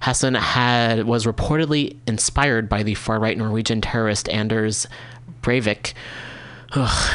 Hasson 0.02 0.36
had 0.36 1.06
was 1.06 1.26
reportedly 1.26 1.98
inspired 2.07 2.68
by 2.68 2.84
the 2.84 2.95
far-right 2.95 3.38
Norwegian 3.38 3.82
terrorist 3.82 4.28
Anders 4.30 4.88
Breivik, 5.41 5.94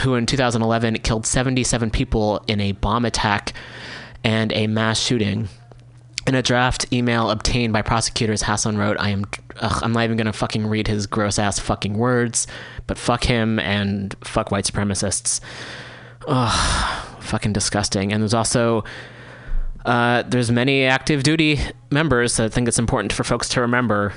who 0.03 0.15
in 0.15 0.27
2011 0.27 0.99
killed 0.99 1.27
77 1.27 1.91
people 1.91 2.43
in 2.47 2.61
a 2.61 2.73
bomb 2.73 3.05
attack 3.05 3.53
and 4.25 4.53
a 4.53 4.67
mass 4.67 4.99
shooting. 4.99 5.49
In 6.27 6.35
a 6.35 6.43
draft 6.43 6.93
email 6.93 7.31
obtained 7.31 7.73
by 7.73 7.83
prosecutors, 7.83 8.43
Hasson 8.43 8.77
wrote, 8.79 8.97
"I 9.01 9.09
am, 9.09 9.25
ugh, 9.61 9.81
I'm 9.83 9.93
not 9.93 10.05
even 10.05 10.17
gonna 10.17 10.33
fucking 10.33 10.67
read 10.67 10.87
his 10.87 11.07
gross 11.07 11.39
ass 11.39 11.59
fucking 11.59 11.95
words, 11.95 12.47
but 12.87 12.99
fuck 12.99 13.25
him 13.25 13.59
and 13.59 14.15
fuck 14.23 14.51
white 14.51 14.65
supremacists." 14.65 15.41
Ugh, 16.27 17.23
fucking 17.23 17.53
disgusting. 17.53 18.13
And 18.13 18.23
there's 18.23 18.35
also 18.35 18.85
uh, 19.85 20.23
there's 20.23 20.51
many 20.51 20.85
active 20.85 21.23
duty 21.23 21.59
members. 21.91 22.35
So 22.35 22.45
I 22.45 22.49
think 22.49 22.69
it's 22.69 22.79
important 22.79 23.13
for 23.13 23.25
folks 23.25 23.49
to 23.51 23.61
remember 23.61 24.13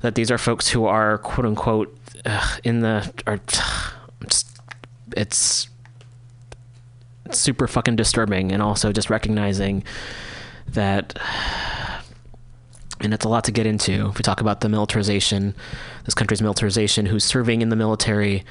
that 0.00 0.14
these 0.14 0.30
are 0.30 0.38
folks 0.38 0.68
who 0.68 0.86
are 0.86 1.18
quote 1.18 1.46
unquote 1.46 1.96
in 2.64 2.80
the 2.80 3.12
are 3.26 3.38
just 4.28 4.48
it's 5.16 5.68
it's 7.24 7.38
super 7.38 7.66
fucking 7.66 7.96
disturbing, 7.96 8.52
and 8.52 8.62
also 8.62 8.92
just 8.92 9.10
recognizing 9.10 9.84
that. 10.68 11.18
And 12.98 13.12
it's 13.12 13.26
a 13.26 13.28
lot 13.28 13.44
to 13.44 13.52
get 13.52 13.66
into. 13.66 14.08
If 14.08 14.16
we 14.16 14.22
talk 14.22 14.40
about 14.40 14.62
the 14.62 14.70
militarization, 14.70 15.54
this 16.06 16.14
country's 16.14 16.40
militarization, 16.40 17.04
who's 17.04 17.24
serving 17.24 17.60
in 17.60 17.68
the 17.68 17.76
military, 17.76 18.42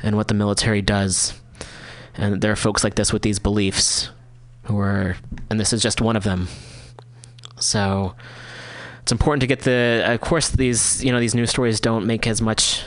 and 0.00 0.14
what 0.16 0.28
the 0.28 0.34
military 0.34 0.80
does 0.80 1.34
and 2.16 2.40
there 2.40 2.52
are 2.52 2.56
folks 2.56 2.84
like 2.84 2.94
this 2.94 3.12
with 3.12 3.22
these 3.22 3.38
beliefs 3.38 4.10
who 4.64 4.78
are 4.78 5.16
and 5.50 5.60
this 5.60 5.72
is 5.72 5.82
just 5.82 6.00
one 6.00 6.16
of 6.16 6.24
them. 6.24 6.48
So 7.58 8.14
it's 9.02 9.12
important 9.12 9.40
to 9.42 9.46
get 9.46 9.60
the 9.60 10.02
of 10.06 10.20
course 10.20 10.48
these 10.50 11.04
you 11.04 11.12
know 11.12 11.20
these 11.20 11.34
news 11.34 11.50
stories 11.50 11.80
don't 11.80 12.06
make 12.06 12.26
as 12.26 12.40
much 12.40 12.84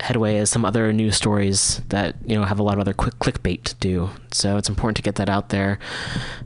headway 0.00 0.36
as 0.36 0.48
some 0.48 0.64
other 0.64 0.92
news 0.92 1.16
stories 1.16 1.82
that 1.88 2.14
you 2.24 2.36
know 2.36 2.44
have 2.44 2.60
a 2.60 2.62
lot 2.62 2.74
of 2.74 2.80
other 2.80 2.94
quick 2.94 3.18
clickbait 3.18 3.78
do. 3.80 4.10
So 4.32 4.56
it's 4.56 4.68
important 4.68 4.96
to 4.96 5.02
get 5.02 5.16
that 5.16 5.28
out 5.28 5.48
there. 5.48 5.78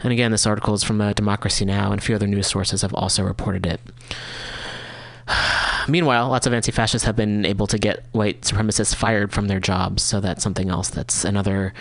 And 0.01 0.13
again 0.13 0.33
this 0.33 0.47
article 0.47 0.75
is 0.75 0.83
from 0.83 1.01
uh, 1.01 1.13
democracy 1.13 1.65
now! 1.65 1.93
and 1.93 2.01
a 2.01 2.05
few 2.05 2.15
other 2.15 2.27
news 2.27 2.47
sources 2.47 2.83
have 2.83 2.95
also 2.95 3.23
reported 3.23 3.67
it 3.67 3.81
Meanwhile, 5.89 6.29
lots 6.29 6.47
of 6.47 6.53
anti 6.53 6.73
fascists 6.73 7.07
have 7.07 7.17
been 7.17 7.45
able 7.45 7.67
to 7.67 7.79
get 7.79 8.05
white 8.13 8.43
supremacists 8.43 8.95
fired 8.95 9.33
from 9.33 9.49
their 9.49 9.61
jobs, 9.61 10.03
so 10.03 10.21
that's 10.21 10.43
something 10.43 10.71
else 10.71 10.91
that's 10.91 11.25
another 11.25 11.73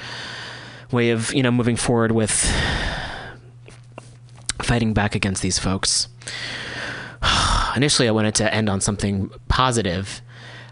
way 0.91 1.11
of, 1.11 1.33
you 1.33 1.43
know, 1.43 1.51
moving 1.51 1.75
forward 1.75 2.11
with 2.11 2.31
fighting 4.61 4.93
back 4.93 5.15
against 5.15 5.41
these 5.41 5.59
folks. 5.59 6.07
Initially, 7.75 8.07
I 8.07 8.11
wanted 8.11 8.35
to 8.35 8.53
end 8.53 8.69
on 8.69 8.81
something 8.81 9.29
positive. 9.47 10.21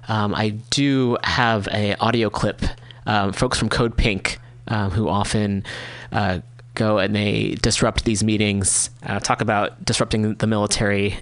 Um, 0.08 0.34
I 0.34 0.50
do 0.70 1.18
have 1.24 1.68
a 1.68 1.96
audio 1.96 2.30
clip. 2.30 2.62
Um, 3.06 3.32
folks 3.32 3.58
from 3.58 3.70
Code 3.70 3.98
Pink, 3.98 4.40
um, 4.68 4.92
who 4.92 5.08
often 5.08 5.64
uh, 6.12 6.40
go 6.80 6.98
and 6.98 7.16
they 7.16 7.56
disrupt 7.62 8.06
these 8.06 8.24
meetings, 8.24 8.90
uh, 9.04 9.20
talk 9.20 9.42
about 9.42 9.84
disrupting 9.84 10.34
the 10.36 10.48
military 10.48 11.20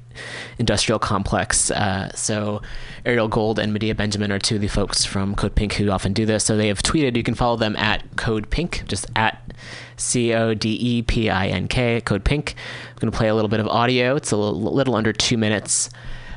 industrial 0.59 0.99
complex. 0.99 1.71
Uh, 1.71 2.09
so, 2.15 2.61
Ariel 3.05 3.27
Gold 3.27 3.57
and 3.57 3.73
Medea 3.73 3.95
Benjamin 3.95 4.31
are 4.31 4.39
two 4.39 4.55
of 4.55 4.61
the 4.61 4.67
folks 4.67 5.03
from 5.03 5.35
Code 5.35 5.55
Pink 5.55 5.73
who 5.73 5.89
often 5.89 6.13
do 6.13 6.25
this. 6.25 6.45
So, 6.45 6.55
they 6.55 6.67
have 6.67 6.83
tweeted. 6.83 7.17
You 7.17 7.23
can 7.23 7.35
follow 7.35 7.57
them 7.57 7.75
at 7.75 8.03
Code 8.15 8.49
Pink, 8.49 8.83
just 8.87 9.07
at 9.15 9.53
C 9.97 10.33
O 10.33 10.53
D 10.53 10.77
E 10.79 11.01
P 11.01 11.29
I 11.29 11.47
N 11.47 11.67
K, 11.67 12.01
Code 12.01 12.23
Pink. 12.23 12.55
I'm 12.91 12.99
going 12.99 13.11
to 13.11 13.17
play 13.17 13.27
a 13.27 13.35
little 13.35 13.49
bit 13.49 13.59
of 13.59 13.67
audio. 13.67 14.15
It's 14.15 14.31
a 14.31 14.37
little, 14.37 14.61
little 14.61 14.95
under 14.95 15.11
two 15.11 15.37
minutes. 15.37 15.89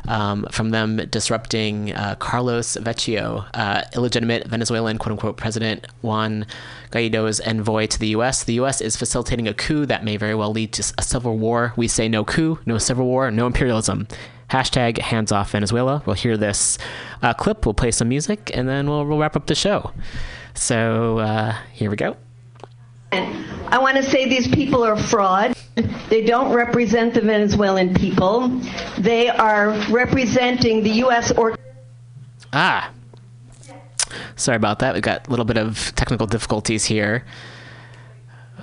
Um, 0.09 0.47
from 0.51 0.71
them 0.71 0.97
disrupting 1.11 1.93
uh, 1.93 2.17
Carlos 2.19 2.77
Vecchio, 2.77 3.47
uh, 3.55 3.83
illegitimate 3.95 4.47
Venezuelan 4.47 4.99
quote 4.99 5.13
unquote 5.13 5.37
president 5.37 5.87
Juan 6.03 6.47
Guaido's 6.91 7.41
envoy 7.41 7.87
to 7.87 7.99
the 7.99 8.09
U.S. 8.09 8.45
The 8.45 8.55
U.S. 8.55 8.81
is 8.81 8.97
facilitating 8.97 9.47
a 9.47 9.55
coup 9.55 9.87
that 9.87 10.05
may 10.05 10.17
very 10.17 10.35
well 10.35 10.51
lead 10.53 10.73
to 10.75 10.95
a 10.99 11.03
civil 11.03 11.39
war. 11.39 11.73
We 11.77 11.89
say 11.89 12.09
no 12.09 12.25
coup, 12.25 12.59
no 12.67 12.79
civil 12.79 13.07
war, 13.07 13.31
no 13.31 13.47
imperialism. 13.47 14.09
Hashtag 14.51 14.99
hands 14.99 15.31
off 15.31 15.53
Venezuela. 15.53 16.03
We'll 16.07 16.17
hear 16.17 16.37
this 16.37 16.77
uh, 17.23 17.35
clip, 17.35 17.65
we'll 17.65 17.75
play 17.75 17.93
some 17.93 18.09
music, 18.09 18.51
and 18.53 18.69
then 18.69 18.89
we'll, 18.89 19.07
we'll 19.07 19.19
wrap 19.19 19.37
up 19.37 19.47
the 19.47 19.55
show. 19.55 19.93
So 20.55 21.19
uh, 21.19 21.57
here 21.73 21.89
we 21.91 21.97
go. 21.97 22.17
I 23.13 23.79
want 23.79 23.97
to 23.97 24.03
say 24.03 24.29
these 24.29 24.49
people 24.49 24.85
are 24.85 24.97
fraud. 24.97 25.55
They 26.09 26.25
don't 26.25 26.53
represent 26.53 27.15
the 27.15 27.21
Venezuelan 27.21 27.95
people. 27.95 28.49
They 28.99 29.29
are 29.29 29.71
representing 29.91 30.83
the 30.83 30.91
U.S. 31.05 31.33
or. 31.33 31.57
Ah. 32.53 32.93
Sorry 34.37 34.57
about 34.57 34.81
that. 34.81 34.95
We've 34.95 35.03
got 35.03 35.27
a 35.27 35.31
little 35.31 35.45
bit 35.45 35.57
of 35.57 35.93
technical 35.97 36.27
difficulties 36.27 36.85
here. 36.85 37.25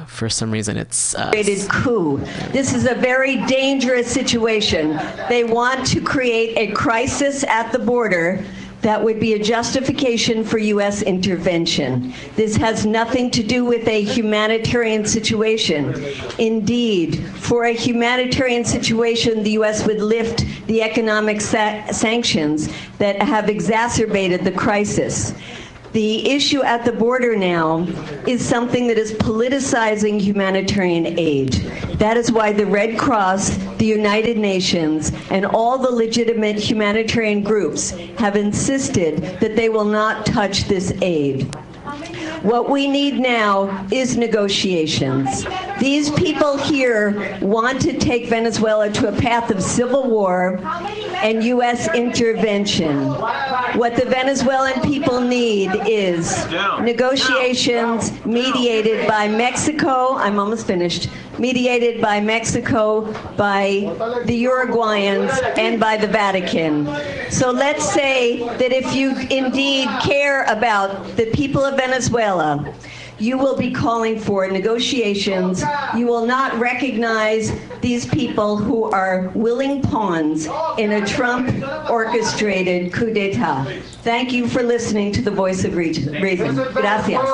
For 0.06 0.30
some 0.30 0.52
reason, 0.52 0.78
it's. 0.78 1.16
Uh, 1.16 1.32
coup. 1.70 2.18
This 2.52 2.74
is 2.74 2.86
a 2.86 2.96
very 2.96 3.38
dangerous 3.46 4.12
situation. 4.12 5.00
They 5.28 5.44
want 5.44 5.88
to 5.88 6.02
create 6.02 6.58
a 6.58 6.74
crisis 6.74 7.44
at 7.46 7.72
the 7.72 7.80
border 7.80 8.46
that 8.82 9.04
would 9.04 9.20
be 9.20 9.34
a 9.34 9.40
justification 9.40 10.44
for 10.44 10.60
U.S. 10.60 11.02
intervention. 11.02 12.14
This 12.36 12.56
has 12.58 12.86
nothing 12.86 13.32
to 13.32 13.44
do 13.44 13.66
with 13.66 13.88
a 13.88 14.02
humanitarian 14.02 15.06
situation. 15.06 16.06
Indeed, 16.38 17.20
for 17.38 17.66
a 17.66 17.74
humanitarian 17.74 18.64
situation, 18.64 19.44
the 19.44 19.52
U.S. 19.52 19.86
would 19.86 20.02
lift 20.02 20.46
the 20.68 20.84
economic 20.84 21.42
sa- 21.42 21.86
sanctions 21.92 22.70
that 23.00 23.22
have 23.22 23.50
exacerbated 23.50 24.44
the 24.44 24.52
crisis. 24.52 25.34
The 25.98 26.30
issue 26.30 26.62
at 26.62 26.86
the 26.86 26.92
border 26.92 27.36
now 27.36 27.80
is 28.28 28.48
something 28.48 28.86
that 28.86 29.00
is 29.00 29.14
politicizing 29.14 30.22
humanitarian 30.22 31.18
aid. 31.18 31.54
That 31.98 32.18
is 32.18 32.32
why 32.32 32.54
the 32.54 32.68
Red 32.68 33.00
Cross, 33.00 33.58
the 33.80 33.88
United 33.88 34.38
Nations, 34.38 35.12
and 35.32 35.44
all 35.44 35.80
the 35.80 35.90
legitimate 35.90 36.60
humanitarian 36.60 37.42
groups 37.42 37.98
have 38.20 38.36
insisted 38.36 39.40
that 39.40 39.56
they 39.56 39.70
will 39.70 39.86
not 39.86 40.24
touch 40.24 40.66
this 40.66 40.94
aid. 41.02 41.52
What 42.44 42.70
we 42.70 42.88
need 42.88 43.20
now 43.20 43.88
is 43.92 44.16
negotiations. 44.16 45.46
These 45.80 46.12
people 46.12 46.58
here 46.58 47.38
want 47.42 47.82
to 47.82 47.98
take 47.98 48.28
Venezuela 48.28 48.92
to 48.92 49.10
a 49.10 49.12
path 49.12 49.50
of 49.50 49.62
civil 49.62 50.08
war 50.10 50.60
and 51.16 51.44
U.S. 51.44 51.94
intervention. 51.96 53.08
What 53.76 53.96
the 53.96 54.06
Venezuelan 54.06 54.82
people 54.82 55.20
need 55.20 55.72
is 55.88 56.48
negotiations 56.82 58.14
mediated 58.26 59.08
by 59.08 59.28
Mexico. 59.28 60.16
I'm 60.16 60.40
almost 60.40 60.68
finished. 60.68 61.10
Mediated 61.40 62.02
by 62.02 62.20
Mexico, 62.20 63.12
by 63.36 63.94
the 64.26 64.44
Uruguayans, 64.44 65.32
and 65.58 65.80
by 65.80 65.98
the 65.98 66.08
Vatican. 66.08 66.88
So 67.30 67.52
let's 67.52 67.88
say 67.92 68.40
that 68.58 68.72
if 68.72 68.96
you 68.96 69.16
indeed 69.30 69.88
care 70.02 70.44
about 70.46 71.16
the 71.16 71.28
people 71.28 71.64
of 71.64 71.78
Venezuela, 71.78 72.74
you 73.20 73.38
will 73.38 73.58
be 73.58 73.72
calling 73.72 74.20
for 74.20 74.48
negotiations. 74.48 75.64
You 75.96 76.06
will 76.08 76.26
not 76.26 76.58
recognize 76.60 77.52
these 77.82 78.06
people 78.06 78.58
who 78.58 78.84
are 78.92 79.32
willing 79.34 79.82
pawns 79.82 80.48
in 80.78 80.92
a 80.92 81.06
Trump 81.06 81.50
orchestrated 81.90 82.94
coup 82.94 83.14
d'etat. 83.14 83.66
Thank 84.04 84.32
you 84.32 84.48
for 84.48 84.62
listening 84.62 85.12
to 85.14 85.22
the 85.22 85.32
voice 85.32 85.64
of 85.64 85.76
reason. 85.76 86.20
Gracias. 86.20 87.26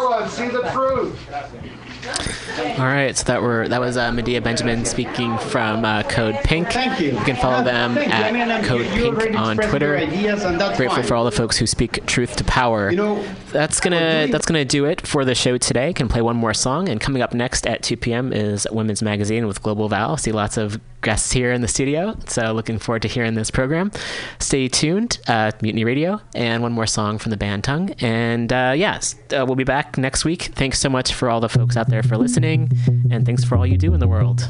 See 2.56 2.62
the 2.62 2.68
truth. 2.68 2.80
All 2.80 2.86
right, 2.86 3.18
so 3.18 3.24
that 3.26 3.42
were 3.42 3.68
that 3.68 3.80
was 3.80 3.98
uh, 3.98 4.12
Medea 4.12 4.42
Benjamin 4.42 4.86
speaking 4.86 5.38
from 5.38 5.86
uh, 5.86 6.04
Code 6.04 6.36
Pink. 6.44 6.72
Thank 6.72 7.00
you. 7.00 7.12
You 7.12 7.24
can 7.24 7.36
follow 7.36 7.64
them. 7.64 7.98
I 7.98 8.32
mean, 8.32 8.50
at 8.50 8.64
Code 8.66 8.86
Pink 8.88 9.36
on 9.40 9.58
Twitter. 9.58 9.88
your 9.88 9.98
ideas, 9.98 10.44
and 10.44 10.60
that's 10.60 10.78
Grateful 10.78 11.04
for 11.04 11.16
all 11.16 11.26
the 11.26 11.32
folks 11.32 11.58
who 11.58 11.68
speak 11.68 12.06
truth 12.06 12.36
to 12.38 12.44
power. 12.44 12.90
You 12.90 12.98
know, 12.98 13.24
that's 13.52 13.80
gonna 13.80 14.28
that's 14.32 14.46
gonna 14.46 14.66
do 14.66 14.86
it 14.86 15.06
for 15.06 15.26
the 15.26 15.36
show 15.36 15.58
today. 15.58 15.94
Can 15.94 16.08
play 16.08 16.22
one 16.22 16.36
more 16.36 16.54
song, 16.54 16.90
and 16.90 17.00
coming 17.00 17.22
up 17.22 17.34
next 17.34 17.68
at 17.68 17.84
2 17.84 17.98
p.m. 17.98 18.34
is 18.34 18.68
Women's 18.72 19.02
Magazine 19.02 19.48
with 19.48 19.62
Global 19.64 19.90
Val. 19.90 20.18
See 20.18 20.32
lots 20.32 20.58
of 20.58 20.80
guests 21.02 21.32
here 21.34 21.52
in 21.52 21.62
the 21.62 21.68
studio, 21.68 22.16
so 22.28 22.54
looking 22.54 22.80
forward 22.80 23.02
to 23.02 23.08
hearing 23.08 23.34
this 23.34 23.52
program. 23.52 23.92
Stay 24.40 24.68
tuned, 24.70 25.20
uh, 25.28 25.52
Mutiny 25.62 25.84
Radio, 25.84 26.22
and 26.34 26.64
one 26.64 26.72
more 26.72 26.88
song 26.88 27.18
from 27.18 27.30
the 27.30 27.38
band 27.38 27.64
Tunng. 27.64 28.02
And 28.02 28.52
uh, 28.52 28.74
yes, 28.76 29.16
uh, 29.36 29.44
we'll 29.46 29.56
be 29.56 29.66
back 29.66 29.98
next 29.98 30.24
week. 30.24 30.44
Thanks 30.56 30.80
so 30.80 30.90
much 30.90 31.14
for 31.14 31.30
all 31.30 31.42
the 31.42 31.50
folks 31.50 31.76
out 31.76 31.90
there 31.90 32.04
for 32.04 32.18
listening, 32.18 32.43
and 32.44 33.26
thanks 33.26 33.44
for 33.44 33.56
all 33.58 33.66
you 33.66 33.78
do 33.78 33.94
in 33.94 34.02
the 34.02 34.08
world. 34.08 34.50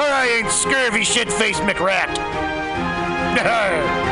I 0.03 0.27
ain't 0.27 0.51
scurvy 0.51 1.03
shit 1.03 1.31
faced 1.31 1.61
McRat. 1.61 2.17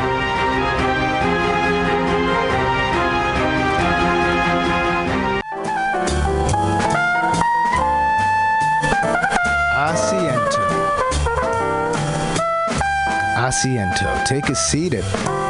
Asiento. 9.80 10.66
Asiento. 13.36 14.24
Take 14.26 14.48
a 14.50 14.54
seat 14.54 14.94
at 14.94 15.04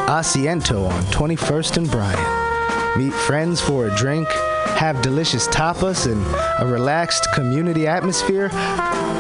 Asiento 0.09 0.89
on 0.89 1.03
21st 1.05 1.77
and 1.79 1.91
Bryant. 1.91 2.97
Meet 2.97 3.13
friends 3.13 3.61
for 3.61 3.89
a 3.89 3.97
drink, 3.97 4.29
have 4.77 5.03
delicious 5.03 5.47
tapas, 5.49 6.11
and 6.11 6.25
a 6.61 6.73
relaxed 6.73 7.27
community 7.35 7.87
atmosphere. 7.87 8.49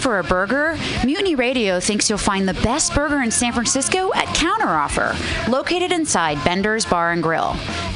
For 0.00 0.18
a 0.18 0.24
burger? 0.24 0.76
Mutiny 1.04 1.34
Radio 1.34 1.78
thinks 1.78 2.08
you'll 2.08 2.18
find 2.18 2.48
the 2.48 2.54
best 2.54 2.94
burger 2.94 3.20
in 3.20 3.30
San 3.30 3.52
Francisco 3.52 4.12
at 4.14 4.26
Counteroffer, 4.28 5.48
located 5.48 5.92
inside 5.92 6.42
Bender's 6.44 6.84
Bar 6.86 7.12
and 7.12 7.22
Grill. 7.22 7.54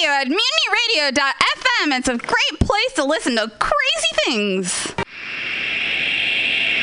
Radio 0.00 0.14
at 0.14 0.28
mutinyradio.fm. 0.28 1.98
It's 1.98 2.08
a 2.08 2.16
great 2.16 2.60
place 2.60 2.92
to 2.94 3.04
listen 3.04 3.36
to 3.36 3.50
crazy 3.58 4.08
things. 4.24 4.94